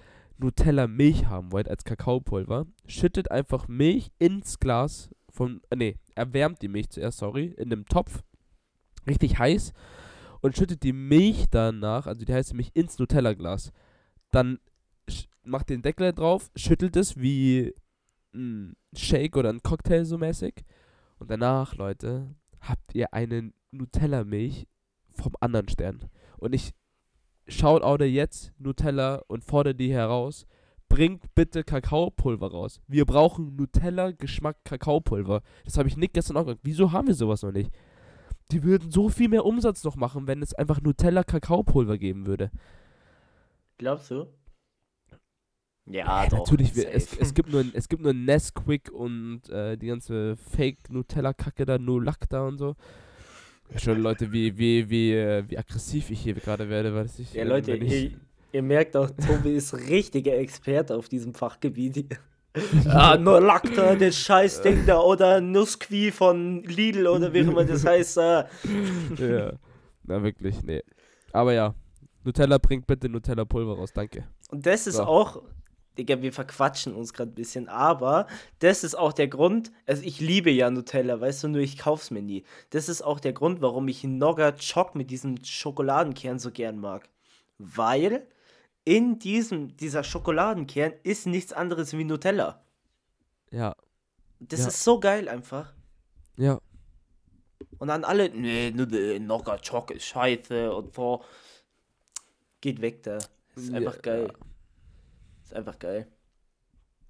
[0.41, 6.67] Nutella-Milch haben wollt als Kakaopulver, schüttet einfach Milch ins Glas von, äh, nee, erwärmt die
[6.67, 8.23] Milch zuerst, sorry, in einem Topf,
[9.07, 9.73] richtig heiß
[10.41, 13.71] und schüttet die Milch danach, also die heiße Milch, ins Nutella-Glas.
[14.31, 14.59] Dann
[15.43, 17.73] macht den Deckel drauf, schüttelt es wie
[18.33, 20.65] ein Shake oder ein Cocktail so mäßig
[21.19, 24.67] und danach, Leute, habt ihr eine Nutella-Milch
[25.13, 26.09] vom anderen Stern.
[26.37, 26.71] Und ich
[27.47, 30.45] shoutoute jetzt Nutella und fordere die heraus.
[30.89, 32.81] Bringt bitte Kakaopulver raus.
[32.87, 35.41] Wir brauchen Nutella-Geschmack Kakaopulver.
[35.63, 36.61] Das habe ich Nick gestern auch gesagt.
[36.63, 37.71] Wieso haben wir sowas noch nicht?
[38.51, 42.51] Die würden so viel mehr Umsatz noch machen, wenn es einfach Nutella-Kakaopulver geben würde.
[43.77, 44.27] Glaubst du?
[45.85, 46.39] Ja, Ja, doch.
[46.39, 51.65] natürlich, wir, es, es gibt nur, es gibt nur Nesquik und äh, die ganze Fake-Nutella-Kacke
[51.65, 52.75] da, Nolacta und so.
[53.78, 57.34] Schon Leute, wie, wie, wie, äh, wie aggressiv ich hier gerade werde, weil ich.
[57.34, 58.11] Ja, Leute, ich, ihr,
[58.51, 62.17] ihr merkt auch, Tobi ist richtiger Experte auf diesem Fachgebiet.
[62.89, 68.17] ah, nur Lacta, das Scheißding da, oder Nussqui von Lidl oder wie immer das heißt.
[68.17, 68.43] Äh.
[69.17, 69.53] ja.
[70.03, 70.82] Na wirklich, nee.
[71.32, 71.74] Aber ja,
[72.26, 74.26] Nutella bringt bitte Nutella-Pulver raus, danke.
[74.49, 75.03] Und das ist So.
[75.03, 75.41] auch,
[75.97, 78.27] Digga, wir verquatschen uns gerade ein bisschen, aber
[78.59, 82.11] das ist auch der Grund, also ich liebe ja Nutella, weißt du, nur ich kauf's
[82.11, 82.45] mir nie.
[82.69, 87.09] Das ist auch der Grund, warum ich Nogga Choc mit diesem Schokoladenkern so gern mag.
[87.57, 88.25] Weil
[88.85, 92.63] in diesem, dieser Schokoladenkern ist nichts anderes wie Nutella.
[93.51, 93.75] Ja,
[94.39, 94.67] Das Ja.
[94.69, 95.73] ist so geil einfach.
[96.37, 96.59] ja.
[97.77, 101.23] Und dann alle, nee, der Nogga Choc ist scheiße und so.
[102.59, 103.17] Geht weg da.
[103.55, 104.27] Ist Ja, einfach geil.
[104.31, 104.51] ja.
[105.52, 106.08] Ist einfach geil.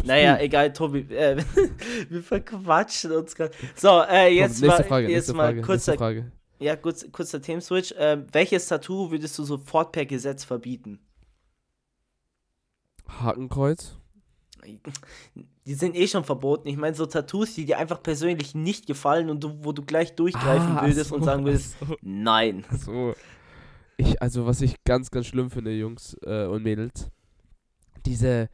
[0.03, 1.01] Naja, egal, Tobi.
[1.13, 1.37] Äh,
[2.09, 3.51] wir verquatschen uns gerade.
[3.75, 6.31] So, äh, jetzt Komm, nächste mal, Frage, jetzt nächste mal Frage, kurzer, Frage.
[6.57, 7.93] ja, kurz, kurzer Themenswitch.
[7.99, 10.99] Ähm, welches Tattoo würdest du sofort per Gesetz verbieten?
[13.07, 13.95] Hakenkreuz?
[15.65, 16.67] Die sind eh schon verboten.
[16.67, 20.15] Ich meine, so Tattoos, die dir einfach persönlich nicht gefallen und du, wo du gleich
[20.15, 21.95] durchgreifen Ah, würdest ach und so, sagen würdest, so.
[22.01, 22.65] nein.
[22.79, 23.13] So.
[23.97, 27.09] Ich, also was ich ganz, ganz schlimm finde, Jungs äh, und Mädels,
[28.05, 28.49] diese,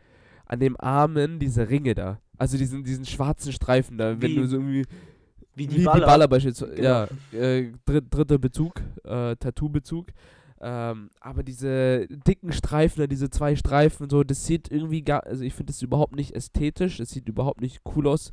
[0.45, 2.19] an dem Armen, diese Ringe da.
[2.37, 4.83] Also diesen, diesen schwarzen Streifen da, wenn Wie- du so irgendwie,
[5.55, 6.05] Wie wie die die Baller.
[6.05, 6.87] Baller, beispielsweise, Genau.
[7.31, 10.07] ja, äh, dritt, dritter Bezug, äh, Tattoo-Bezug.
[10.59, 15.43] Ähm, aber diese dicken Streifen, da, diese zwei Streifen, so, das sieht irgendwie gar, also
[15.43, 18.31] ich finde das überhaupt nicht ästhetisch, das sieht überhaupt nicht cool aus.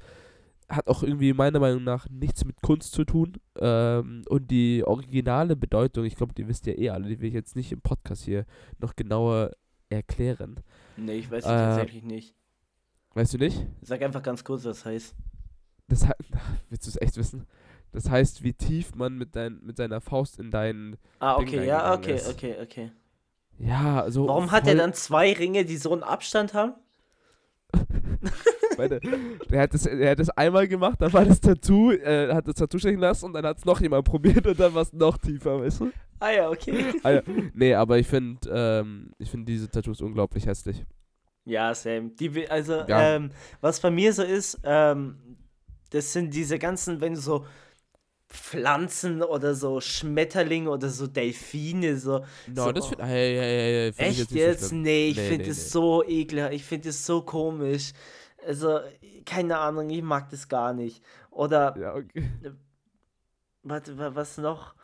[0.71, 3.35] Hat auch irgendwie meiner Meinung nach nichts mit Kunst zu tun.
[3.61, 7.35] Ähm, und die originale Bedeutung, ich glaube, die wisst ihr eh alle, die will ich
[7.35, 8.47] jetzt nicht im Podcast hier
[8.81, 9.51] noch genauer
[9.95, 10.61] erklären.
[10.97, 12.35] Nee, ich weiß es Äh, tatsächlich nicht.
[13.15, 13.67] Weißt du nicht?
[13.83, 15.15] Sag einfach ganz kurz, was das heißt.
[15.89, 16.31] Das heißt,
[16.71, 17.47] willst du es echt wissen?
[17.93, 20.97] Das heißt, wie tief man mit, dein, mit seiner Faust in deinen.
[21.21, 22.29] Ah, okay, ja, reingegangen okay, ist.
[22.29, 22.93] okay, okay.
[23.59, 24.27] Ja, so.
[24.27, 26.75] Warum hat er dann zwei Ringe, die so einen Abstand haben?
[28.77, 29.01] Meine,
[29.51, 32.55] der, hat das, der hat das einmal gemacht, dann war das Tattoo, äh, hat das
[32.57, 35.19] Tattoo stechen lassen und dann hat es noch jemand probiert und dann war es noch
[35.19, 35.93] tiefer, weißt du?
[36.21, 36.85] Ah ja, okay.
[37.03, 37.23] Ah, ja.
[37.55, 40.85] Nee, aber ich finde, ähm, ich finde diese Tattoos unglaublich hässlich.
[41.45, 42.17] Ja, Sam.
[42.17, 43.17] Die, also, Ja.
[43.17, 43.31] ähm,
[43.61, 45.37] was bei mir so ist, ähm,
[45.91, 47.45] das sind diese ganzen, wenn du so
[48.29, 52.25] Pflanzen oder so Schmetterlinge oder so Delfine, so.
[52.47, 54.69] No, so das finde hey, hey, hey, find ich Echt nicht jetzt?
[54.71, 55.71] so nee, ich Nee, finde nee, es nee.
[55.71, 56.55] so ekelhaft.
[56.55, 57.93] Ich finde es so komisch.
[58.47, 58.81] Also,
[59.25, 61.03] keine Ahnung, ich mag das gar nicht.
[61.31, 62.31] Oder, Ja, okay.
[63.63, 64.75] warte, wa- was noch?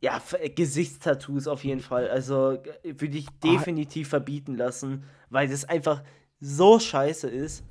[0.00, 2.08] Ja, äh, Gesichtstattoos auf jeden Fall.
[2.08, 2.52] Also,
[2.82, 3.32] äh, würde ich Ah.
[3.42, 6.02] definitiv verbieten lassen, weil das einfach
[6.40, 7.64] so scheiße ist.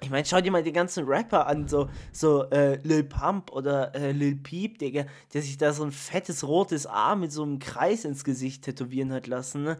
[0.00, 3.94] Ich meine, schau dir mal die ganzen Rapper an, so, so äh, Lil Pump oder
[3.94, 7.60] äh, Lil Peep, Digga, der sich da so ein fettes rotes A mit so einem
[7.60, 9.78] Kreis ins Gesicht tätowieren hat lassen, ne?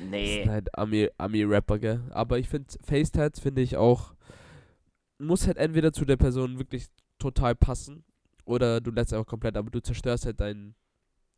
[0.00, 0.42] Das Nee.
[0.42, 2.00] sind halt Ami- Ami-Rapper, gell?
[2.10, 4.14] Aber ich finde, Facetats finde ich auch,
[5.18, 6.86] muss halt entweder zu der Person wirklich
[7.18, 8.04] total passen
[8.44, 10.74] oder du lässt einfach komplett, aber du zerstörst halt dein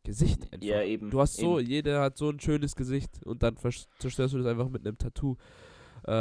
[0.03, 0.65] Gesicht einfach.
[0.65, 1.09] Ja, eben.
[1.09, 1.69] Du hast so, eben.
[1.69, 5.35] jeder hat so ein schönes Gesicht und dann zerstörst du das einfach mit einem Tattoo.
[6.05, 6.11] Äh,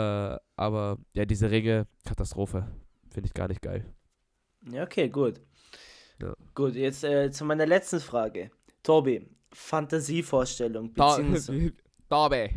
[0.56, 2.66] aber ja, diese Ringe, Katastrophe.
[3.10, 3.84] Finde ich gar nicht geil.
[4.70, 5.40] Ja, okay, gut.
[6.20, 6.34] Ja.
[6.54, 8.50] Gut, jetzt äh, zu meiner letzten Frage.
[8.82, 11.72] Tobi, Fantasievorstellung, beziehungsweise.
[12.08, 12.54] Dabei.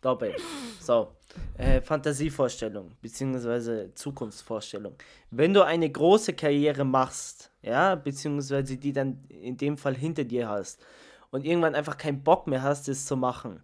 [0.00, 0.34] Dabei.
[0.80, 1.16] So.
[1.56, 4.94] Äh, Fantasievorstellung, beziehungsweise Zukunftsvorstellung.
[5.30, 10.48] Wenn du eine große Karriere machst, ja, beziehungsweise die dann in dem Fall hinter dir
[10.48, 10.84] hast
[11.30, 13.62] und irgendwann einfach keinen Bock mehr hast, es zu machen,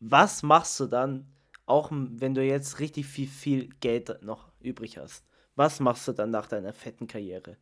[0.00, 1.26] was machst du dann,
[1.66, 5.24] auch wenn du jetzt richtig viel, viel Geld noch übrig hast?
[5.56, 7.56] Was machst du dann nach deiner fetten Karriere?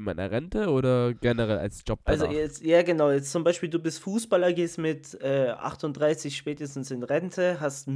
[0.00, 2.26] In meiner Rente oder generell als Job Also danach?
[2.26, 7.02] jetzt, ja genau, jetzt zum Beispiel, du bist Fußballer, gehst mit äh, 38 spätestens in
[7.02, 7.88] Rente, hast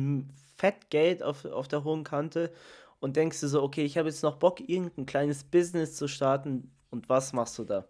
[0.56, 2.52] fett Geld auf, auf der hohen Kante
[3.01, 6.70] und denkst dir so, okay, ich habe jetzt noch Bock, irgendein kleines Business zu starten
[6.90, 7.89] und was machst du da?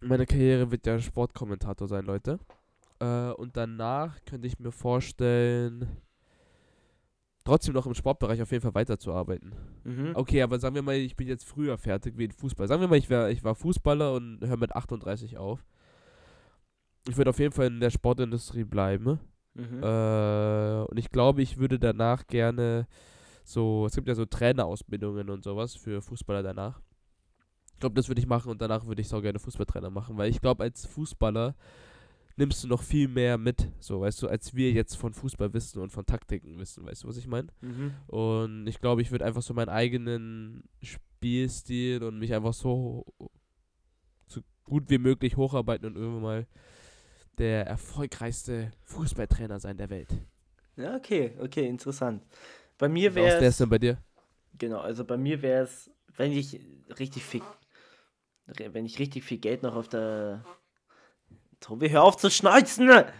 [0.00, 2.38] Meine Karriere wird ja Sportkommentator sein, Leute.
[3.00, 5.88] Äh, und danach könnte ich mir vorstellen,
[7.46, 9.54] trotzdem noch im Sportbereich auf jeden Fall weiterzuarbeiten.
[9.84, 10.12] Mhm.
[10.14, 12.68] Okay, aber sagen wir mal, ich bin jetzt früher fertig wie in Fußball.
[12.68, 15.64] Sagen wir mal, ich, wär, ich war Fußballer und höre mit 38 auf.
[17.08, 19.20] Ich würde auf jeden Fall in der Sportindustrie bleiben.
[19.54, 19.82] Mhm.
[19.82, 22.86] Äh, und ich glaube, ich würde danach gerne
[23.44, 26.80] so, es gibt ja so Trainerausbildungen und sowas für Fußballer danach.
[27.74, 30.30] Ich glaube, das würde ich machen und danach würde ich so gerne Fußballtrainer machen, weil
[30.30, 31.54] ich glaube, als Fußballer
[32.36, 35.80] nimmst du noch viel mehr mit, so, weißt du, als wir jetzt von Fußball wissen
[35.80, 37.48] und von Taktiken wissen, weißt du, was ich meine?
[37.60, 37.94] Mhm.
[38.06, 43.06] Und ich glaube, ich würde einfach so meinen eigenen Spielstil und mich einfach so,
[44.26, 46.46] so gut wie möglich hocharbeiten und irgendwann mal
[47.38, 50.08] der erfolgreichste Fußballtrainer sein der Welt.
[50.76, 52.22] Ja, okay, okay, interessant.
[52.78, 53.98] Bei mir Wie aus der wäre ist denn bei dir?
[54.58, 56.60] Genau, also bei mir wäre es, wenn ich
[56.98, 57.42] richtig viel,
[58.46, 60.44] wenn ich richtig viel Geld noch auf der.
[61.60, 62.88] Tobi, hör auf zu schneuzen!
[62.90, 63.14] Hört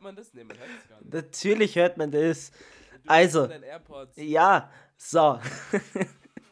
[0.00, 0.32] man das?
[0.34, 1.12] Nee, man hört es gar nicht.
[1.12, 2.50] Natürlich hört man das.
[3.06, 3.48] Also.
[4.16, 5.38] Ja, so.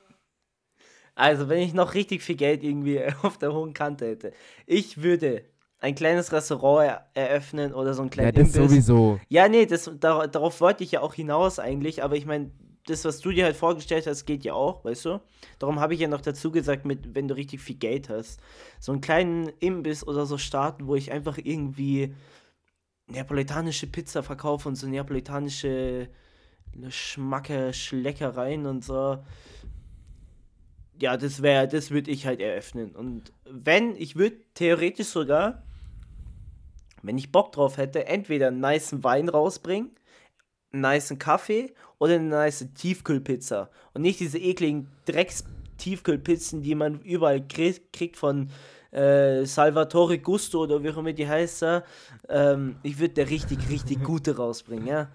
[1.15, 4.33] also, wenn ich noch richtig viel Geld irgendwie auf der hohen Kante hätte,
[4.67, 5.45] ich würde
[5.81, 9.19] ein kleines Restaurant er eröffnen oder so ein Ja, kleines das sowieso.
[9.29, 12.51] Ja, nee, das, dar darauf wollte ich ja auch hinaus eigentlich, aber ich meine,
[12.87, 15.21] das, was du dir halt vorgestellt hast, geht ja auch, weißt du?
[15.59, 18.41] Darum habe ich ja noch dazu gesagt, mit, wenn du richtig viel Geld hast,
[18.79, 22.15] so einen kleinen Imbiss oder so starten, wo ich einfach irgendwie
[23.07, 26.09] neapolitanische Pizza verkaufe und so neapolitanische
[26.89, 29.25] Schmacke, Schleckereien und so.
[31.01, 32.95] Ja, das wäre, das würde ich halt eröffnen.
[32.95, 35.63] Und wenn, ich würde theoretisch sogar,
[37.03, 39.91] wenn ich Bock drauf hätte, entweder einen nicen Wein rausbringen,
[40.73, 43.71] einen nicen Kaffee oder eine nice Tiefkühlpizza.
[43.93, 48.51] Und nicht diese ekligen Drecks-Tiefkühlpizzen, die man überall krieg, kriegt von
[48.93, 51.63] äh, Salvatore Gusto oder wie auch immer die heißt.
[51.63, 51.85] da.
[52.29, 55.09] Ähm, ich würde der richtig, richtig gute rausbringen, ja.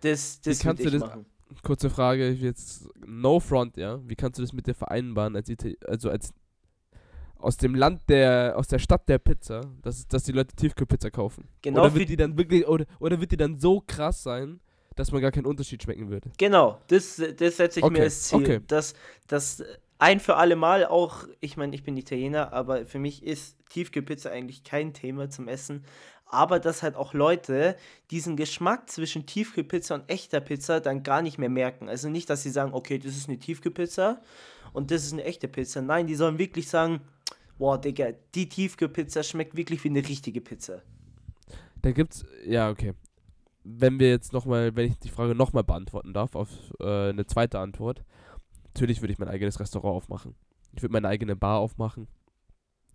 [0.00, 1.26] Das, das kannst würde du das- machen.
[1.62, 4.00] Kurze Frage, jetzt no front, ja.
[4.08, 5.50] Wie kannst du das mit dir vereinbaren, als
[5.86, 6.32] also als
[7.36, 11.48] aus dem Land der, aus der Stadt der Pizza, dass, dass die Leute Tiefkühlpizza kaufen?
[11.60, 14.60] Genau, oder wird die dann wirklich, oder, oder wird die dann so krass sein,
[14.96, 16.30] dass man gar keinen Unterschied schmecken würde?
[16.38, 18.38] genau das, das setze ich Okay, mir als Ziel.
[18.38, 18.60] okay.
[18.66, 18.94] Dass,
[19.26, 19.62] dass
[19.98, 24.30] ein für alle Mal auch, ich meine, ich bin Italiener, aber für mich ist Tiefkühlpizza
[24.30, 25.84] eigentlich kein Thema zum Essen.
[26.26, 27.76] Aber dass halt auch Leute
[28.10, 31.88] diesen Geschmack zwischen Tiefkühlpizza und echter Pizza dann gar nicht mehr merken.
[31.90, 34.20] Also nicht, dass sie sagen, okay, das ist eine Tiefkühlpizza
[34.72, 35.82] und das ist eine echte Pizza.
[35.82, 37.02] Nein, die sollen wirklich sagen,
[37.58, 40.82] boah, Digga, die Tiefkühlpizza schmeckt wirklich wie eine richtige Pizza.
[41.82, 42.94] Da gibt's, ja, okay.
[43.64, 47.58] Wenn wir jetzt nochmal, wenn ich die Frage nochmal beantworten darf, auf äh, eine zweite
[47.58, 48.04] Antwort.
[48.64, 50.34] Natürlich würde ich mein eigenes Restaurant aufmachen.
[50.72, 52.08] Ich würde meine eigene Bar aufmachen.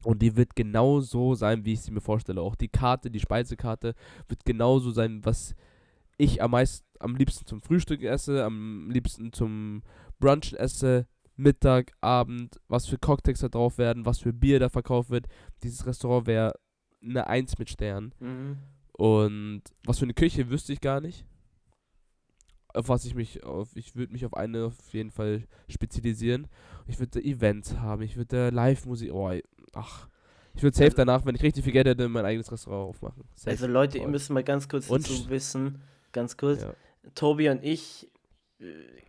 [0.03, 2.41] Und die wird genau so sein, wie ich sie mir vorstelle.
[2.41, 3.93] Auch die Karte, die Speisekarte
[4.27, 5.55] wird genauso sein, was
[6.17, 9.83] ich am meisten, am liebsten zum Frühstück esse, am liebsten zum
[10.19, 15.11] Brunch esse, Mittag, Abend, was für Cocktails da drauf werden, was für Bier da verkauft
[15.11, 15.27] wird.
[15.63, 16.53] Dieses Restaurant wäre
[17.03, 18.13] eine Eins mit Stern.
[18.19, 18.57] Mhm.
[18.97, 21.25] Und was für eine Küche wüsste ich gar nicht.
[22.73, 26.47] Auf was ich mich auf, ich würde mich auf eine auf jeden Fall spezialisieren.
[26.87, 29.31] Ich würde Events haben, ich würde Live-Musik, oh,
[29.73, 30.07] ach,
[30.53, 33.23] Ich würde safe Also- danach, wenn ich richtig viel Geld hätte, mein eigenes Restaurant aufmachen.
[33.35, 33.51] Safe.
[33.51, 34.11] Also Leute, ihr Voll.
[34.11, 36.73] müsst mal ganz kurz Und- dazu wissen, ganz kurz, Ja.
[37.13, 38.09] Tobi und ich,
[38.59, 38.65] äh,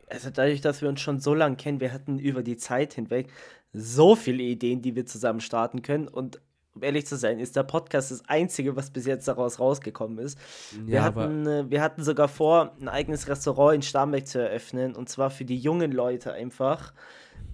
[0.09, 3.31] also dadurch, dass wir uns schon so lange kennen, wir hatten über die Zeit hinweg
[3.73, 6.39] so viele Ideen, die wir zusammen starten können und
[6.79, 10.39] um ehrlich zu sein, ist der Podcast das Einzige, was bis jetzt daraus rausgekommen ist.
[10.87, 14.95] Wir, Ja, hatten, äh, wir hatten sogar vor, ein eigenes Restaurant in Starnberg zu eröffnen
[14.95, 16.93] und zwar für die jungen Leute einfach,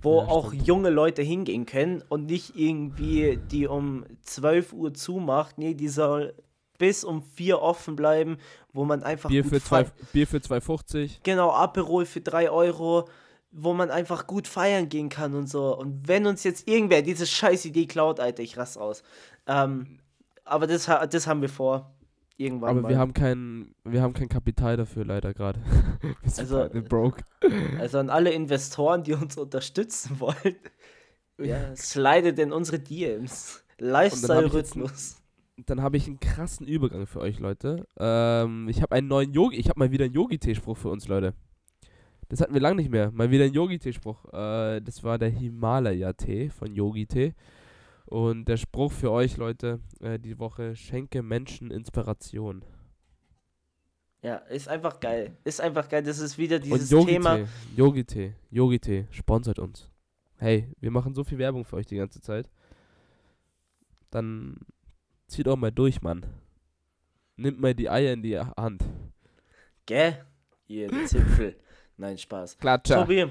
[0.02, 5.58] wo Ja, auch junge Leute hingehen können und nicht irgendwie die um 12 Uhr zumacht.
[5.58, 6.34] Nee, die soll
[6.78, 8.36] bis um 4 offen bleiben,
[8.72, 11.20] wo man einfach Bier für, zwei, Bier für 2,50.
[11.22, 13.08] Genau, Aperol für 3 Euro,
[13.56, 15.76] wo man einfach gut feiern gehen kann und so.
[15.78, 19.02] Und wenn uns jetzt irgendwer diese scheiß Idee klaut, Alter, ich raste aus.
[19.46, 19.98] Ähm,
[20.44, 21.94] aber das, das haben wir vor.
[22.36, 22.88] Irgendwann Aber mal.
[22.88, 25.60] wir haben kein, wir haben kein Kapital dafür leider gerade.
[26.22, 27.22] wir sind Also, broke.
[27.78, 30.56] Also an alle Investoren, die uns unterstützen wollen,
[31.38, 33.64] ja, slidet in unsere DMs.
[33.78, 35.16] Lifestyle-Rhythmus.
[35.66, 37.86] Dann habe ich einen krassen Übergang für euch, Leute.
[37.98, 41.34] Ähm, ich habe einen neuen Yogi, ich habe mal wieder einen Yogi-Tee-Spruch für uns, Leute.
[42.28, 43.10] Das hatten wir lange nicht mehr.
[43.12, 44.32] Mal wieder ein Yogi-Tee-Spruch.
[44.32, 47.34] Äh, das war der Himalaya-Tee von Yogi-Tee.
[48.06, 52.64] Und der Spruch für euch, Leute, äh, die Woche: Schenke Menschen Inspiration.
[54.22, 55.36] Ja, ist einfach geil.
[55.44, 56.02] Ist einfach geil.
[56.02, 57.38] Das ist wieder Und dieses Yogi-Tee, Thema.
[57.76, 59.90] Yogi-Tee, Yogi-Tee, sponsert uns.
[60.36, 62.48] Hey, wir machen so viel Werbung für euch die ganze Zeit.
[64.10, 64.56] Dann
[65.26, 66.24] zieht auch mal durch, Mann.
[67.36, 68.84] Nimmt mal die Eier in die Hand.
[69.86, 70.24] Gell?
[70.66, 71.56] Ihr Zipfel.
[71.96, 72.58] Nein, Spaß.
[72.58, 73.00] Klatscher.
[73.00, 73.26] Tobi,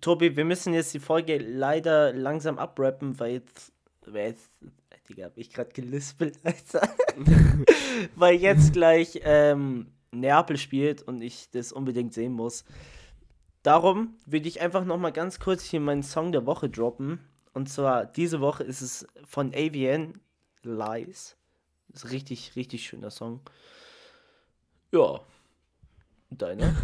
[0.00, 3.72] Tobi, wir müssen jetzt die Folge leider langsam abrappen, weil jetzt.
[4.04, 4.50] Weil jetzt
[5.08, 6.88] Digga, hab ich gerade gelispelt, Alter.
[8.16, 12.64] weil jetzt gleich ähm, Neapel spielt und ich das unbedingt sehen muss.
[13.62, 17.20] Darum würde ich einfach noch mal ganz kurz hier meinen Song der Woche droppen.
[17.52, 20.20] Und zwar diese Woche ist es von AVN
[20.62, 21.36] Lies.
[21.92, 23.40] Ist ein richtig, richtig schöner Song.
[24.90, 25.20] Ja.
[26.38, 26.74] Deiner?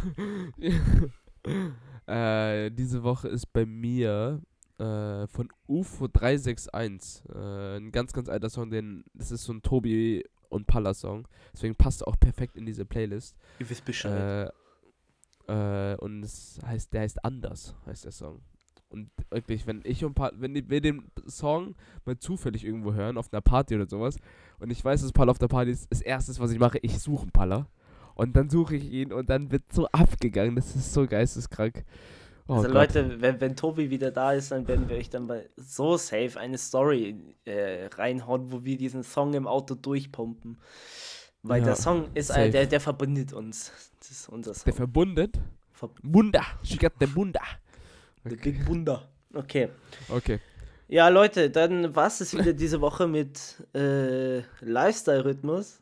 [2.06, 4.42] äh, diese Woche ist bei mir
[4.78, 7.24] äh, von UFO 361.
[7.28, 11.28] Äh, ein ganz, ganz alter Song, den, das ist so ein Tobi und Palla Song.
[11.52, 13.36] Deswegen passt er auch perfekt in diese Playlist.
[13.58, 14.52] Ihr wisst Bescheid.
[15.48, 18.40] Äh, äh, und es heißt, der heißt anders, heißt der Song.
[18.90, 21.74] Und wirklich, wenn ich und pa wenn wir den Song
[22.06, 24.16] mal zufällig irgendwo hören, auf einer Party oder sowas,
[24.60, 26.98] und ich weiß, dass Palla auf der Party ist, das erste, was ich mache, ich
[26.98, 27.66] suche einen Palla.
[28.18, 30.56] Und dann suche ich ihn und dann wird so abgegangen.
[30.56, 31.84] Das ist so geisteskrank.
[32.48, 32.74] Oh also Gott.
[32.74, 36.32] Leute, wenn, wenn Tobi wieder da ist, dann werden wir euch dann mal so safe
[36.36, 37.14] eine Story
[37.44, 40.58] äh, reinhauen, wo wir diesen Song im Auto durchpumpen.
[41.44, 43.70] Weil Ja, der Song ist ein, der, der verbindet uns.
[44.00, 44.72] Das ist unser Der Song.
[44.72, 45.38] verbundet.
[45.70, 46.42] Ver Bunda.
[46.64, 47.42] She got the Bunda.
[48.24, 49.08] The Big Wunder.
[49.32, 49.68] Okay.
[50.08, 50.40] Okay.
[50.88, 55.80] Ja, Leute, dann war es wieder diese Woche mit äh, Lifestyle-Rhythmus.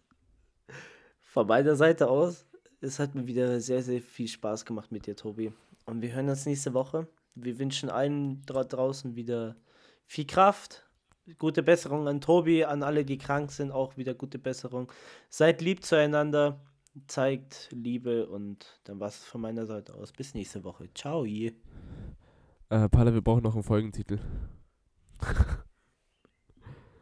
[1.37, 2.47] Von meiner Seite aus.
[2.81, 5.53] Es hat mir wieder sehr, sehr viel Spaß gemacht mit dir, Tobi.
[5.85, 7.09] Und wir hören uns nächste Woche.
[7.35, 9.55] Wir wünschen allen dra draußen wieder
[10.07, 10.89] viel Kraft,
[11.39, 14.91] gute Besserung an Tobi, an alle, die krank sind, auch wieder gute Besserung.
[15.29, 16.59] Seid lieb zueinander,
[17.07, 20.13] zeigt Liebe und dann war es von meiner Seite aus.
[20.13, 20.89] Bis nächste Woche.
[20.95, 21.27] Ciao.
[21.27, 21.53] Äh,
[22.71, 24.21] Palla, wir brauchen noch einen Folgentitel.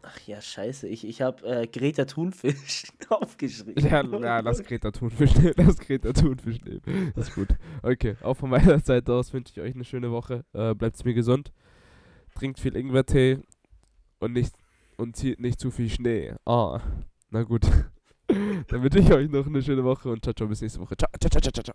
[0.06, 0.86] Ach ja, scheiße.
[0.88, 3.82] Ich, ich habe äh, Greta Thunfisch aufgeschrieben.
[3.82, 5.54] Ja, ja, lass Greta Thunfisch nehmen.
[5.56, 7.12] Lass Greta Thunfisch nehmen.
[7.14, 7.48] Das ist gut.
[7.82, 10.44] Okay, auch von meiner Seite aus wünsche ich euch eine schöne Woche.
[10.52, 11.52] Äh, bleibt mir gesund.
[12.34, 13.38] Trinkt viel Ingwertee
[14.18, 14.54] und nicht
[14.96, 16.34] und zieht nicht zu viel Schnee.
[16.44, 16.80] Ah,
[17.30, 17.64] na gut.
[18.26, 20.96] Dann wünsche ich euch noch eine schöne Woche und ciao, ciao, bis nächste Woche.
[20.96, 21.74] Ciao, ciao, ciao, ciao, ciao.